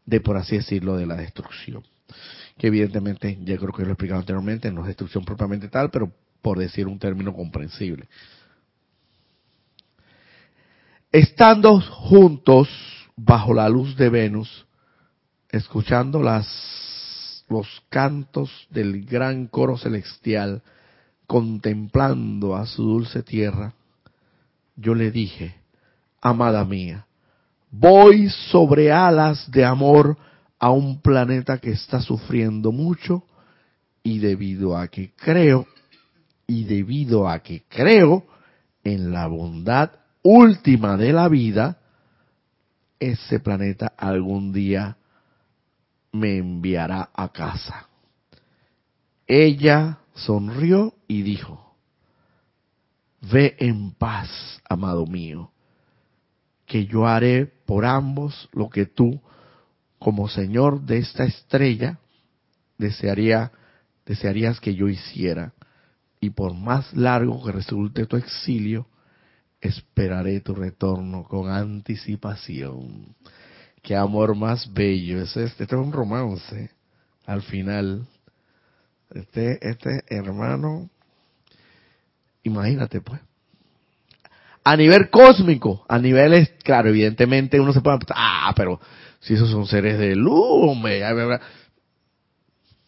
de, 0.06 0.22
por 0.22 0.38
así 0.38 0.56
decirlo, 0.56 0.96
de 0.96 1.06
la 1.06 1.16
destrucción. 1.16 1.84
Que 2.58 2.68
evidentemente, 2.68 3.38
ya 3.44 3.58
creo 3.58 3.74
que 3.74 3.84
lo 3.84 3.90
he 3.90 3.92
explicado 3.92 4.22
anteriormente, 4.22 4.72
no 4.72 4.82
es 4.82 4.88
destrucción 4.88 5.26
propiamente 5.26 5.68
tal, 5.68 5.92
pero 5.92 6.12
por 6.42 6.58
decir 6.58 6.88
un 6.88 6.98
término 6.98 7.34
comprensible. 7.34 8.08
Estando 11.12 11.80
juntos 11.82 12.70
bajo 13.16 13.54
la 13.54 13.68
luz 13.68 13.96
de 13.98 14.10
Venus, 14.10 14.66
escuchando 15.50 16.22
las 16.22 16.48
los 17.50 17.68
cantos 17.90 18.68
del 18.70 19.06
gran 19.06 19.48
coro 19.48 19.78
celestial, 19.78 20.62
contemplando 21.26 22.56
a 22.56 22.66
su 22.66 22.84
dulce 22.84 23.24
tierra, 23.24 23.74
yo 24.80 24.96
le 24.96 25.12
dije, 25.12 25.56
amada 26.22 26.64
mía, 26.64 27.06
voy 27.70 28.30
sobre 28.30 28.92
alas 28.92 29.50
de 29.52 29.66
amor 29.66 30.18
a 30.58 30.72
un 30.72 31.02
planeta 31.02 31.58
que 31.58 31.72
está 31.72 32.02
sufriendo 32.02 32.72
mucho 32.72 33.24
y 34.04 34.20
debido 34.20 34.78
a 34.78 34.88
que 34.88 35.12
creo, 35.16 35.68
y 36.48 36.64
debido 36.64 37.28
a 37.28 37.40
que 37.40 37.64
creo 37.68 38.26
en 38.84 39.12
la 39.12 39.28
bondad 39.28 39.92
última 40.24 40.98
de 40.98 41.14
la 41.14 41.28
vida, 41.28 41.78
ese 43.00 43.40
planeta 43.40 43.94
algún 43.98 44.52
día 44.52 44.98
me 46.12 46.38
enviará 46.38 47.10
a 47.14 47.30
casa. 47.30 47.88
Ella 49.28 50.00
sonrió 50.16 50.96
y 51.08 51.22
dijo, 51.22 51.69
Ve 53.22 53.56
en 53.60 53.92
paz, 53.92 54.30
amado 54.70 55.06
mío, 55.06 55.52
que 56.66 56.86
yo 56.86 57.06
haré 57.06 57.46
por 57.46 57.86
ambos 57.86 58.50
lo 58.54 58.70
que 58.70 58.86
tú, 58.86 59.22
como 59.98 60.30
Señor 60.30 60.82
de 60.82 61.00
esta 61.00 61.26
estrella, 61.26 62.00
desearía, 62.78 63.52
desearías 64.06 64.60
que 64.60 64.74
yo 64.76 64.88
hiciera. 64.88 65.54
Y 66.22 66.32
por 66.32 66.54
más 66.54 66.94
largo 66.94 67.44
que 67.44 67.52
resulte 67.52 68.06
tu 68.06 68.18
exilio, 68.18 68.88
esperaré 69.62 70.40
tu 70.42 70.56
retorno 70.56 71.24
con 71.24 71.50
anticipación. 71.50 73.16
Qué 73.82 73.96
amor 73.96 74.36
más 74.36 74.72
bello. 74.74 75.22
Este, 75.22 75.44
este 75.44 75.64
es 75.64 75.72
un 75.74 75.92
romance. 75.92 76.72
Al 77.26 77.42
final, 77.42 78.08
este, 79.12 79.70
este 79.70 80.04
hermano, 80.08 80.90
imagínate 82.50 83.02
pues. 83.02 83.22
A 84.64 84.76
nivel 84.76 85.10
cósmico, 85.10 85.86
a 85.88 85.98
niveles, 85.98 86.50
claro, 86.64 86.90
evidentemente 86.90 87.60
uno 87.60 87.74
se 87.74 87.82
puede, 87.82 87.98
ah, 88.14 88.54
pero 88.56 88.80
si 89.20 89.34
esos 89.34 89.50
son 89.50 89.66
seres 89.66 89.98
de 89.98 90.16
luz, 90.16 90.78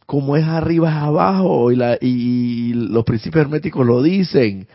como 0.06 0.36
es 0.36 0.46
arriba 0.46 0.90
es 0.90 0.96
abajo 0.96 1.72
y, 1.72 1.76
la, 1.78 1.98
y 2.00 2.74
los 2.74 3.06
principios 3.06 3.44
herméticos 3.44 3.86
lo 3.86 4.04
dicen. 4.04 4.68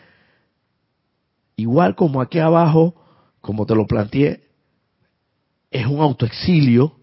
Igual 1.57 1.95
como 1.95 2.21
aquí 2.21 2.39
abajo, 2.39 2.95
como 3.41 3.67
te 3.67 3.75
lo 3.75 3.87
planteé, 3.87 4.43
es 5.71 5.87
un 5.87 6.01
autoexilio 6.01 6.97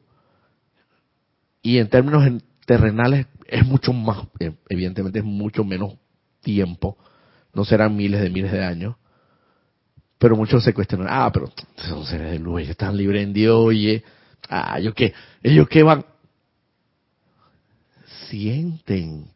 y 1.62 1.78
en 1.78 1.90
términos 1.90 2.24
terrenales 2.66 3.28
es 3.48 3.66
mucho 3.66 3.94
más, 3.94 4.28
eh, 4.40 4.54
evidentemente 4.70 5.20
es 5.20 5.26
mucho 5.26 5.64
menos 5.64 5.94
tiempo, 6.42 6.98
no 7.54 7.66
serán 7.66 7.96
miles 7.96 8.22
de 8.22 8.30
miles 8.30 8.52
de 8.52 8.64
años, 8.64 8.96
pero 10.18 10.36
muchos 10.36 10.64
se 10.64 10.74
cuestionan, 10.74 11.08
ah, 11.10 11.32
pero 11.34 11.52
son 11.76 12.06
seres 12.06 12.32
de 12.32 12.40
luz, 12.40 12.62
ellos 12.62 12.72
están 12.72 12.98
libres 12.98 13.24
en 13.24 13.34
Dios, 13.34 13.58
oye, 13.58 14.04
ah, 14.50 14.78
ellos 14.80 14.94
qué, 14.96 15.14
ellos 15.42 15.68
qué 15.68 15.84
van, 15.84 16.06
sienten 18.30 19.28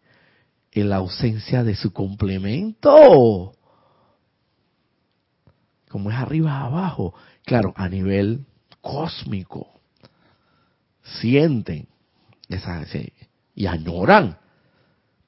en 0.72 0.90
la 0.90 0.98
ausencia 0.98 1.64
de 1.64 1.76
su 1.76 1.92
complemento, 1.92 3.54
como 5.90 6.12
es 6.12 6.18
arriba 6.18 6.62
abajo, 6.62 7.14
claro, 7.46 7.74
a 7.76 7.90
nivel 7.90 8.46
cósmico. 8.82 9.68
Sienten 11.04 11.88
esa, 12.50 12.86
y 13.56 13.66
añoran, 13.66 14.38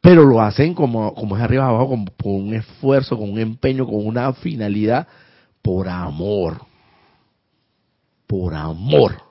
pero 0.09 0.25
lo 0.25 0.41
hacen 0.41 0.73
como, 0.73 1.13
como 1.13 1.37
es 1.37 1.43
arriba 1.43 1.67
abajo, 1.67 1.89
con, 1.89 2.07
un 2.23 2.55
esfuerzo, 2.55 3.15
con 3.15 3.29
un 3.29 3.37
empeño, 3.37 3.85
con 3.85 4.07
una 4.07 4.33
finalidad, 4.33 5.07
por 5.61 5.87
amor. 5.87 6.63
Por 8.25 8.55
amor 8.55 9.21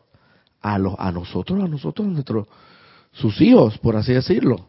a, 0.62 0.78
los, 0.78 0.94
a 0.96 1.10
nosotros, 1.10 1.64
a 1.64 1.66
nosotros, 1.66 2.06
a 2.06 2.10
nuestros, 2.10 2.46
sus 3.10 3.40
hijos, 3.40 3.76
por 3.78 3.96
así 3.96 4.12
decirlo. 4.12 4.68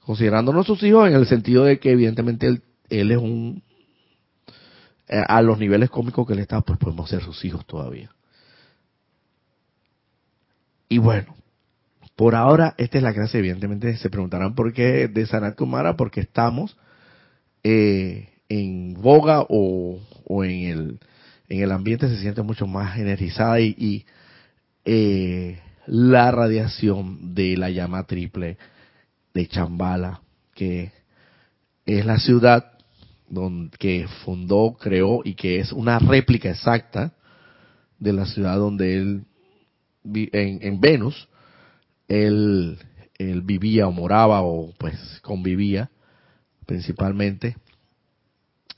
Considerándonos 0.00 0.66
sus 0.66 0.82
hijos 0.82 1.08
en 1.08 1.14
el 1.14 1.26
sentido 1.26 1.64
de 1.64 1.78
que 1.78 1.92
evidentemente 1.92 2.46
él, 2.46 2.62
él 2.90 3.10
es 3.10 3.16
un, 3.16 3.62
eh, 5.08 5.24
a 5.26 5.40
los 5.40 5.58
niveles 5.58 5.88
cómicos 5.88 6.26
que 6.26 6.34
él 6.34 6.40
está, 6.40 6.60
pues 6.60 6.78
podemos 6.78 7.08
ser 7.08 7.22
sus 7.22 7.42
hijos 7.46 7.64
todavía. 7.64 8.10
Y 10.90 10.98
bueno, 10.98 11.34
por 12.20 12.34
ahora 12.34 12.74
esta 12.76 12.98
es 12.98 13.02
la 13.02 13.14
clase, 13.14 13.38
evidentemente 13.38 13.96
se 13.96 14.10
preguntarán 14.10 14.54
por 14.54 14.74
qué 14.74 15.08
de 15.08 15.24
Sanat 15.24 15.56
Kumara, 15.56 15.96
porque 15.96 16.20
estamos 16.20 16.76
eh, 17.64 18.28
en 18.50 18.92
boga 18.92 19.46
o, 19.48 19.98
en, 20.44 20.50
el, 20.50 21.00
en 21.48 21.62
el 21.62 21.72
ambiente 21.72 22.10
se 22.10 22.18
siente 22.18 22.42
mucho 22.42 22.66
más 22.66 22.98
energizada 22.98 23.58
y, 23.58 24.04
eh, 24.84 25.60
la 25.86 26.30
radiación 26.30 27.34
de 27.34 27.56
la 27.56 27.70
llama 27.70 28.04
triple 28.04 28.58
de 29.32 29.48
Chambala, 29.48 30.20
que 30.54 30.92
es 31.86 32.04
la 32.04 32.18
ciudad 32.18 32.72
donde, 33.30 33.74
que 33.78 34.06
fundó, 34.26 34.76
creó 34.78 35.22
y 35.24 35.36
que 35.36 35.60
es 35.60 35.72
una 35.72 35.98
réplica 35.98 36.50
exacta 36.50 37.14
de 37.98 38.12
la 38.12 38.26
ciudad 38.26 38.58
donde 38.58 38.94
él 38.98 39.24
en, 40.04 40.80
Venus, 40.82 41.29
él, 42.10 42.78
vivía 43.44 43.86
o 43.86 43.92
moraba 43.92 44.42
o 44.42 44.72
pues 44.78 45.20
convivía 45.22 45.90
principalmente. 46.66 47.56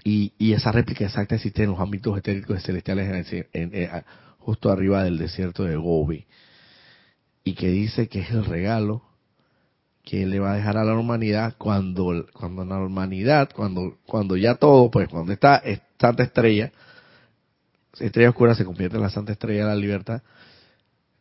Y, 0.05 0.33
esa 0.53 0.73
réplica 0.73 1.05
exacta 1.05 1.37
existe 1.37 1.63
en 1.63 1.71
los 1.71 1.81
ámbitos 1.81 2.17
etéricos 2.19 2.63
celestiales 2.63 3.49
en, 3.53 4.05
justo 4.39 4.71
arriba 4.71 5.05
del 5.05 5.19
desierto 5.19 5.65
de 5.65 5.77
Gobi. 5.77 6.27
Y 7.45 7.55
que 7.55 7.69
dice 7.69 8.09
que 8.09 8.21
es 8.21 8.31
el 8.31 8.45
regalo 8.45 9.03
que 10.05 10.27
le 10.27 10.41
va 10.41 10.53
a 10.53 10.57
dejar 10.57 10.77
a 10.77 10.85
la 10.85 10.97
humanidad 10.97 11.55
cuando, 11.57 12.27
cuando 12.33 12.65
la 12.65 12.79
humanidad, 12.79 13.51
cuando, 13.55 13.99
cuando 14.05 14.37
ya 14.37 14.57
todo, 14.57 14.91
pues 14.91 15.09
cuando 15.09 15.33
está 15.33 15.63
Santa 15.99 16.25
Estrella, 16.25 16.73
Estrella 18.01 18.31
Oscura 18.31 18.55
se 18.57 18.65
convierte 18.65 18.97
en 18.97 19.03
la 19.03 19.11
Santa 19.11 19.33
Estrella 19.33 19.61
de 19.61 19.69
la 19.69 19.77
Libertad, 19.77 20.23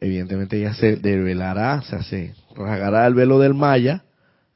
evidentemente 0.02 0.60
ya 0.60 0.74
se 0.74 0.98
develará, 0.98 1.82
se 1.84 1.96
hace, 1.96 2.36
rasgará 2.56 3.08
el 3.08 3.14
velo 3.14 3.40
del 3.40 3.54
Maya 3.54 4.04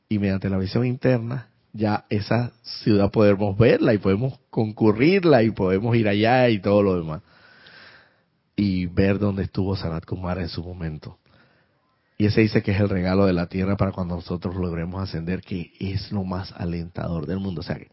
y 0.09 0.19
mediante 0.19 0.49
la 0.49 0.57
visión 0.57 0.85
interna 0.85 1.47
ya 1.71 2.05
esa 2.09 2.53
ciudad 2.83 3.11
podemos 3.11 3.57
verla 3.57 3.93
y 3.93 3.97
podemos 3.97 4.39
concurrirla 4.49 5.43
y 5.43 5.51
podemos 5.51 5.95
ir 5.95 6.07
allá 6.07 6.49
y 6.49 6.59
todo 6.59 6.81
lo 6.81 6.97
demás. 6.97 7.21
Y 8.55 8.85
ver 8.85 9.19
dónde 9.19 9.43
estuvo 9.43 9.75
Sanat 9.75 10.05
Kumara 10.05 10.41
en 10.41 10.47
su 10.47 10.63
momento. 10.63 11.19
Y 12.17 12.27
ese 12.27 12.39
dice 12.39 12.63
que 12.63 12.71
es 12.71 12.79
el 12.79 12.87
regalo 12.87 13.25
de 13.25 13.33
la 13.33 13.47
tierra 13.47 13.75
para 13.75 13.91
cuando 13.91 14.15
nosotros 14.15 14.55
logremos 14.55 15.03
ascender, 15.03 15.41
que 15.41 15.73
es 15.79 16.13
lo 16.13 16.23
más 16.23 16.53
alentador 16.53 17.25
del 17.25 17.39
mundo. 17.39 17.59
O 17.59 17.63
sea, 17.63 17.75
que 17.75 17.89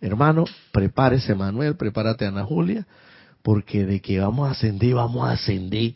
Hermano, 0.00 0.44
prepárese 0.72 1.34
Manuel, 1.34 1.76
prepárate 1.76 2.26
Ana 2.26 2.44
Julia, 2.44 2.86
porque 3.42 3.86
de 3.86 4.00
que 4.00 4.20
vamos 4.20 4.48
a 4.48 4.52
ascender, 4.52 4.94
vamos 4.94 5.28
a 5.28 5.32
ascender. 5.32 5.94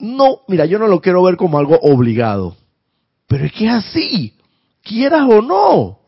No, 0.00 0.40
mira, 0.48 0.64
yo 0.64 0.78
no 0.78 0.86
lo 0.86 1.00
quiero 1.00 1.22
ver 1.22 1.36
como 1.36 1.58
algo 1.58 1.78
obligado, 1.82 2.56
pero 3.26 3.44
es 3.44 3.52
que 3.52 3.66
es 3.66 3.72
así, 3.72 4.34
quieras 4.82 5.26
o 5.30 5.42
no. 5.42 5.98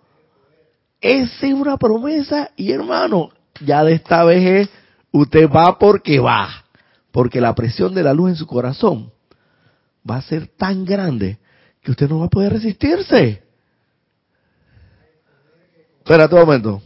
Esa 1.01 1.47
es 1.47 1.55
una 1.55 1.77
promesa 1.77 2.51
y 2.57 2.73
hermano, 2.73 3.31
ya 3.61 3.85
de 3.85 3.95
esta 3.95 4.25
vez 4.25 4.69
es, 4.69 4.71
usted 5.11 5.49
va 5.51 5.79
porque 5.79 6.19
va, 6.21 6.65
porque 7.11 7.41
la 7.41 7.55
presión 7.55 7.95
de 7.95 8.03
la 8.03 8.15
luz 8.15 8.31
en 8.31 8.37
su 8.37 8.47
corazón 8.47 9.13
va 10.09 10.17
a 10.17 10.23
ser 10.23 10.47
tan 10.47 10.85
grande 10.85 11.39
que 11.83 11.91
usted 11.91 12.09
no 12.09 12.21
va 12.21 12.27
a 12.27 12.31
poder 12.31 12.53
resistirse. 12.53 13.43
Espera 15.99 16.27
un 16.27 16.39
momento. 16.39 16.83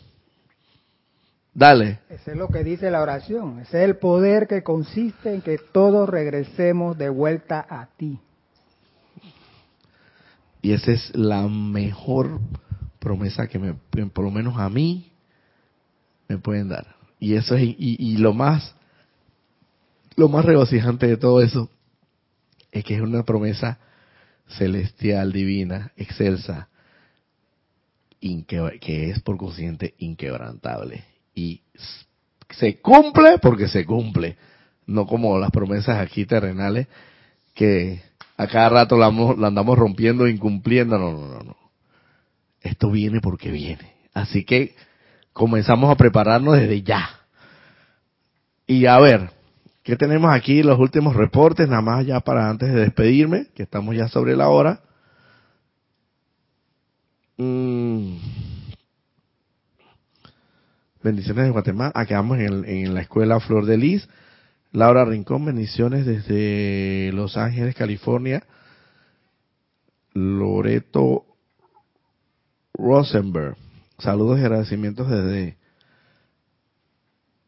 Dale. 1.57 2.01
Ese 2.11 2.33
es 2.33 2.37
lo 2.37 2.49
que 2.49 2.63
dice 2.63 2.91
la 2.91 3.01
oración. 3.01 3.61
Ese 3.61 3.83
es 3.83 3.89
el 3.89 3.97
poder 3.97 4.47
que 4.47 4.63
consiste 4.63 5.33
en 5.33 5.41
que 5.41 5.57
todos 5.57 6.07
regresemos 6.07 6.99
de 6.99 7.09
vuelta 7.09 7.67
a 7.67 7.87
ti. 7.97 8.21
Y 10.61 10.73
esa 10.75 10.93
es 10.93 11.17
la 11.17 11.49
mejor 11.49 12.41
promesa 12.99 13.47
que 13.47 13.59
me, 13.59 13.73
por 13.73 14.25
lo 14.27 14.31
menos 14.31 14.59
a 14.59 14.69
mí, 14.69 15.11
me 16.29 16.37
pueden 16.37 16.69
dar. 16.69 16.95
Y 17.19 17.37
eso 17.37 17.55
es, 17.55 17.63
y, 17.63 17.77
y 17.79 18.19
lo 18.19 18.35
más, 18.35 18.77
lo 20.15 20.29
más 20.29 20.45
regocijante 20.45 21.07
de 21.07 21.17
todo 21.17 21.41
eso, 21.41 21.71
es 22.71 22.85
que 22.85 22.97
es 22.97 23.01
una 23.01 23.23
promesa 23.23 23.79
celestial, 24.47 25.33
divina, 25.33 25.91
excelsa, 25.97 26.69
que 28.21 29.09
es 29.09 29.21
por 29.23 29.39
consiguiente 29.39 29.95
inquebrantable. 29.97 31.16
Y 31.37 31.61
se 32.51 32.80
cumple 32.80 33.39
porque 33.39 33.68
se 33.68 33.84
cumple, 33.84 34.37
no 34.87 35.07
como 35.07 35.39
las 35.39 35.51
promesas 35.51 35.99
aquí 35.99 36.24
terrenales 36.24 36.89
que 37.55 38.03
a 38.37 38.47
cada 38.47 38.70
rato 38.70 38.97
la, 38.97 39.11
la 39.11 39.49
andamos 39.49 39.78
rompiendo, 39.78 40.26
incumpliendo, 40.26 40.99
no, 40.99 41.12
no, 41.12 41.28
no, 41.28 41.41
no. 41.41 41.57
Esto 42.62 42.91
viene 42.91 43.20
porque 43.20 43.51
viene. 43.51 43.93
Así 44.14 44.45
que 44.45 44.74
comenzamos 45.32 45.91
a 45.91 45.97
prepararnos 45.97 46.57
desde 46.57 46.82
ya. 46.82 47.09
Y 48.66 48.87
a 48.87 48.99
ver, 48.99 49.30
¿qué 49.82 49.97
tenemos 49.97 50.34
aquí? 50.34 50.62
Los 50.62 50.78
últimos 50.78 51.14
reportes, 51.14 51.68
nada 51.68 51.82
más 51.82 52.07
ya 52.07 52.20
para 52.20 52.49
antes 52.49 52.72
de 52.72 52.80
despedirme, 52.80 53.49
que 53.55 53.62
estamos 53.62 53.95
ya 53.95 54.09
sobre 54.09 54.34
la 54.37 54.49
hora. 54.49 54.80
Mm. 57.37 58.56
Bendiciones 61.07 61.45
de 61.45 61.51
Guatemala. 61.53 61.93
Aquí 61.95 62.15
vamos 62.15 62.41
en, 62.41 62.65
en, 62.65 62.93
la 62.93 63.03
escuela 63.03 63.39
Flor 63.39 63.65
de 63.65 63.77
Lis. 63.77 64.09
Laura 64.73 65.05
Rincón, 65.05 65.45
bendiciones 65.45 66.05
desde 66.05 67.13
Los 67.13 67.37
Ángeles, 67.37 67.77
California. 67.77 68.43
Loreto 70.15 71.25
Rosenberg. 72.75 73.57
Saludos 74.01 74.41
y 74.41 74.43
agradecimientos 74.43 75.09
desde 75.09 75.57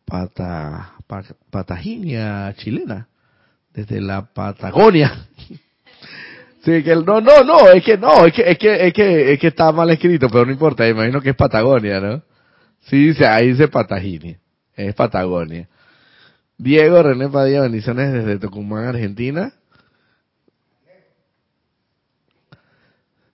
Pata, 0.05 0.93
Pataginia, 1.51 2.55
chilena. 2.59 3.09
Desde 3.75 4.01
la 4.01 4.33
Patagonia. 4.33 5.27
Sí, 6.65 6.83
que 6.83 6.97
no, 6.97 7.21
no, 7.21 7.45
no, 7.45 7.71
es 7.71 7.85
que 7.85 7.97
no, 7.97 8.27
es 8.27 8.35
que, 8.35 8.43
es 8.43 8.59
que, 8.59 8.89
es 8.89 8.93
que, 8.93 9.33
es 9.33 9.39
que 9.39 9.47
está 9.47 9.71
mal 9.71 9.89
escrito, 9.91 10.29
pero 10.29 10.45
no 10.45 10.53
importa, 10.53 10.87
imagino 10.87 11.21
que 11.21 11.31
es 11.31 11.37
Patagonia, 11.37 12.01
¿no? 12.01 12.23
Sí, 12.89 13.09
dice, 13.09 13.26
ahí 13.26 13.49
dice 13.49 13.68
Pataginia, 13.68 14.39
es 14.74 14.95
Patagonia. 14.95 15.68
Diego 16.57 17.03
René 17.03 17.28
Padilla, 17.28 17.61
bendiciones 17.61 18.12
desde 18.12 18.39
Tucumán, 18.39 18.86
Argentina. 18.86 19.53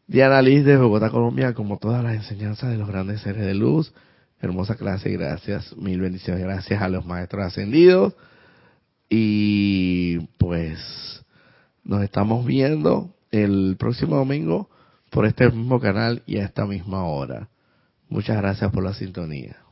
Diana 0.06 0.42
Liz 0.42 0.64
de 0.64 0.76
Bogotá, 0.76 1.08
Colombia, 1.08 1.54
como 1.54 1.78
todas 1.78 2.02
las 2.02 2.14
enseñanzas 2.16 2.70
de 2.70 2.78
los 2.78 2.88
grandes 2.88 3.20
seres 3.20 3.46
de 3.46 3.54
luz. 3.54 3.94
Hermosa 4.40 4.74
clase, 4.74 5.10
gracias, 5.10 5.74
mil 5.76 6.00
bendiciones, 6.00 6.42
gracias 6.42 6.82
a 6.82 6.88
los 6.88 7.06
maestros 7.06 7.46
ascendidos. 7.46 8.14
Y 9.08 10.18
pues 10.38 11.24
nos 11.84 12.02
estamos 12.02 12.44
viendo 12.44 13.14
el 13.30 13.76
próximo 13.78 14.16
domingo 14.16 14.68
por 15.10 15.26
este 15.26 15.48
mismo 15.48 15.80
canal 15.80 16.22
y 16.26 16.38
a 16.38 16.44
esta 16.44 16.66
misma 16.66 17.04
hora. 17.04 17.48
Muchas 18.14 18.36
gracias 18.36 18.70
por 18.70 18.84
la 18.84 18.94
sintonía. 18.94 19.63